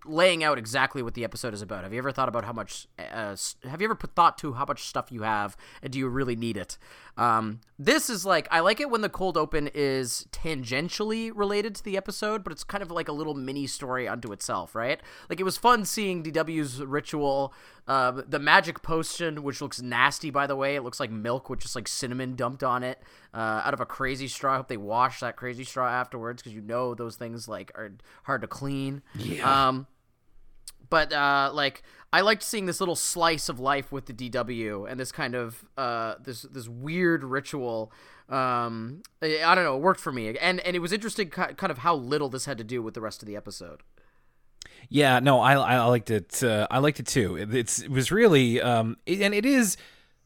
laying 0.05 0.43
out 0.43 0.57
exactly 0.57 1.03
what 1.03 1.13
the 1.13 1.23
episode 1.23 1.53
is 1.53 1.61
about. 1.61 1.83
Have 1.83 1.93
you 1.93 1.99
ever 1.99 2.11
thought 2.11 2.29
about 2.29 2.45
how 2.45 2.53
much? 2.53 2.87
Uh, 2.97 3.35
have 3.63 3.81
you 3.81 3.85
ever 3.85 3.95
put 3.95 4.15
thought 4.15 4.37
to 4.39 4.53
how 4.53 4.65
much 4.65 4.83
stuff 4.83 5.11
you 5.11 5.23
have, 5.23 5.57
and 5.81 5.91
do 5.91 5.99
you 5.99 6.07
really 6.07 6.35
need 6.35 6.57
it? 6.57 6.77
Um, 7.15 7.61
this 7.77 8.09
is 8.09 8.25
like 8.25 8.47
I 8.49 8.61
like 8.61 8.79
it 8.79 8.89
when 8.89 9.01
the 9.01 9.09
cold 9.09 9.37
open 9.37 9.69
is 9.73 10.27
tangentially 10.31 11.31
related 11.33 11.75
to 11.75 11.83
the 11.83 11.95
episode, 11.95 12.43
but 12.43 12.51
it's 12.51 12.63
kind 12.63 12.81
of 12.81 12.89
like 12.89 13.07
a 13.07 13.11
little 13.11 13.35
mini 13.35 13.67
story 13.67 14.07
unto 14.07 14.31
itself, 14.31 14.73
right? 14.73 14.99
Like 15.29 15.39
it 15.39 15.43
was 15.43 15.57
fun 15.57 15.85
seeing 15.85 16.23
DW's 16.23 16.81
ritual, 16.81 17.53
uh, 17.87 18.23
the 18.27 18.39
magic 18.39 18.81
potion, 18.81 19.43
which 19.43 19.61
looks 19.61 19.81
nasty 19.81 20.31
by 20.31 20.47
the 20.47 20.55
way. 20.55 20.75
It 20.75 20.81
looks 20.81 20.99
like 20.99 21.11
milk 21.11 21.49
with 21.49 21.59
just 21.59 21.75
like 21.75 21.87
cinnamon 21.87 22.35
dumped 22.35 22.63
on 22.63 22.83
it 22.83 23.01
uh, 23.33 23.61
out 23.63 23.73
of 23.73 23.79
a 23.79 23.85
crazy 23.85 24.27
straw. 24.27 24.53
I 24.53 24.57
hope 24.57 24.67
they 24.67 24.77
wash 24.77 25.19
that 25.19 25.35
crazy 25.35 25.63
straw 25.63 25.87
afterwards 25.87 26.41
because 26.41 26.55
you 26.55 26.61
know 26.61 26.95
those 26.95 27.15
things 27.15 27.47
like 27.47 27.71
are 27.75 27.91
hard 28.23 28.41
to 28.41 28.47
clean. 28.47 29.03
Yeah. 29.15 29.67
Um, 29.67 29.87
but 30.93 31.11
uh, 31.11 31.49
like 31.51 31.81
I 32.13 32.21
liked 32.21 32.43
seeing 32.43 32.67
this 32.67 32.79
little 32.79 32.95
slice 32.95 33.49
of 33.49 33.59
life 33.59 33.91
with 33.91 34.05
the 34.05 34.13
DW 34.13 34.87
and 34.87 34.99
this 34.99 35.11
kind 35.11 35.33
of 35.33 35.65
uh, 35.75 36.13
this 36.23 36.43
this 36.43 36.67
weird 36.67 37.23
ritual. 37.23 37.91
Um, 38.29 39.01
I, 39.19 39.55
don't 39.55 39.63
know, 39.63 39.75
it 39.75 39.81
worked 39.81 39.99
for 39.99 40.11
me, 40.11 40.27
and 40.37 40.59
and 40.59 40.75
it 40.75 40.79
was 40.79 40.93
interesting, 40.93 41.29
kind 41.31 41.71
of 41.71 41.79
how 41.79 41.95
little 41.95 42.29
this 42.29 42.45
had 42.45 42.59
to 42.59 42.63
do 42.63 42.83
with 42.83 42.93
the 42.93 43.01
rest 43.01 43.23
of 43.23 43.27
the 43.27 43.35
episode. 43.35 43.81
Yeah, 44.87 45.17
no, 45.19 45.39
I 45.39 45.53
I 45.55 45.83
liked 45.85 46.11
it. 46.11 46.43
Uh, 46.43 46.67
I 46.69 46.77
liked 46.77 46.99
it 46.99 47.07
too. 47.07 47.37
It, 47.37 47.55
it's 47.55 47.81
it 47.81 47.89
was 47.89 48.11
really 48.11 48.61
um, 48.61 48.97
it- 49.07 49.21
and 49.21 49.33
it 49.33 49.47
is. 49.47 49.77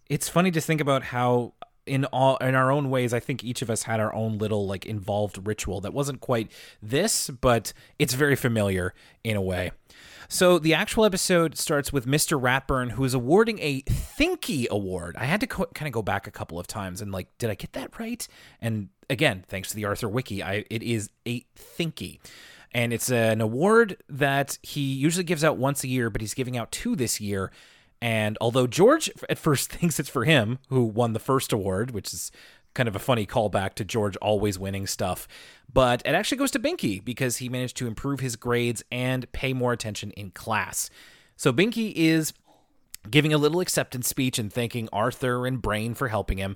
It's 0.09 0.27
funny 0.27 0.51
to 0.51 0.59
think 0.59 0.81
about 0.81 1.03
how 1.03 1.53
in 1.87 2.05
all 2.05 2.37
in 2.37 2.55
our 2.55 2.71
own 2.71 2.89
ways, 2.89 3.13
I 3.13 3.19
think 3.19 3.43
each 3.43 3.61
of 3.61 3.69
us 3.69 3.83
had 3.83 3.99
our 3.99 4.13
own 4.13 4.37
little 4.37 4.67
like 4.67 4.85
involved 4.85 5.47
ritual 5.47 5.81
that 5.81 5.93
wasn't 5.93 6.21
quite 6.21 6.51
this, 6.81 7.29
but 7.29 7.73
it's 7.99 8.13
very 8.13 8.35
familiar 8.35 8.93
in 9.23 9.35
a 9.35 9.41
way. 9.41 9.71
So 10.29 10.59
the 10.59 10.73
actual 10.73 11.05
episode 11.05 11.57
starts 11.57 11.93
with 11.93 12.05
Mr. 12.05 12.39
Ratburn, 12.39 12.91
who 12.91 13.05
is 13.05 13.13
awarding 13.13 13.59
a 13.59 13.81
Thinky 13.83 14.67
Award. 14.67 15.15
I 15.17 15.23
had 15.23 15.39
to 15.39 15.47
co- 15.47 15.67
kind 15.73 15.87
of 15.87 15.93
go 15.93 16.01
back 16.01 16.27
a 16.27 16.31
couple 16.31 16.59
of 16.59 16.67
times 16.67 17.01
and 17.01 17.13
like, 17.13 17.29
did 17.37 17.49
I 17.49 17.55
get 17.55 17.71
that 17.73 17.97
right? 17.97 18.27
And 18.61 18.89
again, 19.09 19.45
thanks 19.47 19.69
to 19.69 19.75
the 19.75 19.85
Arthur 19.85 20.09
Wiki, 20.09 20.43
I 20.43 20.65
it 20.69 20.83
is 20.83 21.09
a 21.25 21.45
Thinky 21.57 22.19
and 22.73 22.93
it's 22.93 23.09
an 23.09 23.41
award 23.41 23.97
that 24.09 24.57
he 24.61 24.81
usually 24.81 25.23
gives 25.23 25.43
out 25.43 25.57
once 25.57 25.83
a 25.83 25.87
year, 25.87 26.09
but 26.09 26.21
he's 26.21 26.33
giving 26.33 26.57
out 26.57 26.71
two 26.71 26.95
this 26.95 27.21
year. 27.21 27.51
And 28.01 28.37
although 28.39 28.67
George 28.67 29.09
at 29.29 29.37
first 29.37 29.71
thinks 29.71 29.99
it's 29.99 30.09
for 30.09 30.25
him, 30.25 30.59
who 30.69 30.83
won 30.83 31.13
the 31.13 31.19
first 31.19 31.51
award, 31.51 31.91
which 31.91 32.13
is 32.13 32.31
kind 32.73 32.87
of 32.87 32.95
a 32.95 32.99
funny 32.99 33.25
callback 33.25 33.73
to 33.73 33.83
George 33.83 34.15
always 34.17 34.59
winning 34.59 34.85
stuff, 34.85 35.27
but 35.71 36.01
it 36.05 36.13
actually 36.13 36.37
goes 36.37 36.51
to 36.51 36.59
Binky 36.59 37.03
because 37.03 37.37
he 37.37 37.49
managed 37.49 37.77
to 37.77 37.87
improve 37.87 38.19
his 38.19 38.35
grades 38.35 38.83
and 38.91 39.31
pay 39.31 39.51
more 39.51 39.73
attention 39.73 40.11
in 40.11 40.29
class. 40.31 40.89
So 41.35 41.51
Binky 41.51 41.91
is 41.95 42.33
giving 43.09 43.33
a 43.33 43.37
little 43.37 43.61
acceptance 43.61 44.07
speech 44.07 44.37
and 44.37 44.51
thanking 44.51 44.89
Arthur 44.93 45.47
and 45.47 45.61
Brain 45.61 45.93
for 45.93 46.09
helping 46.09 46.37
him. 46.37 46.55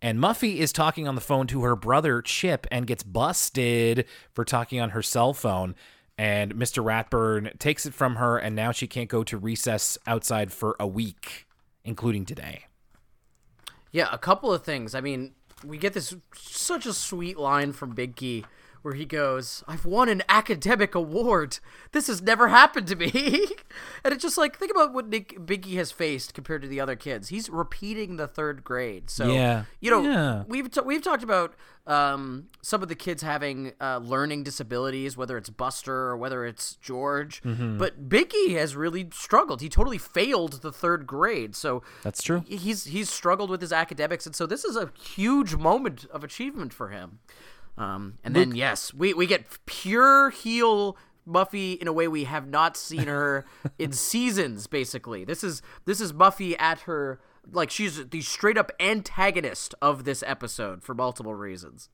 And 0.00 0.18
Muffy 0.18 0.56
is 0.56 0.72
talking 0.72 1.08
on 1.08 1.16
the 1.16 1.20
phone 1.20 1.46
to 1.48 1.62
her 1.64 1.74
brother 1.74 2.22
Chip 2.22 2.66
and 2.70 2.86
gets 2.86 3.02
busted 3.02 4.06
for 4.32 4.44
talking 4.44 4.80
on 4.80 4.90
her 4.90 5.02
cell 5.02 5.34
phone. 5.34 5.74
And 6.18 6.56
Mr. 6.56 6.84
Ratburn 6.84 7.56
takes 7.60 7.86
it 7.86 7.94
from 7.94 8.16
her, 8.16 8.36
and 8.36 8.56
now 8.56 8.72
she 8.72 8.88
can't 8.88 9.08
go 9.08 9.22
to 9.22 9.38
recess 9.38 9.96
outside 10.04 10.52
for 10.52 10.74
a 10.80 10.86
week, 10.86 11.46
including 11.84 12.24
today. 12.24 12.64
Yeah, 13.92 14.08
a 14.12 14.18
couple 14.18 14.52
of 14.52 14.64
things. 14.64 14.96
I 14.96 15.00
mean, 15.00 15.34
we 15.64 15.78
get 15.78 15.92
this 15.92 16.14
such 16.34 16.86
a 16.86 16.92
sweet 16.92 17.38
line 17.38 17.72
from 17.72 17.94
Binky 17.94 18.44
where 18.82 18.94
he 18.94 19.04
goes, 19.04 19.62
I've 19.66 19.84
won 19.84 20.08
an 20.08 20.22
academic 20.28 20.94
award. 20.94 21.58
This 21.92 22.06
has 22.06 22.22
never 22.22 22.48
happened 22.48 22.86
to 22.88 22.96
me. 22.96 23.10
and 24.04 24.14
it's 24.14 24.22
just 24.22 24.38
like, 24.38 24.56
think 24.58 24.70
about 24.70 24.92
what 24.94 25.08
Nick 25.08 25.38
Binky 25.38 25.74
has 25.76 25.90
faced 25.90 26.34
compared 26.34 26.62
to 26.62 26.68
the 26.68 26.80
other 26.80 26.96
kids. 26.96 27.28
He's 27.28 27.48
repeating 27.50 28.16
the 28.16 28.26
third 28.28 28.64
grade. 28.64 29.10
So, 29.10 29.32
Yeah. 29.32 29.64
you 29.80 29.90
know, 29.90 30.02
Yeah. 30.02 30.44
we've, 30.46 30.70
t- 30.70 30.80
we've 30.84 31.02
talked 31.02 31.22
about 31.22 31.54
um, 31.86 32.48
some 32.60 32.82
of 32.82 32.88
the 32.88 32.94
kids 32.94 33.22
having 33.22 33.72
uh, 33.80 33.98
learning 34.02 34.42
disabilities, 34.44 35.16
whether 35.16 35.38
it's 35.38 35.48
Buster 35.48 35.94
or 35.94 36.16
whether 36.18 36.44
it's 36.44 36.76
George. 36.76 37.40
Mm-hmm. 37.42 37.78
But 37.78 38.08
Binky 38.10 38.56
has 38.58 38.76
really 38.76 39.08
struggled. 39.12 39.62
He 39.62 39.70
totally 39.70 39.96
failed 39.96 40.60
the 40.60 40.70
third 40.70 41.06
grade. 41.06 41.56
So, 41.56 41.82
That's 42.02 42.22
true. 42.22 42.44
he's 42.46 42.84
he's 42.84 43.08
struggled 43.08 43.48
with 43.48 43.62
his 43.62 43.72
academics, 43.72 44.26
and 44.26 44.36
so 44.36 44.44
this 44.44 44.64
is 44.64 44.76
a 44.76 44.90
huge 45.02 45.56
moment 45.56 46.04
of 46.12 46.22
achievement 46.22 46.74
for 46.74 46.88
him. 46.90 47.20
Um, 47.78 48.18
and 48.24 48.34
then 48.34 48.54
yes, 48.54 48.92
we 48.92 49.14
we 49.14 49.26
get 49.26 49.44
pure 49.66 50.30
heel 50.30 50.96
Muffy 51.26 51.78
in 51.78 51.86
a 51.86 51.92
way 51.92 52.08
we 52.08 52.24
have 52.24 52.48
not 52.48 52.76
seen 52.76 53.06
her 53.06 53.44
in 53.78 53.92
seasons. 53.92 54.66
Basically, 54.66 55.24
this 55.24 55.44
is 55.44 55.62
this 55.84 56.00
is 56.00 56.12
Muffy 56.12 56.56
at 56.58 56.80
her 56.80 57.20
like 57.52 57.70
she's 57.70 58.08
the 58.08 58.20
straight 58.20 58.58
up 58.58 58.72
antagonist 58.80 59.74
of 59.80 60.04
this 60.04 60.22
episode 60.26 60.82
for 60.82 60.94
multiple 60.94 61.34
reasons. 61.34 61.88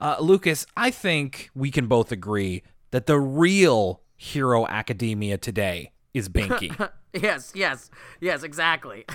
Uh, 0.00 0.16
Lucas, 0.20 0.66
I 0.76 0.90
think 0.90 1.50
we 1.54 1.70
can 1.70 1.86
both 1.86 2.12
agree 2.12 2.62
that 2.90 3.06
the 3.06 3.18
real 3.18 4.02
Hero 4.16 4.66
Academia 4.66 5.36
today 5.38 5.92
is 6.16 6.28
Binky. 6.36 6.90
Yes, 7.12 7.52
yes, 7.54 7.90
yes, 8.20 8.42
exactly. 8.42 9.04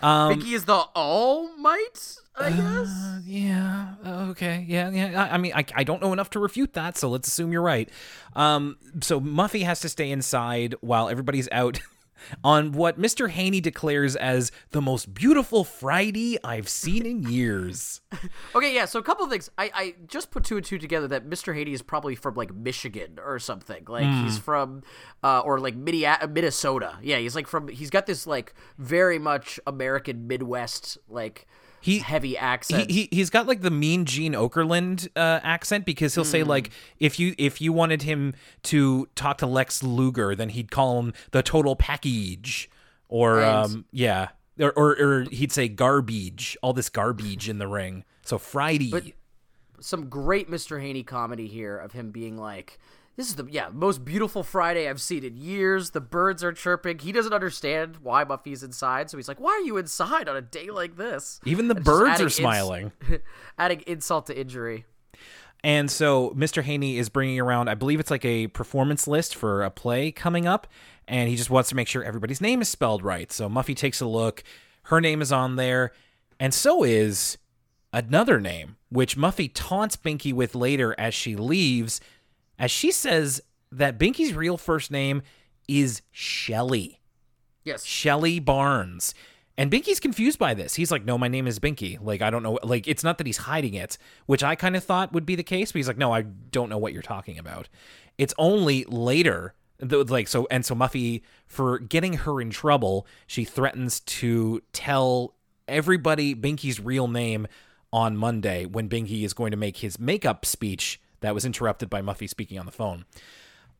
Um, 0.00 0.34
Binky 0.34 0.52
is 0.52 0.64
the 0.64 0.76
All 0.94 1.56
Might, 1.56 2.16
I 2.36 2.50
guess. 2.50 2.88
Uh, 2.88 3.18
yeah. 3.24 3.94
Okay. 4.06 4.64
Yeah. 4.68 4.90
Yeah. 4.90 5.24
I, 5.24 5.34
I 5.34 5.38
mean, 5.38 5.52
I, 5.52 5.64
I 5.74 5.82
don't 5.82 6.00
know 6.00 6.12
enough 6.12 6.30
to 6.30 6.38
refute 6.38 6.74
that, 6.74 6.96
so 6.96 7.08
let's 7.08 7.26
assume 7.26 7.50
you're 7.50 7.62
right. 7.62 7.88
Um. 8.36 8.76
So 9.02 9.20
Muffy 9.20 9.64
has 9.64 9.80
to 9.80 9.88
stay 9.88 10.12
inside 10.12 10.76
while 10.80 11.08
everybody's 11.08 11.48
out. 11.50 11.80
On 12.44 12.72
what 12.72 12.98
Mr. 12.98 13.30
Haney 13.30 13.60
declares 13.60 14.16
as 14.16 14.50
the 14.70 14.80
most 14.82 15.14
beautiful 15.14 15.64
Friday 15.64 16.38
I've 16.44 16.68
seen 16.68 17.06
in 17.06 17.22
years. 17.22 18.00
Okay, 18.54 18.74
yeah. 18.74 18.86
So 18.86 18.98
a 18.98 19.02
couple 19.02 19.24
of 19.24 19.30
things. 19.30 19.50
I, 19.58 19.70
I 19.74 19.94
just 20.06 20.30
put 20.30 20.42
two 20.42 20.56
and 20.56 20.64
two 20.64 20.78
together 20.78 21.06
that 21.08 21.28
Mr. 21.28 21.54
Haney 21.54 21.72
is 21.72 21.82
probably 21.82 22.14
from 22.14 22.34
like 22.34 22.52
Michigan 22.52 23.18
or 23.24 23.38
something. 23.38 23.84
Like 23.86 24.04
Hmm. 24.06 24.24
he's 24.24 24.38
from, 24.38 24.82
uh, 25.22 25.40
or 25.40 25.60
like 25.60 25.76
Minne- 25.76 26.32
Minnesota. 26.32 26.96
Yeah, 27.02 27.18
he's 27.18 27.34
like 27.36 27.46
from. 27.46 27.68
He's 27.68 27.90
got 27.90 28.06
this 28.06 28.26
like 28.26 28.54
very 28.78 29.18
much 29.18 29.60
American 29.66 30.26
Midwest 30.26 30.98
like 31.08 31.46
He- 31.80 31.98
heavy 32.00 32.30
He, 32.30 32.36
accent. 32.36 32.90
he 32.90 33.08
he's 33.10 33.30
got 33.30 33.46
like 33.46 33.60
the 33.62 33.70
mean 33.70 34.04
Gene 34.04 34.32
Okerlund 34.32 35.08
uh, 35.16 35.40
accent 35.42 35.84
because 35.84 36.14
he'll 36.14 36.24
say 36.24 36.42
like 36.42 36.70
if 36.98 37.18
you 37.18 37.34
if 37.38 37.60
you 37.60 37.72
wanted 37.72 38.02
him 38.02 38.34
to 38.64 39.08
talk 39.14 39.38
to 39.38 39.46
Lex 39.46 39.82
Luger 39.82 40.34
then 40.34 40.48
he'd 40.50 40.70
call 40.70 40.98
him 41.00 41.12
the 41.30 41.42
total 41.42 41.76
package 41.76 42.68
or 43.08 43.42
um 43.44 43.84
yeah 43.92 44.28
or, 44.58 44.72
or 44.72 44.90
or 45.00 45.22
he'd 45.30 45.52
say 45.52 45.68
garbage 45.68 46.56
all 46.62 46.72
this 46.72 46.88
garbage 46.88 47.48
in 47.48 47.58
the 47.58 47.68
ring 47.68 48.04
so 48.24 48.38
Friday 48.38 48.90
But 48.90 49.04
Some 49.80 50.08
great 50.08 50.50
Mr. 50.50 50.80
Haney 50.80 51.04
comedy 51.04 51.46
here 51.46 51.78
of 51.78 51.92
him 51.92 52.10
being 52.10 52.36
like. 52.36 52.78
This 53.18 53.30
is 53.30 53.34
the 53.34 53.48
yeah 53.50 53.68
most 53.72 54.04
beautiful 54.04 54.44
Friday 54.44 54.88
I've 54.88 55.00
seen 55.00 55.24
in 55.24 55.36
years. 55.36 55.90
The 55.90 56.00
birds 56.00 56.44
are 56.44 56.52
chirping. 56.52 57.00
He 57.00 57.10
doesn't 57.10 57.32
understand 57.32 57.96
why 58.00 58.24
Muffy's 58.24 58.62
inside, 58.62 59.10
so 59.10 59.16
he's 59.16 59.26
like, 59.26 59.40
"Why 59.40 59.50
are 59.50 59.60
you 59.60 59.76
inside 59.76 60.28
on 60.28 60.36
a 60.36 60.40
day 60.40 60.70
like 60.70 60.96
this?" 60.96 61.40
even 61.44 61.66
the 61.66 61.74
And 61.74 61.84
birds 61.84 62.20
are 62.20 62.24
ins- 62.24 62.36
smiling. 62.36 62.92
adding 63.58 63.82
insult 63.88 64.26
to 64.26 64.38
injury. 64.40 64.86
And 65.64 65.90
so 65.90 66.30
Mr. 66.36 66.62
Haney 66.62 66.96
is 66.96 67.08
bringing 67.08 67.40
around, 67.40 67.68
I 67.68 67.74
believe 67.74 67.98
it's 67.98 68.12
like 68.12 68.24
a 68.24 68.46
performance 68.46 69.08
list 69.08 69.34
for 69.34 69.64
a 69.64 69.70
play 69.70 70.12
coming 70.12 70.46
up, 70.46 70.68
and 71.08 71.28
he 71.28 71.34
just 71.34 71.50
wants 71.50 71.70
to 71.70 71.74
make 71.74 71.88
sure 71.88 72.04
everybody's 72.04 72.40
name 72.40 72.62
is 72.62 72.68
spelled 72.68 73.02
right. 73.02 73.32
So 73.32 73.48
Muffy 73.48 73.74
takes 73.74 74.00
a 74.00 74.06
look, 74.06 74.44
her 74.84 75.00
name 75.00 75.20
is 75.20 75.32
on 75.32 75.56
there, 75.56 75.90
and 76.38 76.54
so 76.54 76.84
is 76.84 77.36
another 77.92 78.38
name, 78.40 78.76
which 78.90 79.16
Muffy 79.16 79.50
taunts 79.52 79.96
Binky 79.96 80.32
with 80.32 80.54
later 80.54 80.94
as 80.96 81.14
she 81.14 81.34
leaves, 81.34 82.00
as 82.58 82.70
she 82.70 82.90
says 82.90 83.40
that 83.72 83.98
Binky's 83.98 84.34
real 84.34 84.56
first 84.56 84.90
name 84.90 85.22
is 85.68 86.02
Shelly. 86.10 87.00
Yes, 87.64 87.84
Shelly 87.84 88.40
Barnes. 88.40 89.14
And 89.58 89.72
Binky's 89.72 89.98
confused 89.98 90.38
by 90.38 90.54
this. 90.54 90.76
He's 90.76 90.92
like, 90.92 91.04
"No, 91.04 91.18
my 91.18 91.26
name 91.26 91.48
is 91.48 91.58
Binky. 91.58 91.98
Like, 92.00 92.22
I 92.22 92.30
don't 92.30 92.44
know. 92.44 92.60
Like, 92.62 92.86
it's 92.86 93.02
not 93.02 93.18
that 93.18 93.26
he's 93.26 93.38
hiding 93.38 93.74
it, 93.74 93.98
which 94.26 94.44
I 94.44 94.54
kind 94.54 94.76
of 94.76 94.84
thought 94.84 95.12
would 95.12 95.26
be 95.26 95.34
the 95.34 95.42
case. 95.42 95.72
But 95.72 95.80
he's 95.80 95.88
like, 95.88 95.98
"No, 95.98 96.14
I 96.14 96.22
don't 96.22 96.68
know 96.68 96.78
what 96.78 96.92
you're 96.92 97.02
talking 97.02 97.38
about." 97.38 97.68
It's 98.18 98.32
only 98.38 98.84
later, 98.84 99.54
th- 99.80 100.08
like, 100.10 100.28
so 100.28 100.46
and 100.50 100.64
so 100.64 100.76
Muffy 100.76 101.22
for 101.46 101.80
getting 101.80 102.14
her 102.14 102.40
in 102.40 102.50
trouble, 102.50 103.06
she 103.26 103.44
threatens 103.44 103.98
to 104.00 104.62
tell 104.72 105.34
everybody 105.66 106.36
Binky's 106.36 106.78
real 106.78 107.08
name 107.08 107.48
on 107.92 108.16
Monday 108.16 108.64
when 108.64 108.88
Binky 108.88 109.24
is 109.24 109.34
going 109.34 109.50
to 109.50 109.56
make 109.56 109.78
his 109.78 109.98
makeup 109.98 110.46
speech 110.46 111.00
that 111.20 111.34
was 111.34 111.44
interrupted 111.44 111.90
by 111.90 112.02
Muffy 112.02 112.28
speaking 112.28 112.58
on 112.58 112.66
the 112.66 112.72
phone. 112.72 113.04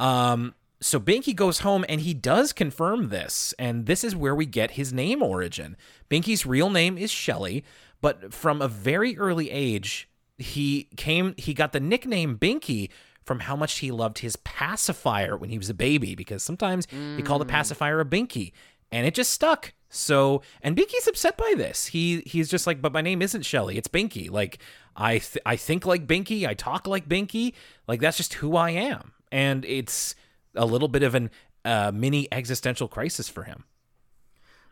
Um, 0.00 0.54
so 0.80 1.00
Binky 1.00 1.34
goes 1.34 1.60
home 1.60 1.84
and 1.88 2.00
he 2.00 2.14
does 2.14 2.52
confirm 2.52 3.08
this, 3.08 3.52
and 3.58 3.86
this 3.86 4.04
is 4.04 4.14
where 4.14 4.34
we 4.34 4.46
get 4.46 4.72
his 4.72 4.92
name 4.92 5.22
origin. 5.22 5.76
Binky's 6.08 6.46
real 6.46 6.70
name 6.70 6.96
is 6.96 7.10
Shelly, 7.10 7.64
but 8.00 8.32
from 8.32 8.62
a 8.62 8.68
very 8.68 9.18
early 9.18 9.50
age, 9.50 10.08
he 10.38 10.88
came 10.96 11.34
he 11.36 11.52
got 11.52 11.72
the 11.72 11.80
nickname 11.80 12.38
Binky 12.38 12.90
from 13.24 13.40
how 13.40 13.56
much 13.56 13.78
he 13.78 13.90
loved 13.90 14.20
his 14.20 14.36
pacifier 14.36 15.36
when 15.36 15.50
he 15.50 15.58
was 15.58 15.68
a 15.68 15.74
baby, 15.74 16.14
because 16.14 16.42
sometimes 16.42 16.86
he 17.16 17.22
called 17.22 17.42
a 17.42 17.44
pacifier 17.44 18.00
a 18.00 18.04
Binky, 18.04 18.52
and 18.92 19.06
it 19.06 19.14
just 19.14 19.32
stuck. 19.32 19.74
So, 19.90 20.42
and 20.62 20.76
Binky's 20.76 21.08
upset 21.08 21.36
by 21.36 21.54
this. 21.56 21.86
He 21.86 22.22
he's 22.26 22.48
just 22.48 22.66
like, 22.66 22.82
but 22.82 22.92
my 22.92 23.00
name 23.00 23.22
isn't 23.22 23.42
Shelly, 23.42 23.78
it's 23.78 23.88
Binky. 23.88 24.30
Like 24.30 24.58
I 24.96 25.18
th- 25.18 25.42
I 25.46 25.56
think 25.56 25.86
like 25.86 26.06
Binky, 26.06 26.46
I 26.46 26.54
talk 26.54 26.86
like 26.86 27.08
Binky. 27.08 27.54
Like 27.86 28.00
that's 28.00 28.16
just 28.16 28.34
who 28.34 28.56
I 28.56 28.70
am, 28.70 29.12
and 29.32 29.64
it's 29.64 30.14
a 30.54 30.66
little 30.66 30.88
bit 30.88 31.02
of 31.02 31.14
an 31.14 31.30
uh, 31.64 31.90
mini 31.94 32.28
existential 32.32 32.88
crisis 32.88 33.28
for 33.28 33.44
him. 33.44 33.64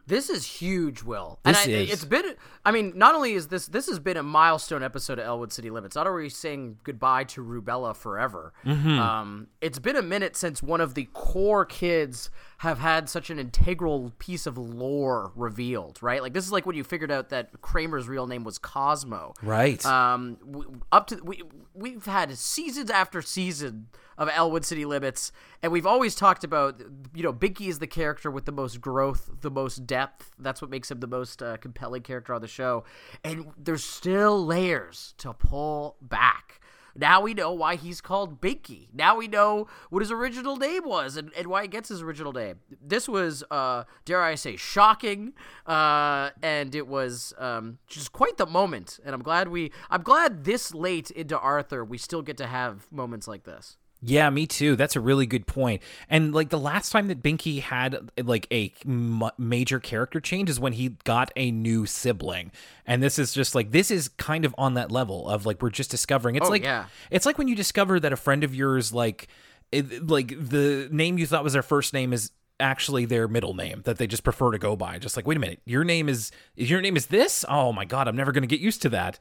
This 0.08 0.30
is 0.30 0.44
huge, 0.44 1.02
Will. 1.02 1.40
This 1.44 1.66
and 1.66 1.74
I, 1.74 1.78
is. 1.78 1.92
It's 1.92 2.04
been. 2.04 2.36
I 2.64 2.70
mean, 2.70 2.92
not 2.94 3.16
only 3.16 3.32
is 3.32 3.48
this 3.48 3.66
this 3.66 3.88
has 3.88 3.98
been 3.98 4.16
a 4.16 4.22
milestone 4.22 4.84
episode 4.84 5.18
of 5.18 5.26
Elwood 5.26 5.52
City 5.52 5.68
Limits. 5.68 5.96
Not 5.96 6.06
only 6.06 6.28
saying 6.28 6.78
goodbye 6.84 7.24
to 7.24 7.42
Prunella 7.42 7.94
forever. 7.94 8.52
Mm-hmm. 8.64 8.98
Um, 9.00 9.48
it's 9.60 9.80
been 9.80 9.96
a 9.96 10.02
minute 10.02 10.36
since 10.36 10.62
one 10.62 10.80
of 10.80 10.94
the 10.94 11.08
core 11.12 11.64
kids 11.64 12.30
have 12.58 12.78
had 12.78 13.08
such 13.08 13.30
an 13.30 13.40
integral 13.40 14.12
piece 14.18 14.46
of 14.46 14.56
lore 14.56 15.32
revealed. 15.34 15.98
Right? 16.00 16.22
Like 16.22 16.34
this 16.34 16.44
is 16.44 16.52
like 16.52 16.66
when 16.66 16.76
you 16.76 16.84
figured 16.84 17.10
out 17.10 17.30
that 17.30 17.60
Kramer's 17.60 18.06
real 18.06 18.28
name 18.28 18.44
was 18.44 18.58
Cosmo. 18.58 19.34
Right. 19.42 19.84
Um, 19.84 20.82
up 20.92 21.08
to 21.08 21.16
we 21.24 21.42
we've 21.74 22.06
had 22.06 22.36
seasons 22.38 22.90
after 22.90 23.20
season 23.22 23.88
of 24.18 24.28
Elwood 24.32 24.64
City 24.64 24.84
Limits, 24.84 25.32
and 25.62 25.72
we've 25.72 25.86
always 25.86 26.14
talked 26.14 26.44
about 26.44 26.80
you 27.14 27.22
know 27.22 27.32
Binky 27.32 27.68
is 27.68 27.78
the 27.78 27.86
character 27.86 28.30
with 28.30 28.44
the 28.44 28.52
most 28.52 28.80
growth, 28.80 29.30
the 29.40 29.50
most 29.50 29.86
depth. 29.86 30.32
That's 30.38 30.60
what 30.60 30.70
makes 30.70 30.90
him 30.90 31.00
the 31.00 31.06
most 31.06 31.42
uh, 31.42 31.56
compelling 31.58 32.02
character 32.02 32.34
on 32.34 32.40
the 32.40 32.48
show, 32.48 32.84
and 33.24 33.46
there's 33.56 33.84
still 33.84 34.44
layers 34.44 35.14
to 35.18 35.32
pull 35.32 35.96
back. 36.00 36.60
Now 36.98 37.20
we 37.20 37.34
know 37.34 37.52
why 37.52 37.76
he's 37.76 38.00
called 38.00 38.40
Binky. 38.40 38.88
Now 38.92 39.16
we 39.16 39.28
know 39.28 39.66
what 39.90 40.00
his 40.00 40.10
original 40.10 40.56
name 40.56 40.84
was 40.84 41.16
and, 41.16 41.30
and 41.36 41.46
why 41.48 41.62
he 41.62 41.68
gets 41.68 41.88
his 41.88 42.02
original 42.02 42.32
name. 42.32 42.60
This 42.82 43.08
was, 43.08 43.44
uh, 43.50 43.84
dare 44.04 44.22
I 44.22 44.34
say, 44.34 44.56
shocking, 44.56 45.34
uh, 45.66 46.30
and 46.42 46.74
it 46.74 46.88
was 46.88 47.34
um, 47.38 47.78
just 47.86 48.12
quite 48.12 48.38
the 48.38 48.46
moment. 48.46 48.98
And 49.04 49.14
I'm 49.14 49.22
glad 49.22 49.48
we, 49.48 49.72
I'm 49.90 50.02
glad 50.02 50.44
this 50.44 50.72
late 50.74 51.10
into 51.10 51.38
Arthur, 51.38 51.84
we 51.84 51.98
still 51.98 52.22
get 52.22 52.38
to 52.38 52.46
have 52.46 52.90
moments 52.90 53.28
like 53.28 53.44
this. 53.44 53.76
Yeah, 54.02 54.28
me 54.30 54.46
too. 54.46 54.76
That's 54.76 54.94
a 54.94 55.00
really 55.00 55.26
good 55.26 55.46
point. 55.46 55.82
And 56.08 56.34
like 56.34 56.50
the 56.50 56.58
last 56.58 56.90
time 56.90 57.08
that 57.08 57.22
Binky 57.22 57.60
had 57.60 58.10
like 58.22 58.46
a 58.52 58.72
m- 58.84 59.22
major 59.38 59.80
character 59.80 60.20
change 60.20 60.50
is 60.50 60.60
when 60.60 60.74
he 60.74 60.90
got 61.04 61.32
a 61.34 61.50
new 61.50 61.86
sibling. 61.86 62.52
And 62.86 63.02
this 63.02 63.18
is 63.18 63.32
just 63.32 63.54
like 63.54 63.72
this 63.72 63.90
is 63.90 64.08
kind 64.08 64.44
of 64.44 64.54
on 64.58 64.74
that 64.74 64.92
level 64.92 65.28
of 65.28 65.46
like 65.46 65.62
we're 65.62 65.70
just 65.70 65.90
discovering. 65.90 66.36
It's 66.36 66.46
Oh, 66.46 66.50
like 66.50 66.62
yeah. 66.62 66.86
it's 67.10 67.26
like 67.26 67.38
when 67.38 67.48
you 67.48 67.56
discover 67.56 67.98
that 67.98 68.12
a 68.12 68.16
friend 68.16 68.44
of 68.44 68.54
yours 68.54 68.92
like 68.92 69.28
eh, 69.72 69.82
it, 69.90 70.06
like 70.06 70.28
the 70.28 70.88
name 70.92 71.18
you 71.18 71.26
thought 71.26 71.42
was 71.42 71.54
their 71.54 71.62
first 71.62 71.92
name 71.94 72.12
is 72.12 72.30
actually 72.60 73.06
their 73.06 73.28
middle 73.28 73.54
name 73.54 73.82
that 73.84 73.98
they 73.98 74.06
just 74.06 74.24
prefer 74.24 74.50
to 74.50 74.58
go 74.58 74.76
by. 74.76 74.98
Just 74.98 75.16
like, 75.16 75.26
wait 75.26 75.36
a 75.36 75.40
minute, 75.40 75.60
your 75.64 75.84
name 75.84 76.08
is 76.08 76.30
your 76.54 76.80
name 76.80 76.96
is 76.96 77.06
this? 77.06 77.44
Oh 77.48 77.72
my 77.72 77.84
god, 77.86 78.08
I'm 78.08 78.16
never 78.16 78.30
going 78.32 78.42
to 78.42 78.46
get 78.48 78.60
used 78.60 78.82
to 78.82 78.88
that. 78.90 79.18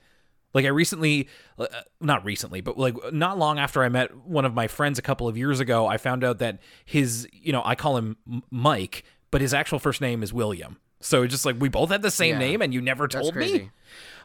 Like 0.56 0.66
I 0.66 0.70
recently, 0.70 1.28
uh, 1.60 1.68
not 1.99 2.24
recently, 2.24 2.62
but 2.62 2.78
like 2.78 2.95
not 3.14 3.38
long 3.38 3.60
after 3.60 3.84
I 3.84 3.89
met 3.89 4.16
one 4.26 4.45
of 4.45 4.53
my 4.53 4.68
friends 4.68 4.97
a 4.97 5.01
couple 5.01 5.28
of 5.28 5.38
years 5.38 5.60
ago, 5.60 5.86
I 5.86 5.97
found 5.97 6.24
out 6.24 6.39
that 6.39 6.60
his, 6.86 7.28
you 7.34 7.51
know, 7.51 7.62
I 7.66 7.76
call 7.76 7.97
him 7.97 8.16
Mike, 8.49 9.03
but 9.32 9.41
his 9.41 9.53
actual 9.53 9.80
first 9.80 9.99
name 9.99 10.24
is 10.24 10.32
William. 10.32 10.78
So 11.06 11.22
it's 11.24 11.32
just 11.32 11.45
like 11.45 11.56
we 11.60 11.70
both 11.70 11.89
had 11.91 12.01
the 12.01 12.12
same 12.12 12.34
Yeah. 12.34 12.39
name 12.47 12.62
and 12.62 12.74
you 12.74 12.82
never 12.82 13.03
That's 13.08 13.16
told 13.22 13.34
crazy. 13.34 13.58
me. 13.60 13.72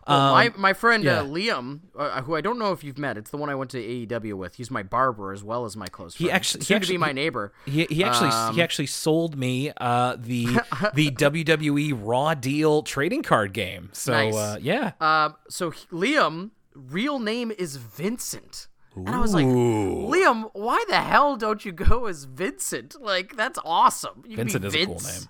Well, 0.09 0.33
my 0.33 0.51
my 0.57 0.73
friend 0.73 1.05
yeah. 1.05 1.21
uh, 1.21 1.25
Liam, 1.25 1.81
uh, 1.97 2.23
who 2.23 2.35
I 2.35 2.41
don't 2.41 2.59
know 2.59 2.73
if 2.73 2.83
you've 2.83 2.97
met, 2.99 3.19
it's 3.19 3.31
the 3.31 3.37
one 3.37 3.51
I 3.51 3.55
went 3.55 3.71
to 3.73 3.79
AEW 3.79 4.33
with. 4.35 4.55
He's 4.55 4.71
my 4.71 4.83
barber 4.83 5.31
as 5.33 5.45
well 5.45 5.67
as 5.67 5.77
my 5.77 5.87
close 5.89 6.15
friend. 6.17 6.33
actually- 6.33 6.61
he 6.61 6.65
soon 6.65 6.75
to 6.75 6.77
actually- 6.77 6.95
be 6.95 6.99
my 6.99 7.13
neighbor. 7.13 7.53
He, 7.67 7.85
he 7.91 8.03
actually 8.03 8.31
Um, 8.31 8.55
he 8.55 8.63
actually 8.63 8.87
sold 8.87 9.37
me 9.37 9.73
uh, 9.77 10.17
the 10.19 10.47
the 10.95 11.11
WWE 11.11 11.93
Raw 12.03 12.33
Deal 12.35 12.83
trading 12.83 13.23
card 13.23 13.53
game. 13.53 13.91
So 13.93 14.13
Nice. 14.13 14.35
uh, 14.35 14.59
yeah, 14.63 14.93
Um, 15.03 15.37
so 15.51 15.71
he- 15.71 15.87
Liam, 15.93 16.51
real 16.75 17.19
name 17.19 17.53
is 17.57 17.77
Vincent. 17.77 18.69
And 18.97 19.09
I 19.11 19.21
was 19.21 19.35
like. 19.35 19.47
Liam, 19.47 20.51
why 20.55 20.83
the 20.89 20.97
hell 20.97 21.37
don't 21.37 21.65
you 21.65 21.73
go 21.73 22.07
as 22.07 22.25
Vincent? 22.25 23.01
Like, 23.01 23.37
that's 23.37 23.59
awesome. 23.65 24.25
You 24.27 24.37
Vincent 24.37 24.63
be 24.63 24.69
is 24.69 24.75
a 24.75 24.87
cool 24.87 24.95
name. 24.97 25.29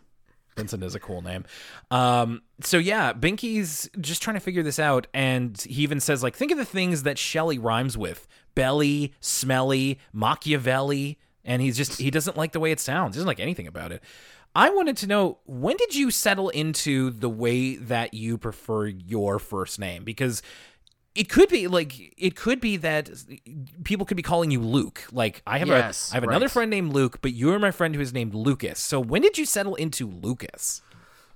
Vincent 0.56 0.82
is 0.82 0.94
a 0.94 1.00
cool 1.00 1.22
name. 1.22 1.44
Um, 1.90 2.42
so 2.62 2.78
yeah, 2.78 3.12
Binky's 3.12 3.88
just 4.00 4.22
trying 4.22 4.34
to 4.34 4.40
figure 4.40 4.62
this 4.62 4.78
out, 4.78 5.06
and 5.14 5.60
he 5.60 5.82
even 5.82 6.00
says 6.00 6.22
like, 6.22 6.36
think 6.36 6.52
of 6.52 6.58
the 6.58 6.64
things 6.64 7.04
that 7.04 7.18
Shelley 7.18 7.58
rhymes 7.58 7.96
with: 7.96 8.26
belly, 8.54 9.14
smelly, 9.20 9.98
Machiavelli, 10.12 11.18
and 11.44 11.62
he's 11.62 11.76
just 11.76 11.98
he 11.98 12.10
doesn't 12.10 12.36
like 12.36 12.52
the 12.52 12.60
way 12.60 12.72
it 12.72 12.80
sounds. 12.80 13.14
He 13.14 13.18
doesn't 13.18 13.28
like 13.28 13.40
anything 13.40 13.66
about 13.66 13.92
it. 13.92 14.02
I 14.54 14.70
wanted 14.70 14.96
to 14.98 15.06
know 15.06 15.38
when 15.46 15.76
did 15.76 15.94
you 15.94 16.10
settle 16.10 16.48
into 16.48 17.10
the 17.10 17.28
way 17.28 17.76
that 17.76 18.14
you 18.14 18.36
prefer 18.36 18.86
your 18.86 19.38
first 19.38 19.78
name 19.78 20.02
because 20.02 20.42
it 21.14 21.28
could 21.28 21.48
be 21.48 21.66
like 21.66 22.14
it 22.16 22.36
could 22.36 22.60
be 22.60 22.76
that 22.78 23.10
people 23.84 24.06
could 24.06 24.16
be 24.16 24.22
calling 24.22 24.50
you 24.50 24.60
Luke. 24.60 25.06
Like 25.12 25.42
I 25.46 25.58
have 25.58 25.68
Yes, 25.68 26.10
a 26.10 26.14
I 26.14 26.16
have 26.16 26.24
another 26.24 26.44
right. 26.46 26.50
friend 26.52 26.70
named 26.70 26.92
Luke, 26.92 27.18
but 27.22 27.32
you're 27.32 27.58
my 27.58 27.70
friend 27.70 27.94
who 27.94 28.00
is 28.00 28.12
named 28.12 28.34
Lucas. 28.34 28.78
So 28.78 29.00
when 29.00 29.22
did 29.22 29.36
you 29.38 29.44
settle 29.44 29.74
into 29.74 30.06
Lucas? 30.06 30.82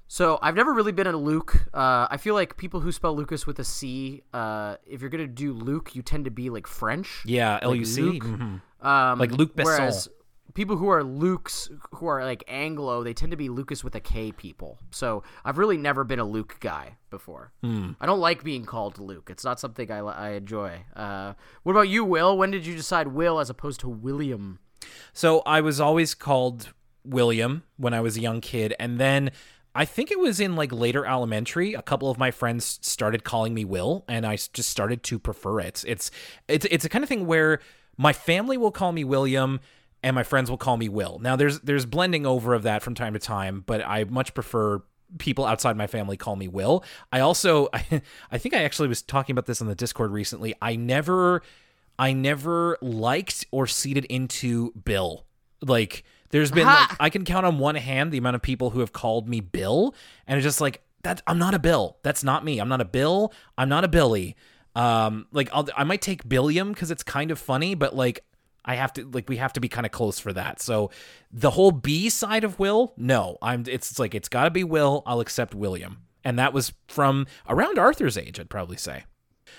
So 0.06 0.38
I've 0.42 0.54
never 0.54 0.72
really 0.72 0.92
been 0.92 1.06
a 1.08 1.16
Luke. 1.16 1.66
Uh, 1.74 2.06
I 2.10 2.18
feel 2.18 2.34
like 2.34 2.56
people 2.56 2.80
who 2.80 2.92
spell 2.92 3.16
Lucas 3.16 3.46
with 3.46 3.58
a 3.58 3.64
C, 3.64 4.22
uh, 4.32 4.76
if 4.86 5.00
you're 5.00 5.10
gonna 5.10 5.26
do 5.26 5.52
Luke, 5.52 5.96
you 5.96 6.02
tend 6.02 6.26
to 6.26 6.30
be 6.30 6.50
like 6.50 6.66
French. 6.66 7.22
Yeah, 7.24 7.58
L 7.62 7.74
U 7.74 7.84
Like 7.84 7.96
Luke. 7.96 8.22
Mhm. 8.24 8.60
Um, 8.86 9.18
Like 9.18 9.32
Luc 9.32 9.56
Besson. 9.56 9.64
Whereas 9.64 10.08
people 10.54 10.76
who 10.76 10.88
are 10.88 11.02
Lukes, 11.02 11.68
who 11.96 12.06
are 12.06 12.24
like 12.24 12.44
Anglo, 12.48 13.02
they 13.02 13.12
tend 13.12 13.32
to 13.32 13.36
be 13.36 13.48
Lucas 13.48 13.84
with 13.84 13.94
a 13.94 14.00
K 14.00 14.32
people. 14.32 14.78
So 14.90 15.22
I've 15.44 15.58
really 15.58 15.76
never 15.76 16.04
been 16.04 16.20
a 16.20 16.24
Luke 16.24 16.56
guy 16.60 16.96
before. 17.10 17.52
Hmm. 17.62 17.92
I 18.00 18.06
don't 18.06 18.20
like 18.20 18.44
being 18.44 18.64
called 18.64 18.98
Luke. 18.98 19.28
It's 19.30 19.44
not 19.44 19.60
something 19.60 19.90
I, 19.90 19.98
I 19.98 20.30
enjoy. 20.30 20.84
Uh, 20.94 21.34
what 21.64 21.72
about 21.72 21.88
you, 21.88 22.04
Will? 22.04 22.38
When 22.38 22.50
did 22.50 22.64
you 22.66 22.74
decide 22.76 23.08
Will 23.08 23.40
as 23.40 23.50
opposed 23.50 23.80
to 23.80 23.88
William? 23.88 24.60
So 25.12 25.40
I 25.40 25.60
was 25.60 25.80
always 25.80 26.14
called 26.14 26.72
William 27.04 27.64
when 27.76 27.92
I 27.92 28.00
was 28.00 28.16
a 28.16 28.20
young 28.20 28.40
kid, 28.40 28.74
and 28.78 28.98
then 28.98 29.30
I 29.74 29.84
think 29.84 30.10
it 30.10 30.18
was 30.18 30.40
in 30.40 30.54
like 30.56 30.72
later 30.72 31.04
elementary. 31.04 31.74
A 31.74 31.82
couple 31.82 32.10
of 32.10 32.18
my 32.18 32.30
friends 32.30 32.78
started 32.82 33.24
calling 33.24 33.54
me 33.54 33.64
Will, 33.64 34.04
and 34.08 34.24
I 34.24 34.36
just 34.36 34.68
started 34.68 35.02
to 35.04 35.18
prefer 35.18 35.60
it. 35.60 35.84
It's 35.86 36.10
it's 36.48 36.66
it's 36.70 36.84
a 36.84 36.88
kind 36.88 37.02
of 37.02 37.08
thing 37.08 37.26
where 37.26 37.60
my 37.96 38.12
family 38.12 38.56
will 38.56 38.70
call 38.70 38.92
me 38.92 39.04
William, 39.04 39.60
and 40.04 40.14
my 40.14 40.22
friends 40.22 40.50
will 40.50 40.58
call 40.58 40.76
me 40.76 40.88
Will. 40.88 41.18
Now 41.20 41.34
there's 41.34 41.60
there's 41.60 41.86
blending 41.86 42.26
over 42.26 42.52
of 42.52 42.62
that 42.64 42.82
from 42.82 42.94
time 42.94 43.14
to 43.14 43.18
time, 43.18 43.64
but 43.66 43.80
I 43.84 44.04
much 44.04 44.34
prefer 44.34 44.82
people 45.18 45.46
outside 45.46 45.76
my 45.76 45.86
family 45.86 46.18
call 46.18 46.36
me 46.36 46.46
Will. 46.46 46.84
I 47.10 47.20
also 47.20 47.70
I, 47.72 48.02
I 48.30 48.38
think 48.38 48.54
I 48.54 48.62
actually 48.62 48.88
was 48.88 49.00
talking 49.00 49.32
about 49.32 49.46
this 49.46 49.62
on 49.62 49.66
the 49.66 49.74
Discord 49.74 50.12
recently. 50.12 50.54
I 50.60 50.76
never 50.76 51.42
I 51.98 52.12
never 52.12 52.76
liked 52.82 53.46
or 53.50 53.66
seeded 53.66 54.04
into 54.04 54.72
Bill. 54.72 55.24
Like 55.62 56.04
there's 56.28 56.50
been 56.50 56.66
like 56.66 56.90
I 57.00 57.08
can 57.08 57.24
count 57.24 57.46
on 57.46 57.58
one 57.58 57.76
hand 57.76 58.12
the 58.12 58.18
amount 58.18 58.36
of 58.36 58.42
people 58.42 58.70
who 58.70 58.80
have 58.80 58.92
called 58.92 59.26
me 59.26 59.40
Bill 59.40 59.94
and 60.26 60.36
it's 60.36 60.44
just 60.44 60.60
like 60.60 60.82
that 61.02 61.22
I'm 61.26 61.38
not 61.38 61.54
a 61.54 61.58
Bill. 61.58 61.96
That's 62.02 62.22
not 62.22 62.44
me. 62.44 62.58
I'm 62.58 62.68
not 62.68 62.82
a 62.82 62.84
Bill. 62.84 63.32
I'm 63.56 63.70
not 63.70 63.84
a 63.84 63.88
Billy. 63.88 64.36
Um 64.76 65.28
like 65.32 65.48
I'll, 65.50 65.66
I 65.74 65.84
might 65.84 66.02
take 66.02 66.28
Billiam 66.28 66.74
cuz 66.74 66.90
it's 66.90 67.02
kind 67.02 67.30
of 67.30 67.38
funny, 67.38 67.74
but 67.74 67.96
like 67.96 68.22
I 68.64 68.76
have 68.76 68.92
to 68.94 69.04
like 69.06 69.28
we 69.28 69.36
have 69.36 69.52
to 69.54 69.60
be 69.60 69.68
kind 69.68 69.86
of 69.86 69.92
close 69.92 70.18
for 70.18 70.32
that. 70.32 70.60
So 70.60 70.90
the 71.30 71.50
whole 71.50 71.70
B 71.72 72.08
side 72.08 72.44
of 72.44 72.58
Will, 72.58 72.94
no. 72.96 73.38
I'm 73.42 73.60
it's, 73.60 73.90
it's 73.90 73.98
like 73.98 74.14
it's 74.14 74.28
got 74.28 74.44
to 74.44 74.50
be 74.50 74.64
Will. 74.64 75.02
I'll 75.06 75.20
accept 75.20 75.54
William. 75.54 75.98
And 76.24 76.38
that 76.38 76.52
was 76.54 76.72
from 76.88 77.26
around 77.48 77.78
Arthur's 77.78 78.16
age, 78.16 78.40
I'd 78.40 78.48
probably 78.48 78.78
say. 78.78 79.04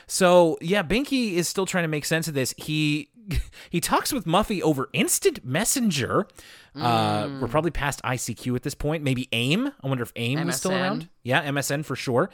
So 0.07 0.57
yeah, 0.61 0.83
Binky 0.83 1.33
is 1.33 1.47
still 1.47 1.65
trying 1.65 1.83
to 1.83 1.87
make 1.87 2.05
sense 2.05 2.27
of 2.27 2.33
this. 2.33 2.53
He 2.57 3.09
he 3.69 3.79
talks 3.79 4.11
with 4.11 4.25
Muffy 4.25 4.61
over 4.61 4.89
instant 4.93 5.43
messenger. 5.45 6.27
Uh, 6.75 7.29
we're 7.39 7.47
probably 7.47 7.71
past 7.71 8.01
ICQ 8.03 8.55
at 8.55 8.63
this 8.63 8.75
point. 8.75 9.03
Maybe 9.03 9.29
AIM. 9.31 9.67
I 9.81 9.87
wonder 9.87 10.03
if 10.03 10.11
AIM 10.15 10.45
was 10.45 10.57
still 10.57 10.71
around. 10.71 11.09
Yeah, 11.23 11.43
MSN 11.45 11.85
for 11.85 11.95
sure. 11.95 12.29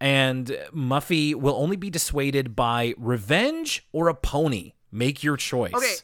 And 0.00 0.48
Muffy 0.74 1.34
will 1.34 1.54
only 1.54 1.76
be 1.76 1.90
dissuaded 1.90 2.56
by 2.56 2.94
revenge 2.98 3.86
or 3.92 4.08
a 4.08 4.14
pony. 4.14 4.72
Make 4.90 5.22
your 5.22 5.36
choice. 5.36 5.72
Okay, 5.74 5.94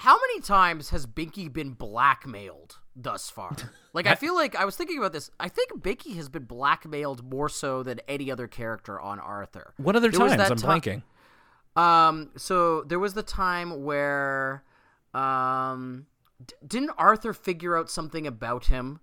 how 0.00 0.16
many 0.18 0.40
times 0.40 0.90
has 0.90 1.06
Binky 1.06 1.52
been 1.52 1.72
blackmailed 1.72 2.78
thus 2.96 3.30
far? 3.30 3.56
Like, 3.92 4.06
I 4.06 4.14
feel 4.14 4.36
like 4.36 4.54
I 4.54 4.64
was 4.64 4.76
thinking 4.76 4.98
about 4.98 5.12
this. 5.12 5.32
I 5.40 5.48
think 5.48 5.72
Binky 5.82 6.14
has 6.14 6.28
been 6.28 6.44
blackmailed 6.44 7.24
more 7.28 7.48
so 7.48 7.82
than 7.82 8.00
any 8.06 8.30
other 8.30 8.46
character 8.46 9.00
on 9.00 9.18
Arthur. 9.18 9.74
What 9.78 9.96
other 9.96 10.10
There 10.12 10.20
times? 10.20 10.36
that 10.36 10.48
I'm 10.52 10.56
ti- 10.58 10.64
blanking. 10.64 11.02
Um, 11.74 12.30
so 12.36 12.82
there 12.82 13.00
was 13.00 13.14
the 13.14 13.24
time 13.24 13.82
where, 13.82 14.62
um, 15.12 16.06
d- 16.46 16.54
didn't 16.64 16.90
Arthur 16.98 17.32
figure 17.32 17.76
out 17.76 17.90
something 17.90 18.28
about 18.28 18.66
him? 18.66 19.00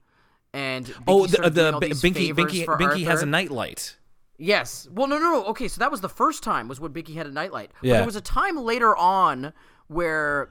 And 0.54 0.86
Binky 0.86 1.04
Oh, 1.08 1.28
the, 1.28 1.50
the 1.50 1.78
B- 1.82 1.90
Binky 1.90 2.34
Binky 2.34 2.66
Binky 2.66 3.04
has 3.04 3.22
a 3.22 3.26
nightlight. 3.26 3.98
Yes. 4.38 4.88
Well, 4.90 5.08
no, 5.08 5.18
no, 5.18 5.32
no. 5.34 5.46
Okay, 5.48 5.68
so 5.68 5.80
that 5.80 5.92
was 5.92 6.00
the 6.00 6.08
first 6.10 6.44
time 6.44 6.70
was 6.70 6.80
when 6.80 6.94
Binky 6.94 7.16
had 7.16 7.28
a 7.28 7.32
nightlight. 7.32 7.72
But 7.82 7.88
Yeah. 7.88 7.98
there 7.98 8.06
was 8.06 8.16
a 8.16 8.22
time 8.22 8.56
later 8.56 8.96
on 8.96 9.52
where 9.88 10.50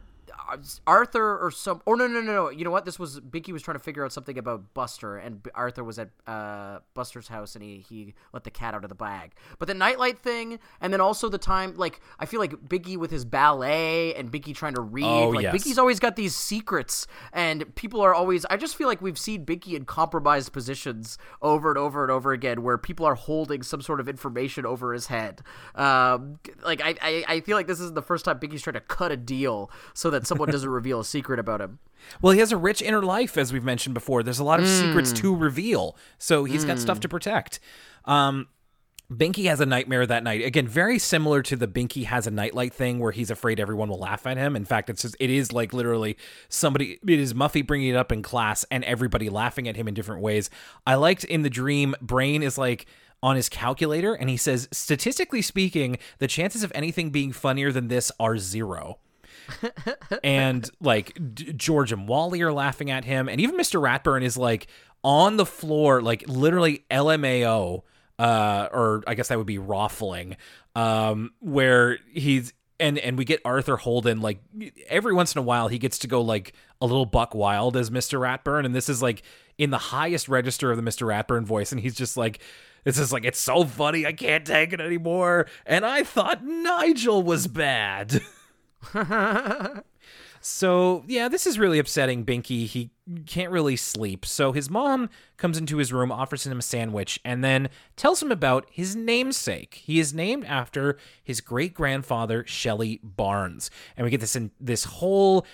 Arthur 0.87 1.39
or 1.39 1.51
some. 1.51 1.83
Oh 1.87 1.95
no, 1.95 2.07
no, 2.07 2.21
no, 2.21 2.33
no. 2.33 2.51
You 2.51 2.65
know 2.65 2.71
what? 2.71 2.85
This 2.85 2.99
was 2.99 3.21
Binky 3.21 3.53
was 3.53 3.63
trying 3.63 3.77
to 3.77 3.83
figure 3.83 4.05
out 4.05 4.13
something 4.13 4.39
about 4.39 4.75
Buster, 4.75 5.17
and 5.17 5.43
B- 5.43 5.51
Arthur 5.55 5.85
was 5.85 5.99
at 5.99 6.11
uh, 6.27 6.79
Buster's 6.95 7.29
house, 7.29 7.55
and 7.55 7.65
he 7.65 7.85
he 7.89 8.15
let 8.33 8.45
the 8.45 8.51
cat 8.51 8.75
out 8.75 8.85
of 8.85 8.89
the 8.89 8.95
bag. 8.95 9.33
But 9.59 9.69
the 9.69 9.75
nightlight 9.75 10.19
thing, 10.19 10.59
and 10.81 10.93
then 10.93 11.01
also 11.01 11.29
the 11.29 11.39
time, 11.39 11.75
like 11.77 12.01
I 12.19 12.27
feel 12.27 12.41
like 12.41 12.53
Binky 12.53 12.97
with 12.97 13.11
his 13.11 13.25
ballet 13.25 14.15
and 14.15 14.31
Binky 14.31 14.55
trying 14.55 14.75
to 14.75 14.81
read. 14.81 15.05
Oh, 15.05 15.31
like 15.31 15.43
yes. 15.43 15.55
Binky's 15.55 15.79
always 15.79 15.99
got 15.99 16.17
these 16.17 16.35
secrets, 16.35 17.07
and 17.33 17.75
people 17.75 18.01
are 18.01 18.15
always. 18.15 18.45
I 18.47 18.57
just 18.57 18.77
feel 18.77 18.89
like 18.89 19.03
we've 19.03 19.19
seen 19.19 19.45
Binky 19.45 19.75
in 19.75 19.85
compromised 19.85 20.53
positions 20.53 21.19
over 21.43 21.71
and 21.71 21.79
over 21.79 22.03
and 22.03 22.11
over 22.11 22.33
again, 22.33 22.63
where 22.63 22.79
people 22.79 23.07
are 23.07 23.15
holding 23.15 23.63
some 23.63 23.81
sort 23.81 24.01
of 24.01 24.09
information 24.09 24.67
over 24.67 24.93
his 24.93 25.07
head. 25.07 25.43
Um, 25.75 26.39
like 26.65 26.81
I, 26.83 26.95
I, 27.01 27.25
I 27.29 27.41
feel 27.41 27.57
like 27.57 27.67
this 27.67 27.81
is 27.81 27.93
the 27.93 28.03
first 28.03 28.25
time 28.25 28.39
Binky's 28.39 28.63
trying 28.63 28.75
to 28.75 28.81
cut 28.81 29.13
a 29.13 29.17
deal 29.17 29.71
so 29.95 30.11
that 30.11 30.26
someone 30.27 30.51
doesn't 30.51 30.69
reveal 30.69 31.01
a 31.01 31.05
secret 31.05 31.39
about 31.39 31.61
him. 31.61 31.79
Well, 32.23 32.33
he 32.33 32.39
has 32.39 32.53
a 32.53 32.57
rich 32.57 32.83
inner 32.83 33.03
life, 33.03 33.37
as 33.37 33.53
we've 33.53 33.65
mentioned 33.65 33.95
before. 33.95 34.23
There's 34.23 34.39
a 34.39 34.45
lot 34.45 34.61
of 34.61 34.69
secrets 34.69 35.13
to 35.15 35.35
reveal, 35.35 35.97
so 36.19 36.45
he's 36.45 36.65
got 36.65 36.79
stuff 36.79 37.01
to 37.01 37.09
protect. 37.09 37.59
Um, 38.05 38.47
Binky 39.11 39.47
has 39.47 39.61
a 39.61 39.67
nightmare 39.67 40.05
that 40.05 40.25
night. 40.25 40.45
Again, 40.45 40.67
very 40.67 40.99
similar 40.99 41.43
to 41.43 41.57
the 41.57 41.69
Binky 41.69 42.05
has 42.05 42.27
a 42.27 42.31
nightlight 42.31 42.75
thing, 42.75 42.99
where 42.99 43.13
he's 43.13 43.31
afraid 43.31 43.61
everyone 43.61 43.89
will 43.89 43.99
laugh 43.99 44.27
at 44.27 44.37
him. 44.37 44.57
In 44.57 44.65
fact, 44.65 44.91
it's 44.91 45.03
just 45.03 45.17
it 45.21 45.31
is 45.31 45.53
like 45.53 45.73
literally 45.73 46.17
somebody. 46.49 46.99
It 47.07 47.21
is 47.21 47.33
Muffy 47.33 47.65
bringing 47.65 47.89
it 47.89 47.97
up 47.97 48.11
in 48.11 48.23
class 48.23 48.65
and 48.71 48.83
everybody 48.85 49.29
laughing 49.29 49.69
at 49.69 49.77
him 49.77 49.87
in 49.87 49.95
different 49.95 50.23
ways. 50.23 50.51
I 50.87 50.97
liked 50.97 51.25
in 51.25 51.43
the 51.43 51.51
dream, 51.51 51.95
Brain 52.01 52.43
is 52.43 52.59
like 52.59 52.87
on 53.23 53.37
his 53.37 53.49
calculator, 53.49 54.15
and 54.15 54.29
he 54.29 54.37
says, 54.37 54.69
statistically 54.73 55.43
speaking, 55.43 55.99
the 56.19 56.29
chances 56.29 56.63
of 56.63 56.73
anything 56.75 57.11
being 57.11 57.33
funnier 57.33 57.73
than 57.73 57.89
this 57.89 58.13
are 58.21 58.39
zero 58.39 58.99
and 60.25 60.69
like 60.81 61.19
D- 61.35 61.53
George 61.53 61.93
and 61.93 62.09
Wally 62.09 62.43
are 62.43 62.53
laughing 62.53 62.91
at 62.91 63.05
him, 63.05 63.29
and 63.29 63.41
even 63.41 63.57
Mr. 63.57 63.81
Ratburn 63.81 64.23
is 64.23 64.37
like 64.37 64.67
on 65.03 65.37
the 65.37 65.47
floor, 65.47 66.03
like 66.03 66.25
literally 66.27 66.85
LMAO, 66.91 67.83
uh, 68.19 68.69
or 68.73 69.03
I 69.07 69.15
guess 69.15 69.29
that 69.29 69.39
would 69.39 69.47
be 69.47 69.59
raffling, 69.59 70.37
um, 70.75 71.33
where 71.41 71.99
he's 72.13 72.53
and 72.81 72.99
and 72.99 73.17
we 73.17 73.25
get 73.25 73.41
Arthur 73.45 73.77
Holden 73.77 74.21
like 74.21 74.41
every 74.89 75.15
once 75.15 75.35
in 75.35 75.39
a 75.39 75.43
while 75.43 75.69
he 75.69 75.79
gets 75.79 75.99
to 76.01 76.09
go 76.09 76.21
like 76.21 76.53
a 76.81 76.87
little 76.87 77.07
buck 77.07 77.35
wild 77.35 77.77
as 77.77 77.91
Mr. 77.91 78.19
Ratburn, 78.19 78.65
and 78.65 78.75
this 78.75 78.89
is 78.89 79.01
like 79.01 79.23
in 79.59 79.71
the 79.71 79.79
highest 79.79 80.29
register 80.29 80.71
of 80.71 80.77
the 80.77 80.83
Mr. 80.83 81.07
Ratburn 81.07 81.45
voice, 81.45 81.73
and 81.73 81.81
he's 81.81 81.95
just 81.95 82.17
like. 82.17 82.41
It's 82.85 82.99
just 82.99 83.11
like 83.11 83.25
it's 83.25 83.41
so 83.41 83.65
funny, 83.65 84.07
I 84.07 84.13
can't 84.13 84.47
take 84.47 84.73
it 84.73 84.81
anymore. 84.81 85.49
And 85.67 85.85
I 85.85 86.05
thought 86.05 86.45
Nigel 86.45 87.21
was 87.21 87.49
bad. 87.49 88.21
So, 90.49 91.03
yeah, 91.09 91.27
this 91.27 91.45
is 91.45 91.59
really 91.59 91.81
upsetting 91.81 92.25
Binky. 92.25 92.67
He 92.67 92.91
can't 93.27 93.51
really 93.51 93.75
sleep. 93.75 94.25
So, 94.25 94.53
his 94.53 94.71
mom 94.71 95.11
comes 95.39 95.59
into 95.59 95.79
his 95.79 95.93
room, 95.93 96.13
offers 96.13 96.47
him 96.47 96.61
a 96.61 96.63
sandwich, 96.63 97.19
and 97.25 97.43
then 97.43 97.69
tells 97.97 98.23
him 98.23 98.31
about 98.31 98.65
his 98.71 98.95
namesake. 98.95 99.83
He 99.85 99.99
is 99.99 100.15
named 100.15 100.45
after 100.45 100.99
his 101.25 101.41
great 101.41 101.75
grandfather, 101.75 102.45
Shelley 102.47 103.01
Barnes. 103.03 103.73
And 103.97 104.05
we 104.05 104.11
get 104.13 104.21
this 104.21 104.37
in 104.37 104.53
this 104.61 104.85
whole 104.85 105.45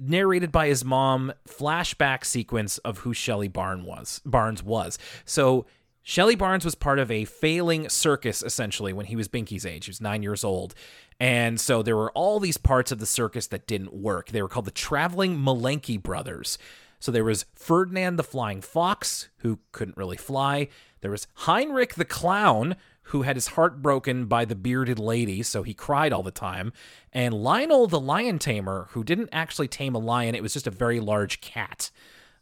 narrated 0.00 0.50
by 0.50 0.66
his 0.66 0.84
mom 0.84 1.32
flashback 1.48 2.24
sequence 2.24 2.78
of 2.78 2.98
who 2.98 3.14
Shelley 3.14 3.48
Barn 3.48 3.84
was 3.84 4.20
Barnes 4.24 4.62
was. 4.62 4.98
So 5.24 5.66
Shelley 6.02 6.34
Barnes 6.34 6.64
was 6.64 6.74
part 6.74 6.98
of 6.98 7.10
a 7.10 7.24
failing 7.24 7.88
circus 7.88 8.42
essentially 8.42 8.92
when 8.92 9.06
he 9.06 9.16
was 9.16 9.28
Binky's 9.28 9.64
age. 9.64 9.86
He 9.86 9.90
was 9.90 10.00
nine 10.00 10.22
years 10.22 10.42
old. 10.42 10.74
And 11.20 11.60
so 11.60 11.82
there 11.82 11.96
were 11.96 12.10
all 12.12 12.40
these 12.40 12.56
parts 12.56 12.90
of 12.90 12.98
the 12.98 13.06
circus 13.06 13.46
that 13.48 13.66
didn't 13.68 13.94
work. 13.94 14.28
They 14.28 14.42
were 14.42 14.48
called 14.48 14.64
the 14.64 14.72
Traveling 14.72 15.38
Malenki 15.38 16.02
Brothers. 16.02 16.58
So 16.98 17.12
there 17.12 17.24
was 17.24 17.46
Ferdinand 17.54 18.16
the 18.16 18.24
Flying 18.24 18.60
Fox, 18.60 19.28
who 19.38 19.60
couldn't 19.70 19.96
really 19.96 20.16
fly. 20.16 20.68
There 21.00 21.10
was 21.10 21.26
Heinrich 21.34 21.94
the 21.94 22.04
Clown, 22.04 22.76
who 23.06 23.22
had 23.22 23.36
his 23.36 23.48
heart 23.48 23.82
broken 23.82 24.26
by 24.26 24.44
the 24.44 24.54
bearded 24.54 24.98
lady, 24.98 25.42
so 25.42 25.62
he 25.62 25.74
cried 25.74 26.12
all 26.12 26.22
the 26.22 26.30
time. 26.30 26.72
And 27.12 27.34
Lionel 27.34 27.88
the 27.88 28.00
Lion 28.00 28.38
Tamer, 28.38 28.86
who 28.90 29.02
didn't 29.02 29.30
actually 29.32 29.68
tame 29.68 29.94
a 29.94 29.98
lion, 29.98 30.34
it 30.34 30.42
was 30.42 30.52
just 30.52 30.68
a 30.68 30.70
very 30.70 31.00
large 31.00 31.40
cat. 31.40 31.90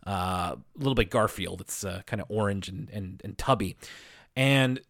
Uh, 0.07 0.57
a 0.57 0.79
little 0.79 0.95
bit 0.95 1.11
Garfield. 1.11 1.61
It's 1.61 1.85
uh, 1.85 2.03
kind 2.07 2.21
of 2.21 2.27
orange 2.31 2.69
and, 2.69 2.89
and, 2.91 3.21
and 3.23 3.37
tubby. 3.37 3.77
And 4.35 4.81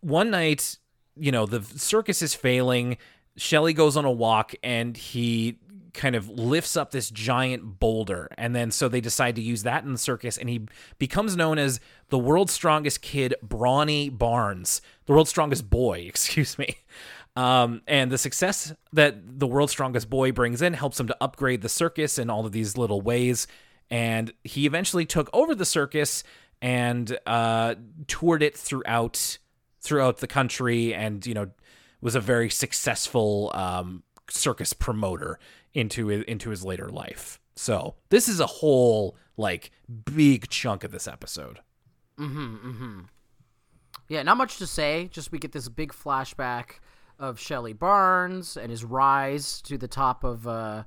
one 0.00 0.30
night, 0.30 0.78
you 1.16 1.32
know, 1.32 1.46
the 1.46 1.62
circus 1.62 2.22
is 2.22 2.34
failing. 2.34 2.98
Shelley 3.36 3.72
goes 3.72 3.96
on 3.96 4.04
a 4.04 4.10
walk 4.10 4.54
and 4.62 4.96
he 4.96 5.58
kind 5.94 6.14
of 6.14 6.28
lifts 6.28 6.76
up 6.76 6.90
this 6.90 7.10
giant 7.10 7.80
boulder. 7.80 8.28
And 8.38 8.54
then 8.54 8.70
so 8.70 8.88
they 8.88 9.00
decide 9.00 9.34
to 9.36 9.42
use 9.42 9.64
that 9.64 9.84
in 9.84 9.92
the 9.92 9.98
circus. 9.98 10.36
And 10.36 10.48
he 10.48 10.66
becomes 10.98 11.36
known 11.36 11.58
as 11.58 11.80
the 12.08 12.18
world's 12.18 12.52
strongest 12.52 13.02
kid, 13.02 13.34
Brawny 13.42 14.08
Barnes, 14.08 14.80
the 15.06 15.12
world's 15.12 15.30
strongest 15.30 15.68
boy, 15.68 16.00
excuse 16.06 16.58
me. 16.58 16.76
Um, 17.36 17.82
and 17.86 18.10
the 18.10 18.18
success 18.18 18.72
that 18.92 19.38
the 19.38 19.46
world's 19.46 19.72
strongest 19.72 20.10
boy 20.10 20.32
brings 20.32 20.60
in 20.60 20.72
helps 20.72 20.98
him 20.98 21.06
to 21.06 21.16
upgrade 21.20 21.62
the 21.62 21.68
circus 21.68 22.18
in 22.18 22.30
all 22.30 22.44
of 22.44 22.52
these 22.52 22.76
little 22.76 23.00
ways. 23.00 23.46
And 23.90 24.32
he 24.44 24.66
eventually 24.66 25.06
took 25.06 25.30
over 25.32 25.54
the 25.54 25.64
circus 25.64 26.24
and 26.60 27.18
uh, 27.26 27.76
toured 28.06 28.42
it 28.42 28.56
throughout 28.56 29.38
throughout 29.80 30.18
the 30.18 30.26
country, 30.26 30.92
and 30.94 31.24
you 31.24 31.34
know 31.34 31.50
was 32.00 32.14
a 32.14 32.20
very 32.20 32.50
successful 32.50 33.50
um, 33.54 34.02
circus 34.28 34.72
promoter 34.72 35.38
into 35.74 36.10
into 36.10 36.50
his 36.50 36.64
later 36.64 36.88
life. 36.88 37.40
So 37.56 37.94
this 38.10 38.28
is 38.28 38.40
a 38.40 38.46
whole 38.46 39.16
like 39.36 39.70
big 40.04 40.48
chunk 40.48 40.84
of 40.84 40.90
this 40.90 41.08
episode. 41.08 41.60
Mm 42.18 42.30
hmm. 42.30 43.00
Yeah, 44.08 44.22
not 44.22 44.38
much 44.38 44.58
to 44.58 44.66
say. 44.66 45.08
Just 45.12 45.32
we 45.32 45.38
get 45.38 45.52
this 45.52 45.68
big 45.68 45.92
flashback 45.92 46.80
of 47.18 47.38
Shelley 47.38 47.72
Barnes 47.72 48.56
and 48.56 48.70
his 48.70 48.84
rise 48.84 49.60
to 49.62 49.76
the 49.76 49.88
top 49.88 50.24
of, 50.24 50.46
uh, 50.46 50.84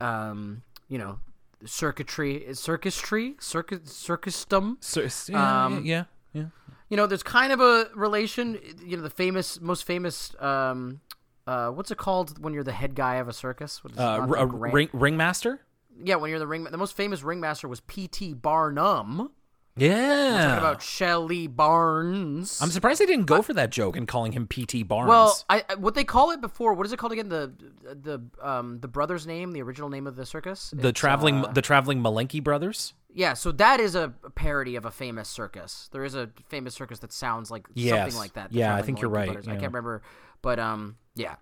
um, 0.00 0.62
you 0.88 0.98
know, 0.98 1.18
circuitry, 1.64 2.46
circus 2.54 2.96
tree, 3.00 3.36
circus, 3.40 3.92
circusdom. 3.92 4.78
So 4.80 5.06
yeah, 5.28 5.64
Um, 5.64 5.84
yeah, 5.84 6.04
yeah. 6.32 6.44
You 6.88 6.96
know, 6.96 7.06
there's 7.06 7.22
kind 7.22 7.52
of 7.52 7.60
a 7.60 7.90
relation. 7.94 8.58
You 8.84 8.96
know, 8.96 9.02
the 9.02 9.10
famous, 9.10 9.60
most 9.60 9.84
famous, 9.84 10.34
um, 10.40 11.00
uh, 11.46 11.68
what's 11.70 11.90
it 11.90 11.98
called 11.98 12.42
when 12.42 12.54
you're 12.54 12.64
the 12.64 12.72
head 12.72 12.94
guy 12.94 13.16
of 13.16 13.28
a 13.28 13.32
circus? 13.32 13.82
What 13.84 13.92
is? 13.92 13.98
Uh, 13.98 14.26
r- 14.28 14.36
a 14.36 14.46
ring 14.46 14.88
ringmaster. 14.92 15.60
Yeah, 16.02 16.14
when 16.16 16.30
you're 16.30 16.38
the 16.38 16.46
ring. 16.46 16.64
The 16.64 16.78
most 16.78 16.96
famous 16.96 17.22
ringmaster 17.22 17.66
was 17.68 17.80
P.T. 17.80 18.34
Barnum. 18.34 19.30
Yeah. 19.78 20.38
Talking 20.42 20.58
about 20.58 20.82
Shelley 20.82 21.46
Barnes. 21.46 22.60
I'm 22.60 22.70
surprised 22.70 23.00
they 23.00 23.06
didn't 23.06 23.26
go 23.26 23.42
for 23.42 23.54
that 23.54 23.70
joke 23.70 23.96
and 23.96 24.06
calling 24.08 24.32
him 24.32 24.46
P.T. 24.46 24.82
Barnes. 24.84 25.08
Well, 25.08 25.38
I, 25.48 25.64
what 25.78 25.94
they 25.94 26.04
call 26.04 26.30
it 26.30 26.40
before. 26.40 26.74
What 26.74 26.86
is 26.86 26.92
it 26.92 26.98
called 26.98 27.12
again? 27.12 27.28
The 27.28 27.52
the 27.84 28.20
um 28.42 28.80
the 28.80 28.88
brother's 28.88 29.26
name, 29.26 29.52
the 29.52 29.62
original 29.62 29.88
name 29.88 30.06
of 30.06 30.16
the 30.16 30.26
circus. 30.26 30.72
the 30.76 30.88
It's, 30.88 31.00
traveling 31.00 31.44
uh, 31.44 31.52
the 31.52 31.62
traveling 31.62 32.00
Malenki 32.02 32.42
brothers. 32.42 32.94
yeah, 33.14 33.34
so 33.34 33.52
that 33.52 33.80
is 33.80 33.94
a 33.94 34.12
parody 34.34 34.76
of 34.76 34.84
a 34.84 34.90
famous 34.90 35.28
circus. 35.28 35.88
There 35.92 36.04
is 36.04 36.14
a 36.14 36.30
famous 36.48 36.74
circus 36.74 36.98
that 37.00 37.12
sounds 37.12 37.50
like 37.50 37.66
Yes. 37.74 37.98
something 38.12 38.18
like 38.18 38.34
that. 38.34 38.50
the 38.52 38.58
Yeah, 38.58 38.66
I 38.66 38.68
Traveling 38.78 38.86
think 38.86 39.00
you're 39.02 39.10
right. 39.10 39.28
I 39.30 39.32
yeah. 39.32 39.44
can't 39.52 39.62
remember, 39.72 40.02
but 40.42 40.58
um, 40.58 40.96
yeah, 41.14 41.36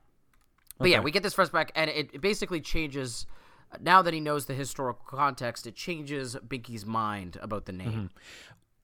but 0.79 0.91
yeah, 0.91 0.99
Okay. 0.99 1.05
we 1.05 1.11
get 1.11 1.23
this 1.23 1.35
first 1.35 1.53
back, 1.53 1.73
and 1.75 1.91
it, 1.91 2.11
it 2.15 2.21
basically 2.21 2.61
changes. 2.61 3.27
Now 3.81 4.03
that 4.03 4.15
he 4.15 4.21
knows 4.21 4.47
the 4.47 4.55
historical 4.55 5.19
context, 5.19 5.67
it 5.67 5.75
changes 5.75 6.37
Binky's 6.47 6.87
mind 6.87 7.39
about 7.41 7.67
the 7.67 7.73
name. 7.73 7.89
Mm-hmm. 7.93 8.07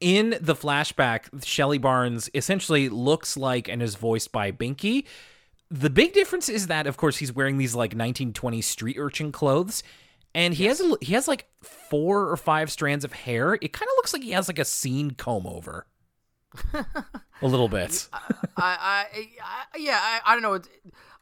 in 0.01 0.37
the 0.41 0.55
flashback, 0.55 1.45
Shelley 1.45 1.79
Barnes 1.79 2.29
essentially 2.35 2.89
looks 2.89 3.37
like 3.37 3.69
and 3.69 3.83
is 3.83 3.95
voiced 3.95 4.33
by 4.33 4.51
Binky. 4.53 5.05
The 5.71 5.91
big 5.91 6.13
difference 6.13 6.49
is 6.49 6.67
that, 6.67 6.87
of 6.87 6.97
course, 6.97 7.17
he's 7.19 7.33
wearing 7.33 7.57
these 7.57 7.75
like 7.75 7.95
1920s 7.95 8.65
street 8.65 8.97
urchin 8.99 9.33
clothes, 9.33 9.83
and 10.35 10.55
he 10.55 10.65
has 10.67 10.81
a, 10.81 10.97
he 11.01 11.15
has 11.15 11.29
like 11.29 11.47
four 11.63 12.29
or 12.29 12.37
five 12.37 12.71
strands 12.71 13.05
of 13.05 13.13
hair. 13.13 13.55
It 13.55 13.73
kind 13.73 13.89
of 13.89 13.97
looks 13.97 14.13
like 14.13 14.23
he 14.23 14.33
has 14.33 14.49
like 14.49 14.59
a 14.59 14.65
scene 14.65 15.13
comb 15.13 15.47
over, 15.47 15.87
a 16.75 17.47
little 17.47 17.69
bit. 17.69 18.09
I, 18.13 18.27
I, 18.57 19.07
I 19.43 19.79
yeah, 19.79 19.99
I, 20.01 20.21
I 20.27 20.35
don't 20.35 20.43
know. 20.43 20.55
It's, 20.55 20.69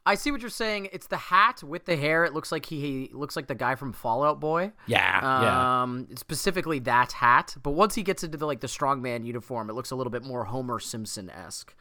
I 0.05 0.15
see 0.15 0.31
what 0.31 0.41
you're 0.41 0.49
saying. 0.49 0.89
It's 0.91 1.07
the 1.07 1.17
hat 1.17 1.61
with 1.61 1.85
the 1.85 1.95
hair. 1.95 2.25
It 2.25 2.33
looks 2.33 2.51
like 2.51 2.65
he, 2.65 2.81
he 2.81 3.09
looks 3.13 3.35
like 3.35 3.47
the 3.47 3.55
guy 3.55 3.75
from 3.75 3.93
Fall 3.93 4.23
Out 4.23 4.39
Boy. 4.39 4.71
Yeah, 4.87 5.21
yeah. 5.21 5.83
Um, 5.83 6.07
specifically 6.15 6.79
that 6.79 7.11
hat. 7.11 7.55
But 7.61 7.71
once 7.71 7.93
he 7.93 8.01
gets 8.01 8.23
into 8.23 8.37
the 8.37 8.45
like 8.47 8.61
the 8.61 8.67
strongman 8.67 9.25
uniform, 9.25 9.69
it 9.69 9.73
looks 9.73 9.91
a 9.91 9.95
little 9.95 10.11
bit 10.11 10.23
more 10.23 10.45
Homer 10.45 10.79
Simpson 10.79 11.29
esque. 11.29 11.75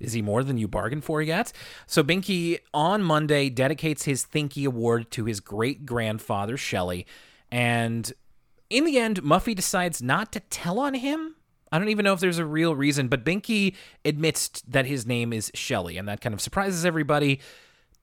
Is 0.00 0.12
he 0.12 0.22
more 0.22 0.42
than 0.42 0.58
you 0.58 0.66
bargained 0.66 1.04
for 1.04 1.22
yet? 1.22 1.52
So 1.86 2.02
Binky 2.02 2.58
on 2.72 3.02
Monday 3.02 3.48
dedicates 3.48 4.04
his 4.04 4.26
Thinky 4.26 4.66
Award 4.66 5.12
to 5.12 5.24
his 5.24 5.38
great 5.38 5.86
grandfather 5.86 6.56
Shelley, 6.56 7.06
and 7.50 8.12
in 8.70 8.84
the 8.84 8.98
end, 8.98 9.22
Muffy 9.22 9.54
decides 9.54 10.02
not 10.02 10.32
to 10.32 10.40
tell 10.40 10.80
on 10.80 10.94
him. 10.94 11.33
I 11.74 11.78
don't 11.80 11.88
even 11.88 12.04
know 12.04 12.12
if 12.12 12.20
there's 12.20 12.38
a 12.38 12.44
real 12.46 12.76
reason, 12.76 13.08
but 13.08 13.24
Binky 13.24 13.74
admits 14.04 14.48
that 14.68 14.86
his 14.86 15.06
name 15.06 15.32
is 15.32 15.50
Shelley, 15.54 15.98
and 15.98 16.06
that 16.08 16.20
kind 16.20 16.32
of 16.32 16.40
surprises 16.40 16.84
everybody. 16.84 17.40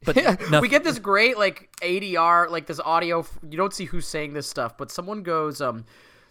But 0.03 0.15
noth- 0.49 0.61
we 0.61 0.67
get 0.67 0.83
this 0.83 0.99
great 0.99 1.37
like 1.37 1.69
ADR, 1.81 2.49
like 2.49 2.65
this 2.65 2.79
audio. 2.81 3.19
f- 3.19 3.39
You 3.49 3.55
don't 3.57 3.73
see 3.73 3.85
who's 3.85 4.05
saying 4.07 4.33
this 4.33 4.47
stuff, 4.47 4.77
but 4.77 4.91
someone 4.91 5.23
goes, 5.23 5.61
um, 5.61 5.85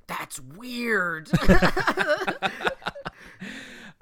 "That's 0.07 0.39
weird." 0.41 1.31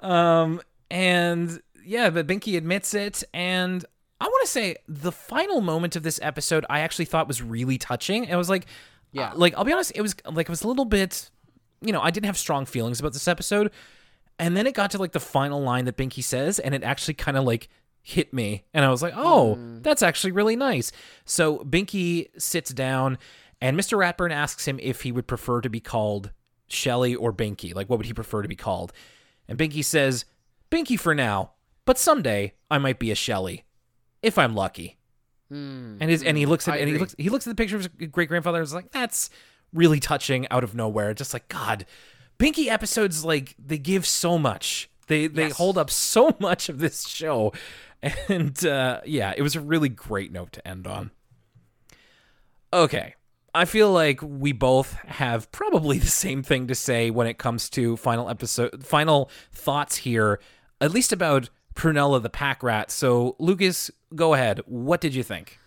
Um, 0.01 0.61
and 0.89 1.61
yeah, 1.83 2.09
but 2.09 2.25
Binky 2.27 2.55
admits 2.57 2.93
it. 2.93 3.23
And 3.33 3.83
I 4.21 4.25
want 4.25 4.45
to 4.45 4.51
say 4.51 4.77
the 4.87 5.11
final 5.11 5.61
moment 5.61 5.95
of 5.95 6.03
this 6.03 6.19
episode, 6.23 6.65
I 6.69 6.79
actually 6.79 7.05
thought 7.05 7.27
was 7.27 7.41
really 7.41 7.77
touching. 7.77 8.23
It 8.25 8.35
was 8.35 8.49
like, 8.49 8.65
Yeah. 9.11 9.31
uh, 9.31 9.35
like 9.35 9.53
I'll 9.57 9.65
be 9.65 9.73
honest, 9.73 9.91
it 9.95 10.01
was 10.01 10.15
like 10.25 10.47
it 10.47 10.49
was 10.49 10.63
a 10.63 10.67
little 10.67 10.85
bit, 10.85 11.29
you 11.81 11.91
know, 11.91 12.01
I 12.01 12.11
didn't 12.11 12.25
have 12.25 12.37
strong 12.37 12.65
feelings 12.65 12.99
about 12.99 13.13
this 13.13 13.27
episode. 13.27 13.71
And 14.37 14.55
then 14.55 14.67
it 14.67 14.73
got 14.73 14.91
to 14.91 14.97
like 14.97 15.11
the 15.11 15.19
final 15.19 15.61
line 15.61 15.85
that 15.85 15.97
Binky 15.97 16.23
says, 16.23 16.59
and 16.59 16.73
it 16.73 16.83
actually 16.83 17.13
kind 17.15 17.37
of 17.37 17.43
like 17.43 17.67
hit 18.01 18.33
me. 18.33 18.63
And 18.73 18.85
I 18.85 18.89
was 18.89 19.01
like, 19.01 19.13
oh, 19.15 19.55
hmm. 19.55 19.81
that's 19.81 20.01
actually 20.01 20.31
really 20.31 20.55
nice. 20.55 20.91
So 21.25 21.59
Binky 21.59 22.27
sits 22.37 22.73
down, 22.73 23.17
and 23.61 23.77
Mr. 23.77 23.97
Ratburn 23.97 24.31
asks 24.31 24.65
him 24.65 24.79
if 24.81 25.01
he 25.01 25.11
would 25.11 25.27
prefer 25.27 25.61
to 25.61 25.69
be 25.69 25.81
called 25.81 26.31
Shelly 26.67 27.15
or 27.15 27.33
Binky. 27.33 27.75
Like, 27.75 27.89
what 27.89 27.97
would 27.99 28.05
he 28.05 28.13
prefer 28.13 28.41
to 28.41 28.47
be 28.47 28.55
called? 28.55 28.93
And 29.47 29.57
Binky 29.57 29.83
says, 29.83 30.25
Binky 30.71 30.97
for 30.97 31.13
now, 31.13 31.51
but 31.85 31.97
someday 31.97 32.53
I 32.71 32.77
might 32.77 32.99
be 32.99 33.11
a 33.11 33.15
Shelly, 33.15 33.65
if 34.21 34.37
I'm 34.37 34.55
lucky. 34.55 34.97
Hmm. 35.49 35.97
And 35.99 36.11
his 36.11 36.23
and 36.23 36.37
he 36.37 36.45
looks 36.45 36.67
at 36.67 36.75
I 36.75 36.77
and 36.77 36.89
he 36.89 36.97
looks 36.99 37.15
he 37.17 37.29
looks 37.29 37.47
at 37.47 37.49
the 37.49 37.55
picture 37.55 37.75
of 37.75 37.89
his 37.97 38.09
great 38.09 38.29
grandfather 38.29 38.59
and 38.59 38.63
is 38.63 38.73
like, 38.73 38.91
that's 38.91 39.31
really 39.73 39.99
touching 39.99 40.47
out 40.49 40.63
of 40.63 40.73
nowhere. 40.75 41.13
Just 41.13 41.33
like 41.33 41.47
God, 41.47 41.85
Binky 42.37 42.67
episodes 42.67 43.23
like 43.25 43.55
they 43.63 43.77
give 43.77 44.05
so 44.05 44.37
much. 44.37 44.89
They 45.07 45.27
they 45.27 45.47
Yes. 45.47 45.57
hold 45.57 45.77
up 45.77 45.89
so 45.89 46.35
much 46.39 46.69
of 46.69 46.79
this 46.79 47.07
show, 47.07 47.51
and 48.27 48.63
uh, 48.65 49.01
yeah, 49.05 49.33
it 49.35 49.41
was 49.41 49.55
a 49.55 49.61
really 49.61 49.89
great 49.89 50.31
note 50.31 50.51
to 50.53 50.67
end 50.67 50.87
on. 50.87 51.11
Okay. 52.71 53.15
I 53.55 53.65
feel 53.65 53.91
like 53.91 54.21
we 54.21 54.51
both 54.51 54.93
have 54.93 55.51
probably 55.51 55.97
the 55.97 56.07
same 56.07 56.43
thing 56.43 56.67
to 56.67 56.75
say 56.75 57.09
when 57.09 57.25
it 57.25 57.39
comes 57.39 57.67
to 57.71 57.97
final 57.97 58.29
episode 58.29 58.85
final 58.85 59.31
thoughts 59.51 59.97
here, 59.97 60.39
at 60.79 60.91
least 60.91 61.11
about 61.11 61.49
Prunella 61.73 62.21
the 62.21 62.29
pack 62.29 62.61
rat. 62.61 62.91
So, 62.91 63.35
Lucas, 63.39 63.89
go 64.13 64.35
ahead. 64.35 64.61
What 64.65 65.01
did 65.01 65.15
you 65.15 65.23
think? 65.23 65.57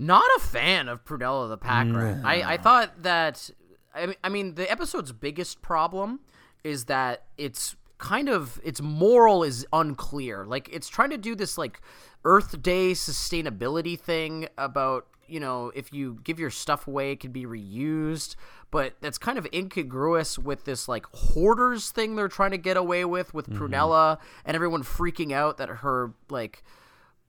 Not 0.00 0.24
a 0.38 0.40
fan 0.40 0.88
of 0.88 1.04
Prunella 1.04 1.50
the 1.50 1.58
Pack 1.58 1.86
Rat. 1.92 2.24
I, 2.24 2.54
I 2.54 2.56
thought 2.56 3.02
that 3.02 3.50
I 3.94 4.06
mean, 4.06 4.16
I 4.24 4.28
mean 4.30 4.54
the 4.54 4.70
episode's 4.70 5.12
biggest 5.12 5.60
problem 5.60 6.20
is 6.64 6.86
that 6.86 7.24
it's 7.36 7.76
kind 7.98 8.30
of 8.30 8.58
its 8.64 8.80
moral 8.80 9.42
is 9.42 9.66
unclear. 9.74 10.46
Like 10.46 10.70
it's 10.72 10.88
trying 10.88 11.10
to 11.10 11.18
do 11.18 11.34
this 11.34 11.58
like 11.58 11.82
Earth 12.24 12.62
Day 12.62 12.92
sustainability 12.92 14.00
thing 14.00 14.48
about 14.56 15.06
you 15.28 15.38
know 15.38 15.70
if 15.74 15.92
you 15.92 16.18
give 16.24 16.40
your 16.40 16.50
stuff 16.50 16.88
away 16.88 17.12
it 17.12 17.20
can 17.20 17.30
be 17.30 17.44
reused, 17.44 18.36
but 18.70 18.94
that's 19.02 19.18
kind 19.18 19.36
of 19.36 19.46
incongruous 19.52 20.38
with 20.38 20.64
this 20.64 20.88
like 20.88 21.04
hoarders 21.12 21.90
thing 21.90 22.16
they're 22.16 22.28
trying 22.28 22.52
to 22.52 22.58
get 22.58 22.78
away 22.78 23.04
with 23.04 23.34
with 23.34 23.50
mm-hmm. 23.50 23.64
Prunella 23.66 24.16
and 24.46 24.54
everyone 24.54 24.82
freaking 24.82 25.30
out 25.30 25.58
that 25.58 25.68
her 25.68 26.14
like 26.30 26.64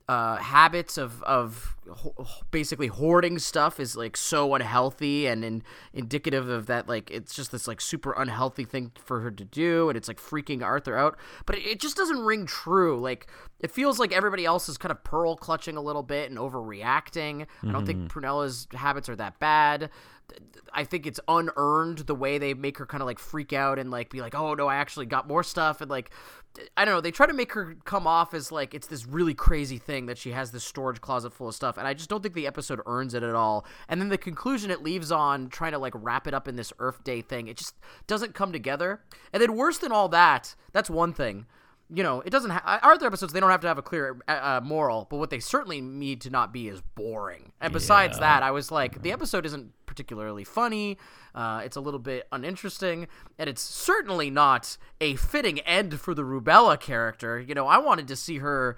uh, 0.08 0.38
habits 0.38 0.97
of 0.97 1.22
of 1.24 1.76
ho- 1.89 2.16
basically 2.52 2.88
hoarding 2.88 3.39
stuff 3.39 3.80
is 3.80 3.95
like 3.95 4.18
so 4.18 4.54
unhealthy 4.56 5.28
and 5.28 5.45
in, 5.45 5.64
indicative 5.93 6.49
of 6.49 6.66
that 6.66 6.88
like 6.88 7.10
it's 7.12 7.34
just 7.34 7.52
this 7.52 7.68
like 7.68 7.80
super 7.80 8.14
unhealthy 8.14 8.66
thing 8.66 8.91
for 8.95 9.22
her 9.22 9.32
to 9.32 9.45
do 9.45 9.89
and 9.89 9.97
it's 9.97 10.08
like 10.08 10.20
freaking 10.20 10.64
Arthur 10.64 10.97
out. 10.97 11.18
But 11.45 11.58
it, 11.58 11.66
it 11.66 11.80
just 11.80 11.95
doesn't 11.95 12.20
ring 12.20 12.45
true. 12.45 12.99
Like 12.99 13.28
it 13.60 13.72
feels 13.72 13.99
like 13.99 14.12
everybody 14.12 14.45
else 14.45 14.68
is 14.68 14.78
kind 14.78 14.91
of 14.91 15.04
pearl 15.04 15.36
clutching 15.36 15.78
a 15.78 15.82
little 15.82 16.04
bit 16.04 16.30
and 16.30 16.39
overreacting. 16.39 17.45
I 17.64 17.72
don't 17.72 17.86
think 17.86 18.12
Prunella's 18.12 18.68
habits 18.74 19.08
are 19.10 19.16
that 19.16 19.39
bad 19.39 19.89
I 20.74 20.84
think 20.84 21.06
it's 21.06 21.20
unearned 21.28 22.00
the 22.00 22.16
way 22.16 22.38
they 22.38 22.54
make 22.54 22.78
her 22.78 22.86
kind 22.86 23.02
of 23.02 23.08
like 23.08 23.20
freak 23.20 23.52
out 23.54 23.78
and 23.80 23.92
like 23.92 24.10
be 24.10 24.22
like, 24.22 24.34
oh 24.36 24.54
no, 24.54 24.68
I 24.68 24.76
actually 24.76 25.06
got 25.06 25.28
more 25.28 25.44
stuff 25.44 25.82
and 25.82 25.90
like 25.92 26.12
I 26.76 26.84
don't 26.84 26.94
know. 26.94 27.00
They 27.02 27.12
try 27.12 27.28
to 27.28 27.34
make 27.34 27.54
her 27.54 27.76
come 27.86 28.06
off 28.06 28.34
as 28.34 28.52
like 28.52 28.74
it's 28.74 28.88
this 28.88 29.06
really 29.06 29.34
crazy 29.34 29.78
thing 29.78 30.08
that 30.08 30.18
she 30.18 30.32
has 30.32 30.52
this 30.52 30.64
storage 30.66 31.00
closet 31.00 31.32
full 31.32 31.48
of 31.48 31.56
stuff, 31.56 31.78
and 31.78 31.88
I 31.88 31.94
just 31.94 32.10
don't 32.10 32.22
think 32.22 32.36
the 32.36 32.46
episode 32.48 32.82
earns 32.86 33.14
it 33.14 33.24
at 33.24 33.36
all. 33.36 33.66
And 33.88 34.02
then 34.02 34.10
the 34.10 34.18
conclusion 34.18 34.70
it 34.70 34.84
leaves 34.84 35.14
on 35.14 35.48
trying 35.48 35.72
to 35.72 35.78
like 35.80 35.94
wrap 35.96 36.28
it 36.28 36.34
up 36.34 36.50
in 36.50 36.58
this 36.58 36.74
Earth 36.80 37.04
Day 37.06 37.22
thing, 37.22 37.48
it 37.48 37.56
just 37.56 37.76
doesn't 38.06 38.34
come 38.36 38.52
together. 38.52 39.02
And 39.32 39.42
then 39.42 39.56
worse 39.56 39.78
than 39.78 39.94
all 39.94 40.10
that, 40.10 40.56
that's 40.74 40.90
one 40.90 41.14
thing 41.14 41.46
you 41.94 42.04
know, 42.04 42.22
it 42.22 42.30
doesn't. 42.30 42.52
Ha- 42.52 42.80
Arthur 42.84 43.06
episodes 43.06 43.34
they 43.34 43.42
don't 43.42 43.50
have 43.50 43.60
to 43.60 43.68
have 43.68 43.78
a 43.78 43.82
clear 43.82 44.18
uh, 44.30 44.32
uh, 44.32 44.62
moral, 44.64 45.08
but 45.10 45.18
what 45.18 45.30
they 45.30 45.42
certainly 45.42 45.82
need 45.82 46.22
to 46.22 46.30
not 46.30 46.54
be 46.54 46.70
is 46.70 46.82
boring. 46.96 47.52
And 47.60 47.74
besides 47.74 48.16
Yeah. 48.16 48.22
that, 48.22 48.44
I 48.44 48.52
was 48.52 48.72
like, 48.72 49.02
the 49.02 49.12
episode 49.12 49.46
isn't 49.46 49.74
particularly 49.92 50.46
funny. 50.46 50.98
Uh, 51.36 51.62
it's 51.66 51.76
a 51.76 51.82
little 51.82 52.00
bit 52.00 52.26
uninteresting, 52.32 53.10
and 53.38 53.50
it's 53.50 53.62
certainly 53.62 54.30
not 54.30 54.78
a 55.02 55.16
fitting 55.16 55.60
end 55.60 56.00
for 56.00 56.14
the 56.14 56.24
Prunella 56.24 56.80
character. 56.80 57.42
You 57.42 57.54
know, 57.54 57.68
I 57.68 57.78
wanted 57.78 58.08
to 58.08 58.16
see 58.16 58.38
her. 58.38 58.78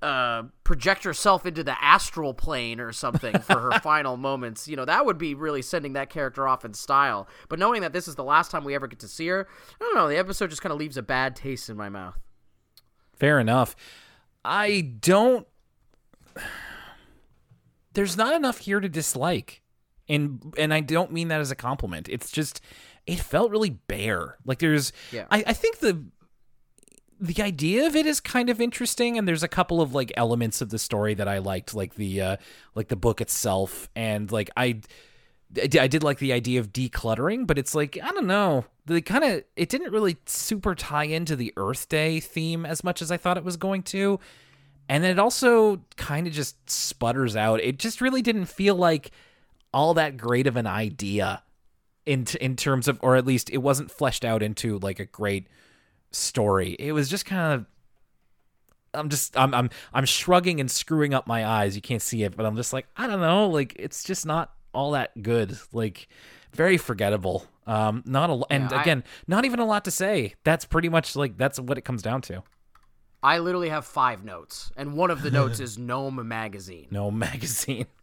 Uh, 0.00 0.42
project 0.64 1.04
herself 1.04 1.46
into 1.46 1.62
the 1.62 1.80
astral 1.80 2.34
plane 2.34 2.80
or 2.80 2.90
something 2.90 3.38
for 3.38 3.60
her 3.60 3.70
final 3.82 4.16
moments. 4.16 4.66
You 4.66 4.74
know, 4.74 4.84
that 4.84 5.06
would 5.06 5.16
be 5.16 5.32
really 5.32 5.62
sending 5.62 5.92
that 5.92 6.10
character 6.10 6.48
off 6.48 6.64
in 6.64 6.74
style. 6.74 7.28
But 7.48 7.60
knowing 7.60 7.82
that 7.82 7.92
this 7.92 8.08
is 8.08 8.16
the 8.16 8.24
last 8.24 8.50
time 8.50 8.64
we 8.64 8.74
ever 8.74 8.88
get 8.88 8.98
to 8.98 9.06
see 9.06 9.28
her, 9.28 9.46
I 9.80 9.84
don't 9.84 9.94
know. 9.94 10.08
The 10.08 10.16
episode 10.16 10.50
just 10.50 10.60
kind 10.60 10.72
of 10.72 10.80
leaves 10.80 10.96
a 10.96 11.04
bad 11.04 11.36
taste 11.36 11.70
in 11.70 11.76
my 11.76 11.88
mouth. 11.88 12.18
Fair 13.14 13.38
enough. 13.38 13.76
I 14.44 14.80
don't. 14.80 15.46
There's 17.94 18.16
not 18.16 18.34
enough 18.34 18.58
here 18.58 18.80
to 18.80 18.88
dislike, 18.88 19.61
and 20.08 20.54
and 20.58 20.72
I 20.74 20.80
don't 20.80 21.12
mean 21.12 21.28
that 21.28 21.40
as 21.40 21.50
a 21.50 21.56
compliment. 21.56 22.08
It's 22.08 22.30
just 22.30 22.60
it 23.06 23.18
felt 23.18 23.50
really 23.50 23.70
bare. 23.70 24.36
Like 24.44 24.58
there's, 24.60 24.92
Yeah. 25.10 25.26
I, 25.30 25.42
I 25.48 25.52
think 25.52 25.78
the 25.80 26.04
the 27.20 27.40
idea 27.42 27.86
of 27.86 27.94
it 27.94 28.04
is 28.06 28.18
kind 28.20 28.50
of 28.50 28.60
interesting, 28.60 29.16
and 29.16 29.28
there's 29.28 29.44
a 29.44 29.48
couple 29.48 29.80
of 29.80 29.94
like 29.94 30.12
elements 30.16 30.60
of 30.60 30.70
the 30.70 30.78
story 30.78 31.14
that 31.14 31.28
I 31.28 31.38
liked, 31.38 31.72
like 31.74 31.94
the 31.94 32.20
uh 32.20 32.36
like 32.74 32.88
the 32.88 32.96
book 32.96 33.20
itself, 33.20 33.88
and 33.96 34.30
like 34.32 34.50
I. 34.56 34.80
I 35.54 35.86
did- 35.86 36.02
like 36.02 36.18
the 36.18 36.32
idea 36.32 36.60
of 36.60 36.72
decluttering, 36.72 37.46
but 37.46 37.58
it's 37.58 37.74
like 37.74 37.98
I 38.02 38.10
don't 38.12 38.26
know. 38.26 38.64
They 38.86 39.02
kind 39.02 39.22
of 39.22 39.44
it 39.54 39.68
didn't 39.68 39.92
really 39.92 40.16
super 40.24 40.74
tie 40.74 41.04
into 41.04 41.36
the 41.36 41.52
Earth 41.58 41.90
Day 41.90 42.20
theme 42.20 42.64
as 42.64 42.82
much 42.82 43.02
as 43.02 43.12
I 43.12 43.18
thought 43.18 43.36
it 43.36 43.44
was 43.44 43.58
going 43.58 43.82
to, 43.82 44.18
and 44.88 45.04
then 45.04 45.10
it 45.10 45.18
also 45.18 45.82
kind 45.96 46.26
of 46.26 46.32
just 46.32 46.56
sputters 46.70 47.36
out. 47.36 47.60
It 47.60 47.78
just 47.78 48.00
really 48.00 48.22
didn't 48.22 48.46
feel 48.46 48.76
like 48.76 49.10
all 49.72 49.94
that 49.94 50.16
great 50.16 50.46
of 50.46 50.56
an 50.56 50.66
idea 50.66 51.42
in 52.06 52.26
in 52.40 52.56
terms 52.56 52.88
of, 52.88 52.98
or 53.02 53.16
at 53.16 53.26
least 53.26 53.50
it 53.50 53.58
wasn't 53.58 53.90
fleshed 53.90 54.24
out 54.24 54.42
into 54.42 54.78
like 54.78 54.98
a 55.00 55.06
great 55.06 55.46
story. 56.10 56.76
It 56.78 56.92
was 56.92 57.08
just 57.08 57.24
kind 57.26 57.54
of. 57.54 57.66
I'm 58.94 59.08
just 59.08 59.36
I'm 59.38 59.54
I'm 59.54 59.70
I'm 59.94 60.04
shrugging 60.04 60.60
and 60.60 60.70
screwing 60.70 61.14
up 61.14 61.26
my 61.26 61.46
eyes. 61.46 61.74
You 61.74 61.80
can't 61.82 62.02
see 62.02 62.24
it, 62.24 62.36
but 62.36 62.44
I'm 62.44 62.56
just 62.56 62.72
like 62.72 62.86
I 62.96 63.06
don't 63.06 63.20
know. 63.20 63.48
Like 63.48 63.74
it's 63.78 64.04
just 64.04 64.26
not 64.26 64.52
all 64.74 64.90
that 64.90 65.22
good. 65.22 65.56
Like 65.72 66.08
very 66.52 66.76
forgettable. 66.76 67.46
Um, 67.66 68.02
not 68.04 68.28
a 68.28 68.42
and 68.50 68.70
Yeah, 68.70 68.76
I- 68.78 68.82
again, 68.82 69.04
not 69.26 69.44
even 69.46 69.60
a 69.60 69.64
lot 69.64 69.84
to 69.86 69.90
say. 69.90 70.34
That's 70.44 70.66
pretty 70.66 70.90
much 70.90 71.16
like 71.16 71.38
that's 71.38 71.58
what 71.58 71.78
it 71.78 71.82
comes 71.82 72.02
down 72.02 72.20
to. 72.22 72.42
I 73.22 73.38
literally 73.38 73.68
have 73.68 73.86
five 73.86 74.24
notes, 74.24 74.72
and 74.76 74.94
one 74.94 75.10
of 75.12 75.22
the 75.22 75.30
notes 75.30 75.60
is 75.66 75.78
Gnome 75.78 76.26
Magazine. 76.28 76.88
No 76.90 77.10
magazine. 77.10 77.86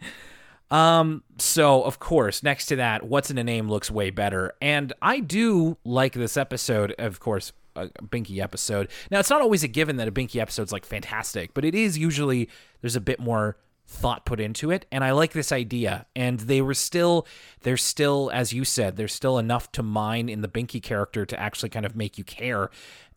Um, 0.71 1.23
so 1.37 1.83
of 1.83 1.99
course, 1.99 2.43
next 2.43 2.67
to 2.67 2.75
that, 2.77 3.03
what's 3.03 3.31
in 3.31 3.37
a 3.37 3.43
name 3.43 3.69
looks 3.69 3.89
way 3.89 4.09
better. 4.09 4.53
And 4.61 4.93
I 5.01 5.19
do 5.19 5.77
like 5.83 6.13
this 6.13 6.37
episode, 6.37 6.93
of 6.99 7.19
course, 7.19 7.51
a 7.75 7.87
Binky 8.03 8.39
episode. 8.39 8.89
Now 9.09 9.19
it's 9.19 9.29
not 9.29 9.41
always 9.41 9.63
a 9.63 9.67
given 9.67 9.97
that 9.97 10.07
a 10.07 10.11
Binky 10.11 10.39
episode's 10.39 10.71
like 10.71 10.85
fantastic, 10.85 11.53
but 11.53 11.65
it 11.65 11.75
is 11.75 11.97
usually 11.97 12.49
there's 12.81 12.95
a 12.95 13.01
bit 13.01 13.19
more 13.19 13.57
thought 13.89 14.23
put 14.23 14.39
into 14.39 14.69
it 14.69 14.85
and 14.91 15.03
I 15.03 15.09
like 15.11 15.31
this 15.31 15.51
idea 15.51 16.05
and 16.15 16.41
they 16.41 16.61
were 16.61 16.75
still 16.75 17.25
there's 17.61 17.81
still 17.81 18.29
as 18.31 18.53
you 18.53 18.63
said 18.63 18.97
there's 18.97 19.13
still 19.13 19.39
enough 19.39 19.71
to 19.71 19.81
mine 19.81 20.29
in 20.29 20.41
the 20.41 20.47
Binky 20.47 20.81
character 20.81 21.25
to 21.25 21.39
actually 21.39 21.69
kind 21.69 21.87
of 21.87 21.95
make 21.95 22.15
you 22.15 22.23
care 22.23 22.69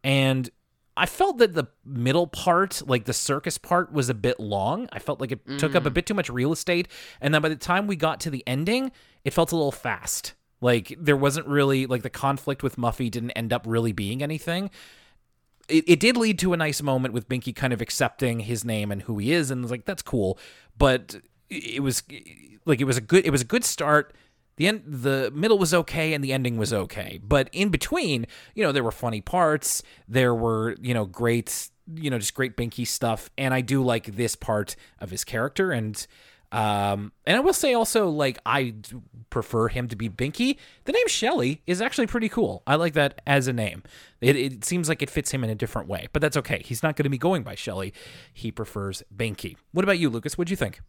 and 0.03 0.48
I 0.97 1.07
felt 1.07 1.38
that 1.38 1.55
the 1.55 1.68
middle 1.84 2.26
part, 2.26 2.82
like 2.86 3.07
the 3.07 3.14
circus 3.14 3.57
part, 3.57 3.93
was 3.93 4.11
a 4.11 4.14
bit 4.14 4.38
long. 4.38 4.88
I 4.93 4.99
felt 4.99 5.20
like 5.20 5.32
it 5.32 5.40
took 5.59 5.74
up 5.74 5.86
a 5.86 5.90
mm. 5.90 5.95
bit 5.95 6.07
too 6.07 6.14
much 6.14 6.28
real 6.28 6.53
estate. 6.53 6.88
And 7.20 7.32
then 7.32 7.40
by 7.40 7.49
the 7.49 7.57
time 7.57 7.86
we 7.86 7.97
got 7.97 8.20
to 8.20 8.30
the 8.30 8.45
ending, 8.47 8.93
it 9.24 9.32
felt 9.32 9.53
a 9.53 9.57
little 9.57 9.72
fast. 9.72 10.34
Like 10.61 10.95
there 10.99 11.16
wasn't 11.16 11.47
really, 11.47 11.86
like 11.86 12.03
the 12.03 12.11
conflict 12.11 12.62
with 12.62 12.76
Muffy 12.76 13.11
didn't 13.11 13.30
end 13.30 13.53
up 13.53 13.64
really 13.66 13.93
being 13.93 14.22
anything. 14.22 14.70
It, 15.68 15.84
it 15.88 16.01
did 16.01 16.16
lead 16.16 16.38
to 16.40 16.53
a 16.53 16.59
nice 16.59 16.82
moment 16.82 17.14
with 17.14 17.28
Binky 17.28 17.57
kind 17.57 17.72
of 17.72 17.80
accepting 17.80 18.40
his 18.40 18.64
name 18.64 18.93
and 18.93 19.03
who 19.03 19.16
he 19.16 19.32
is. 19.32 19.51
And 19.51 19.62
was 19.62 19.70
like, 19.70 19.86
that's 19.86 20.03
cool. 20.03 20.38
But 20.76 21.16
it 21.49 21.82
was 21.82 22.03
like, 22.66 22.82
it 22.82 22.84
was 22.84 22.99
a 22.99 23.01
good, 23.03 23.24
it 23.24 23.30
was 23.30 23.40
a 23.40 23.47
good 23.47 23.64
start. 23.64 24.14
The 24.57 24.68
end, 24.68 24.82
the 24.86 25.30
middle 25.34 25.59
was 25.59 25.72
okay, 25.72 26.12
and 26.12 26.22
the 26.22 26.32
ending 26.32 26.59
was 26.59 26.72
okay. 26.72 27.18
But 27.22 27.48
in 27.53 27.70
between, 27.70 28.26
you 28.55 28.62
know, 28.62 28.72
there 28.72 28.84
were 28.84 28.92
funny 28.92 29.20
parts. 29.20 29.82
There 30.07 30.34
were, 30.34 30.76
you 30.80 30.94
know, 30.94 31.07
great, 31.07 31.70
you 31.94 32.11
know, 32.11 32.18
just 32.18 32.34
great 32.34 32.57
Binky 32.57 32.86
stuff. 32.86 33.30
And 33.38 33.55
I 33.55 33.62
do 33.62 33.82
like 33.82 34.16
this 34.16 34.36
part 34.36 34.76
of 34.98 35.11
his 35.11 35.24
character. 35.24 35.72
And 35.72 36.07
um, 36.53 37.12
and 37.24 37.34
I 37.34 37.40
will 37.40 37.55
say 37.55 37.72
also, 37.72 38.11
like, 38.11 38.38
I 38.44 38.74
prefer 39.30 39.68
him 39.68 39.88
to 39.88 39.96
be 39.96 40.11
Binky. 40.11 40.59
The 40.84 40.92
name 40.92 41.09
Shelly 41.09 41.62
is 41.66 41.80
actually 41.80 42.07
pretty 42.07 42.28
cool. 42.28 42.62
I 42.66 42.74
like 42.74 42.92
that 42.92 43.22
as 43.26 43.48
a 43.48 43.55
name. 43.55 43.82
It, 44.20 44.36
it 44.36 44.64
seems 44.64 44.86
like 44.86 45.00
it 45.00 45.09
fits 45.09 45.30
him 45.30 45.42
in 45.42 45.48
a 45.48 45.55
different 45.55 45.88
way, 45.88 46.09
but 46.12 46.20
that's 46.20 46.36
okay. 46.36 46.62
He's 46.62 46.82
not 46.82 46.94
going 46.94 47.05
to 47.05 47.11
be 47.11 47.16
going 47.16 47.42
by 47.42 47.55
Shelly. 47.55 47.94
He 48.34 48.53
prefers 48.53 49.03
Binky. 49.16 49.57
What 49.72 49.82
about 49.82 49.98
you, 49.98 50.11
Lucas? 50.11 50.36
What'd 50.36 50.50
you 50.50 50.57
think? 50.57 50.82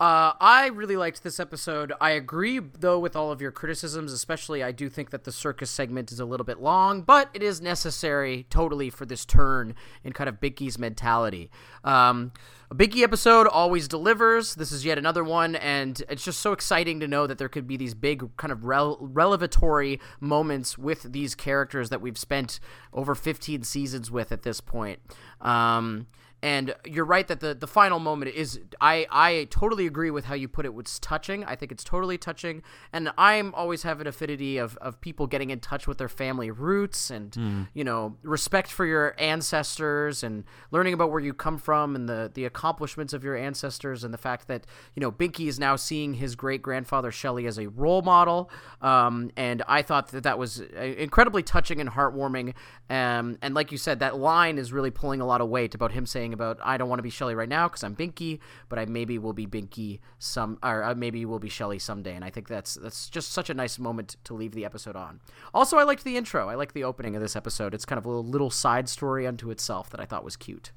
Uh, 0.00 0.32
I 0.40 0.68
really 0.68 0.96
liked 0.96 1.24
this 1.24 1.40
episode. 1.40 1.92
I 2.00 2.10
agree, 2.10 2.60
though, 2.60 3.00
with 3.00 3.16
all 3.16 3.32
of 3.32 3.40
your 3.40 3.50
criticisms. 3.50 4.12
Especially, 4.12 4.62
I 4.62 4.70
do 4.70 4.88
think 4.88 5.10
that 5.10 5.24
the 5.24 5.32
circus 5.32 5.70
segment 5.70 6.12
is 6.12 6.20
a 6.20 6.24
little 6.24 6.44
bit 6.46 6.60
long, 6.60 7.02
but 7.02 7.30
it 7.34 7.42
is 7.42 7.60
necessary 7.60 8.46
totally 8.48 8.90
for 8.90 9.04
this 9.06 9.24
turn 9.24 9.74
in 10.04 10.12
kind 10.12 10.28
of 10.28 10.36
Binky's 10.36 10.78
mentality. 10.78 11.50
Um, 11.82 12.30
a 12.70 12.76
Binky 12.76 13.02
episode 13.02 13.48
always 13.48 13.88
delivers. 13.88 14.54
This 14.54 14.70
is 14.70 14.84
yet 14.84 14.98
another 14.98 15.24
one, 15.24 15.56
and 15.56 16.00
it's 16.08 16.24
just 16.24 16.38
so 16.38 16.52
exciting 16.52 17.00
to 17.00 17.08
know 17.08 17.26
that 17.26 17.38
there 17.38 17.48
could 17.48 17.66
be 17.66 17.76
these 17.76 17.94
big 17.94 18.36
kind 18.36 18.52
of 18.52 18.64
rel- 18.66 18.98
relevatory 19.00 19.98
moments 20.20 20.78
with 20.78 21.12
these 21.12 21.34
characters 21.34 21.90
that 21.90 22.00
we've 22.00 22.18
spent 22.18 22.60
over 22.92 23.16
15 23.16 23.64
seasons 23.64 24.12
with 24.12 24.30
at 24.30 24.42
this 24.42 24.60
point. 24.60 25.00
Um, 25.40 26.06
and 26.42 26.74
you're 26.84 27.04
right 27.04 27.26
that 27.26 27.40
the, 27.40 27.54
the 27.54 27.66
final 27.66 27.98
moment 27.98 28.34
is 28.34 28.60
I, 28.80 29.06
I 29.10 29.48
totally 29.50 29.86
agree 29.86 30.10
with 30.10 30.26
how 30.26 30.34
you 30.34 30.46
put 30.46 30.64
it 30.64 30.74
was 30.74 30.98
touching. 31.00 31.44
I 31.44 31.56
think 31.56 31.72
it's 31.72 31.82
totally 31.82 32.16
touching. 32.16 32.62
And 32.92 33.10
I'm 33.18 33.52
always 33.54 33.82
have 33.82 34.00
an 34.00 34.06
affinity 34.06 34.56
of, 34.58 34.76
of 34.76 35.00
people 35.00 35.26
getting 35.26 35.50
in 35.50 35.58
touch 35.58 35.88
with 35.88 35.98
their 35.98 36.08
family 36.08 36.50
roots 36.50 37.10
and 37.10 37.36
you 37.74 37.82
know, 37.82 38.16
respect 38.22 38.70
for 38.70 38.86
your 38.86 39.16
ancestors 39.18 40.22
and 40.22 40.44
learning 40.70 40.94
about 40.94 41.10
where 41.10 41.20
you 41.20 41.34
come 41.34 41.58
from 41.58 41.96
and 41.96 42.08
the, 42.08 42.30
the 42.32 42.44
accomplishments 42.44 43.12
of 43.12 43.24
your 43.24 43.36
ancestors 43.36 44.04
and 44.04 44.14
the 44.14 44.18
fact 44.18 44.46
that, 44.46 44.64
you 44.94 45.00
know, 45.00 45.10
Binky 45.10 45.48
is 45.48 45.58
now 45.58 45.74
seeing 45.74 46.14
his 46.14 46.36
great 46.36 46.62
grandfather 46.62 47.10
Shelley 47.10 47.46
as 47.46 47.58
a 47.58 47.68
role 47.68 48.02
model. 48.02 48.50
Um, 48.80 49.30
and 49.36 49.62
I 49.66 49.82
thought 49.82 50.08
that 50.08 50.22
that 50.22 50.38
was 50.38 50.60
uh, 50.60 50.80
incredibly 50.80 51.42
touching 51.42 51.80
and 51.80 51.90
heartwarming. 51.90 52.54
Um, 52.88 53.38
and 53.42 53.54
like 53.54 53.72
you 53.72 53.78
said, 53.78 53.98
that 54.00 54.18
line 54.18 54.56
is 54.58 54.72
really 54.72 54.90
pulling 54.90 55.20
a 55.20 55.26
lot 55.26 55.40
of 55.40 55.48
weight 55.48 55.74
about 55.74 55.92
him 55.92 56.06
saying 56.06 56.27
about 56.32 56.58
I 56.62 56.76
don't 56.76 56.88
want 56.88 56.98
to 56.98 57.02
be 57.02 57.10
Shelly 57.10 57.34
right 57.34 57.48
now 57.48 57.68
because 57.68 57.82
I'm 57.84 57.96
Binky, 57.96 58.40
but 58.68 58.78
I 58.78 58.86
maybe 58.86 59.18
will 59.18 59.32
be 59.32 59.46
Binky 59.46 60.00
some, 60.18 60.58
or 60.62 60.82
uh, 60.82 60.94
maybe 60.94 61.24
will 61.24 61.38
be 61.38 61.48
Shelly 61.48 61.78
someday. 61.78 62.14
And 62.14 62.24
I 62.24 62.30
think 62.30 62.48
that's 62.48 62.74
that's 62.74 63.08
just 63.08 63.32
such 63.32 63.50
a 63.50 63.54
nice 63.54 63.78
moment 63.78 64.16
to 64.24 64.34
leave 64.34 64.52
the 64.52 64.64
episode 64.64 64.96
on. 64.96 65.20
Also, 65.52 65.78
I 65.78 65.82
liked 65.84 66.04
the 66.04 66.16
intro. 66.16 66.48
I 66.48 66.54
liked 66.54 66.74
the 66.74 66.84
opening 66.84 67.16
of 67.16 67.22
this 67.22 67.36
episode. 67.36 67.74
It's 67.74 67.84
kind 67.84 67.98
of 67.98 68.04
a 68.04 68.08
little, 68.08 68.24
little 68.24 68.50
side 68.50 68.88
story 68.88 69.26
unto 69.26 69.50
itself 69.50 69.90
that 69.90 70.00
I 70.00 70.04
thought 70.04 70.24
was 70.24 70.36
cute. 70.36 70.72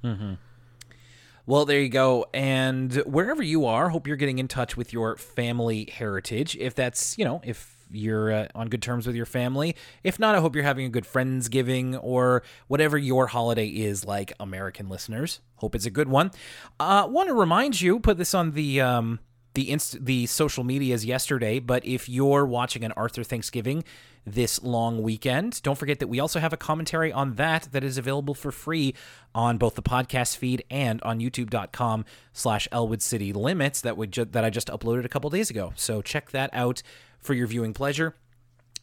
Well, 1.48 1.66
there 1.66 1.80
you 1.80 1.90
go. 1.90 2.28
And 2.34 2.94
wherever 3.06 3.42
you 3.42 3.66
are, 3.66 3.90
hope 3.90 4.08
you're 4.08 4.16
getting 4.16 4.38
in 4.38 4.48
touch 4.48 4.78
with 4.78 4.94
your 4.94 5.18
family 5.18 5.90
heritage. 5.92 6.56
If 6.56 6.76
that's, 6.76 7.18
you 7.18 7.26
know, 7.26 7.42
if 7.44 7.76
you're 7.92 8.32
uh, 8.32 8.48
on 8.56 8.70
good 8.70 8.82
terms 8.82 9.08
with 9.08 9.16
your 9.16 9.26
family. 9.26 9.76
If 10.04 10.20
not, 10.20 10.36
I 10.36 10.40
hope 10.40 10.56
you're 10.56 10.64
having 10.64 10.86
a 10.86 10.90
good 10.90 11.06
Friendsgiving 11.06 12.00
or 12.02 12.44
whatever 12.68 12.98
your 12.98 13.28
holiday 13.28 13.68
is 13.68 14.06
like, 14.06 14.34
American 14.40 14.90
listeners. 14.90 15.40
Hope 15.56 15.76
it's 15.76 15.86
a 15.86 15.92
good 15.92 16.10
one. 16.10 16.32
Uh, 16.80 17.08
Want 17.10 17.30
to 17.30 17.34
remind 17.34 17.82
you, 17.82 18.00
put 18.00 18.18
this 18.18 18.34
on 18.34 18.52
the. 18.52 18.82
Um, 18.82 19.20
the 19.54 19.70
inst- 19.70 20.06
the 20.06 20.26
social 20.28 20.64
medias 20.64 21.06
yesterday, 21.06 21.60
but 21.60 21.86
if 21.86 22.08
you're 22.08 22.46
watching 22.46 22.84
an 22.84 22.94
Arthur 22.94 23.24
Thanksgiving 23.24 23.84
this 24.26 24.62
long 24.64 25.02
weekend, 25.02 25.62
don't 25.64 25.78
forget 25.78 26.00
that 26.00 26.08
we 26.08 26.20
also 26.20 26.40
have 26.40 26.54
a 26.54 26.58
commentary 26.58 27.12
on 27.12 27.34
that 27.34 27.68
that 27.72 27.84
is 27.84 27.98
available 27.98 28.34
for 28.34 28.52
free 28.52 28.94
on 29.34 29.58
both 29.58 29.76
the 29.76 29.82
podcast 29.82 30.38
feed 30.38 30.64
and 30.70 31.02
on 31.02 31.20
youtube.com 31.20 32.06
slash 32.32 32.68
Elwood 32.72 33.02
City 33.02 33.34
Limits 33.34 33.82
that 33.82 33.98
would 33.98 34.12
ju- 34.12 34.26
that 34.26 34.46
I 34.46 34.50
just 34.50 34.68
uploaded 34.68 35.06
a 35.06 35.10
couple 35.10 35.30
days 35.30 35.50
ago. 35.50 35.74
So 35.76 36.02
check 36.02 36.32
that 36.32 36.50
out 36.54 36.82
for 37.22 37.34
your 37.34 37.48
viewing 37.48 37.74
pleasure. 37.74 38.16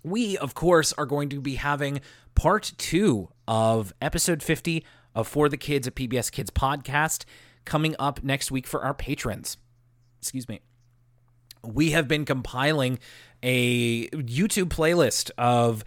We, 0.03 0.39
of 0.39 0.55
course, 0.55 0.93
are 0.95 1.07
going 1.07 1.29
to 1.31 1.41
be 1.41 1.57
having 1.57 2.01
part 2.35 2.73
two 2.79 3.29
of 3.47 3.93
episode 4.01 4.43
50 4.43 4.85
of 5.15 5.27
For 5.27 5.49
the 5.49 5.57
Kids 5.57 5.87
a 5.87 5.91
PBS 5.91 6.31
Kids 6.31 6.51
podcast 6.51 7.25
coming 7.65 7.97
up 7.99 8.23
next 8.23 8.51
week 8.51 8.67
for 8.67 8.83
our 8.83 8.95
patrons 8.95 9.59
excuse 10.21 10.49
me, 10.49 10.61
we 11.65 11.93
have 11.93 12.09
been 12.09 12.25
compiling 12.25 12.99
a 13.43 14.09
YouTube 14.09 14.69
playlist 14.69 15.31
of 15.39 15.85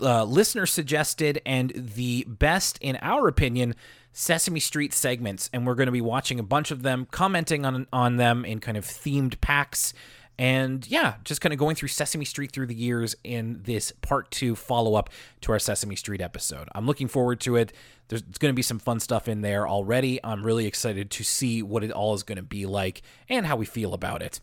uh, 0.00 0.24
listener 0.24 0.66
suggested 0.66 1.40
and 1.44 1.72
the 1.74 2.24
best, 2.28 2.78
in 2.80 2.98
our 3.02 3.28
opinion, 3.28 3.74
Sesame 4.12 4.60
Street 4.60 4.94
segments, 4.94 5.50
and 5.52 5.66
we're 5.66 5.74
going 5.74 5.86
to 5.86 5.92
be 5.92 6.00
watching 6.00 6.38
a 6.38 6.44
bunch 6.44 6.70
of 6.70 6.82
them, 6.82 7.06
commenting 7.10 7.66
on 7.66 7.86
on 7.92 8.16
them 8.16 8.44
in 8.44 8.60
kind 8.60 8.76
of 8.76 8.84
themed 8.84 9.40
packs. 9.40 9.92
And 10.38 10.86
yeah, 10.86 11.14
just 11.24 11.40
kind 11.40 11.52
of 11.52 11.58
going 11.58 11.76
through 11.76 11.88
Sesame 11.88 12.26
Street 12.26 12.52
through 12.52 12.66
the 12.66 12.74
years 12.74 13.16
in 13.24 13.62
this 13.64 13.92
part 14.02 14.30
two 14.30 14.54
follow 14.54 14.94
up 14.94 15.08
to 15.42 15.52
our 15.52 15.58
Sesame 15.58 15.96
Street 15.96 16.20
episode. 16.20 16.68
I'm 16.74 16.86
looking 16.86 17.08
forward 17.08 17.40
to 17.40 17.56
it. 17.56 17.72
There's 18.08 18.22
going 18.22 18.52
to 18.52 18.56
be 18.56 18.62
some 18.62 18.78
fun 18.78 19.00
stuff 19.00 19.28
in 19.28 19.40
there 19.40 19.66
already. 19.66 20.20
I'm 20.22 20.44
really 20.44 20.66
excited 20.66 21.10
to 21.10 21.24
see 21.24 21.62
what 21.62 21.82
it 21.82 21.90
all 21.90 22.14
is 22.14 22.22
going 22.22 22.36
to 22.36 22.42
be 22.42 22.66
like 22.66 23.02
and 23.28 23.46
how 23.46 23.56
we 23.56 23.64
feel 23.64 23.94
about 23.94 24.22
it. 24.22 24.40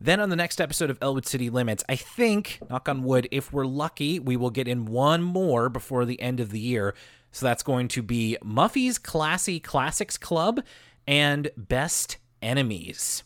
Then 0.00 0.20
on 0.20 0.28
the 0.28 0.36
next 0.36 0.60
episode 0.60 0.90
of 0.90 0.98
Elwood 1.00 1.26
City 1.26 1.50
Limits, 1.50 1.84
I 1.88 1.96
think, 1.96 2.60
knock 2.68 2.88
on 2.88 3.02
wood, 3.02 3.28
if 3.30 3.52
we're 3.52 3.66
lucky, 3.66 4.18
we 4.18 4.36
will 4.36 4.50
get 4.50 4.68
in 4.68 4.86
one 4.86 5.22
more 5.22 5.68
before 5.68 6.04
the 6.04 6.20
end 6.20 6.40
of 6.40 6.50
the 6.50 6.60
year. 6.60 6.94
So 7.32 7.46
that's 7.46 7.62
going 7.62 7.88
to 7.88 8.02
be 8.02 8.36
Muffy's 8.42 8.98
Classy 8.98 9.60
Classics 9.60 10.16
Club 10.16 10.62
and 11.06 11.50
Best 11.56 12.16
Enemies. 12.42 13.22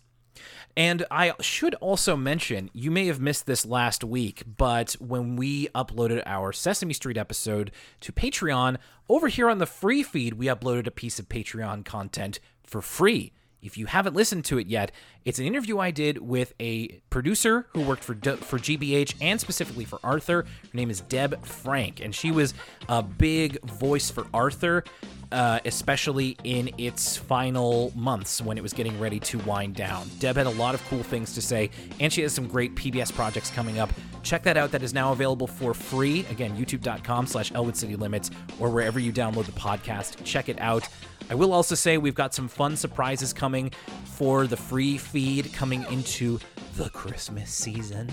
And 0.77 1.05
I 1.11 1.35
should 1.41 1.75
also 1.77 2.17
mention, 2.17 2.71
you 2.73 2.91
may 2.91 3.07
have 3.07 3.21
missed 3.21 3.47
this 3.47 3.67
last 3.67 4.03
week, 4.03 4.43
but 4.57 4.93
when 4.95 5.37
we 5.37 5.69
uploaded 5.69 6.23
our 6.25 6.53
Sesame 6.53 6.95
Street 6.95 7.19
episode 7.19 7.71
to 8.01 8.13
Patreon, 8.13 8.79
over 9.09 9.29
here 9.29 9.51
on 9.51 9.59
the 9.59 9.67
free 9.67 10.03
feed, 10.03 10.35
we 10.35 10.47
uploaded 10.47 10.87
a 10.87 10.91
piece 10.93 11.19
of 11.19 11.29
Patreon 11.29 11.85
content 11.85 12.41
for 12.65 12.81
free. 12.81 13.33
If 13.61 13.77
you 13.77 13.87
haven't 13.87 14.17
listened 14.17 14.45
to 14.47 14.59
it 14.59 14.67
yet, 14.67 14.91
it's 15.25 15.39
an 15.39 15.47
interview 15.47 15.79
I 15.79 15.91
did 15.91 16.19
with 16.19 16.53
a 16.61 16.89
producer 17.11 17.67
who 17.73 17.83
worked 17.83 18.05
for 18.05 18.15
for 18.15 18.59
GBH 18.59 19.15
and 19.21 19.41
specifically 19.41 19.85
for 19.85 19.99
Arthur. 20.03 20.43
Her 20.43 20.77
name 20.77 20.91
is 20.91 21.01
Deb 21.03 21.45
Frank, 21.45 22.01
and 22.01 22.15
she 22.15 22.31
was 22.31 22.55
a 22.89 23.03
big 23.03 23.63
voice 23.63 24.11
for 24.11 24.27
Arthur, 24.35 24.85
uh, 25.31 25.61
especially 25.65 26.37
in 26.45 26.71
its 26.79 27.17
final 27.17 27.93
months 27.95 28.41
when 28.41 28.59
it 28.59 28.63
was 28.63 28.73
getting 28.73 28.99
ready 28.99 29.21
to 29.21 29.39
wind 29.41 29.75
down. 29.75 30.09
Deb 30.19 30.37
had 30.37 30.47
a 30.47 30.51
lot 30.51 30.75
of 30.75 30.85
cool 30.89 31.03
things 31.03 31.35
to 31.35 31.43
say, 31.43 31.71
and 32.01 32.13
she 32.13 32.23
has 32.23 32.33
some 32.33 32.49
great 32.49 32.75
PBS 32.75 33.13
projects 33.13 33.51
coming 33.51 33.79
up. 33.79 33.91
Check 34.23 34.43
that 34.45 34.57
out. 34.57 34.71
That 34.71 34.83
is 34.83 34.95
now 34.95 35.13
available 35.13 35.47
for 35.47 35.75
free. 35.75 36.25
Again, 36.31 36.57
youtube.com 36.57 37.27
slash 37.27 37.53
Elwood 37.53 37.77
City 37.77 37.97
Limits 37.97 38.31
or 38.61 38.71
wherever 38.71 39.01
you 39.01 39.13
download 39.13 39.47
the 39.47 39.53
podcast. 39.53 40.23
Check 40.25 40.49
it 40.49 40.61
out. 40.61 40.89
I 41.31 41.35
will 41.35 41.53
also 41.53 41.75
say 41.75 41.99
we've 41.99 42.15
got 42.15 42.35
some 42.35 42.49
fun 42.49 42.77
surprises 42.77 43.33
coming 43.33 43.73
for 44.05 44.47
the 44.47 44.57
free 44.57 44.99
feed 45.13 45.53
coming 45.53 45.85
into 45.91 46.39
the 46.77 46.89
Christmas 46.91 47.51
season. 47.51 48.11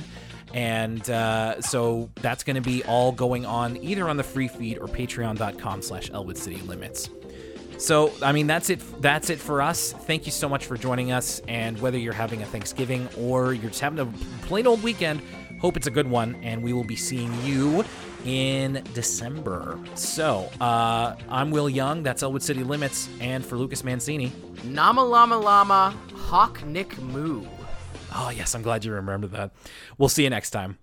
And 0.54 1.10
uh, 1.10 1.62
so 1.62 2.10
that's 2.16 2.44
going 2.44 2.56
to 2.56 2.62
be 2.62 2.84
all 2.84 3.12
going 3.12 3.46
on 3.46 3.78
either 3.78 4.10
on 4.10 4.18
the 4.18 4.24
free 4.24 4.48
feed 4.48 4.78
or 4.80 4.88
patreon.com 4.88 5.82
slash 5.82 6.10
Elwood 6.12 6.38
City 6.38 6.58
Limits. 6.58 7.10
So, 7.78 8.12
I 8.22 8.34
mean, 8.34 8.46
that's 8.46 8.70
it. 8.70 8.82
That's 9.02 9.30
it 9.30 9.40
for 9.40 9.62
us. 9.62 9.94
Thank 9.94 10.26
you 10.26 10.34
so 10.34 10.50
much 10.50 10.66
for 10.66 10.76
joining 10.76 11.14
us. 11.14 11.42
And 11.48 11.80
whether 11.80 11.98
you're 11.98 12.12
having 12.12 12.42
a 12.42 12.46
Thanksgiving 12.46 13.08
or 13.18 13.54
you're 13.54 13.70
just 13.70 13.80
having 13.80 14.00
a 14.00 14.06
plain 14.46 14.68
old 14.68 14.84
weekend, 14.84 15.22
hope 15.62 15.78
it's 15.78 15.88
a 15.88 15.92
good 15.92 16.10
one. 16.10 16.36
And 16.44 16.62
we 16.62 16.74
will 16.74 16.84
be 16.84 16.98
seeing 16.98 17.34
you 17.46 17.86
in 18.26 18.84
December. 18.94 19.80
So, 19.96 20.50
uh, 20.60 21.16
I'm 21.30 21.52
Will 21.52 21.70
Young. 21.70 22.04
That's 22.04 22.24
Elwood 22.24 22.44
City 22.44 22.64
Limits. 22.64 23.10
And 23.20 23.46
for 23.46 23.58
Lucas 23.58 23.84
Mancini. 23.84 24.32
Nama 24.64 25.04
Lama 25.04 25.38
Lama, 25.38 25.96
Hawk 26.16 26.66
Nick 26.66 26.98
Moo. 27.02 27.46
Oh, 28.16 28.30
yes, 28.30 28.56
I'm 28.56 28.62
glad 28.62 28.84
you 28.84 28.92
remembered 28.92 29.32
that. 29.32 29.52
We'll 29.98 30.10
see 30.10 30.24
you 30.24 30.30
next 30.30 30.50
time. 30.52 30.78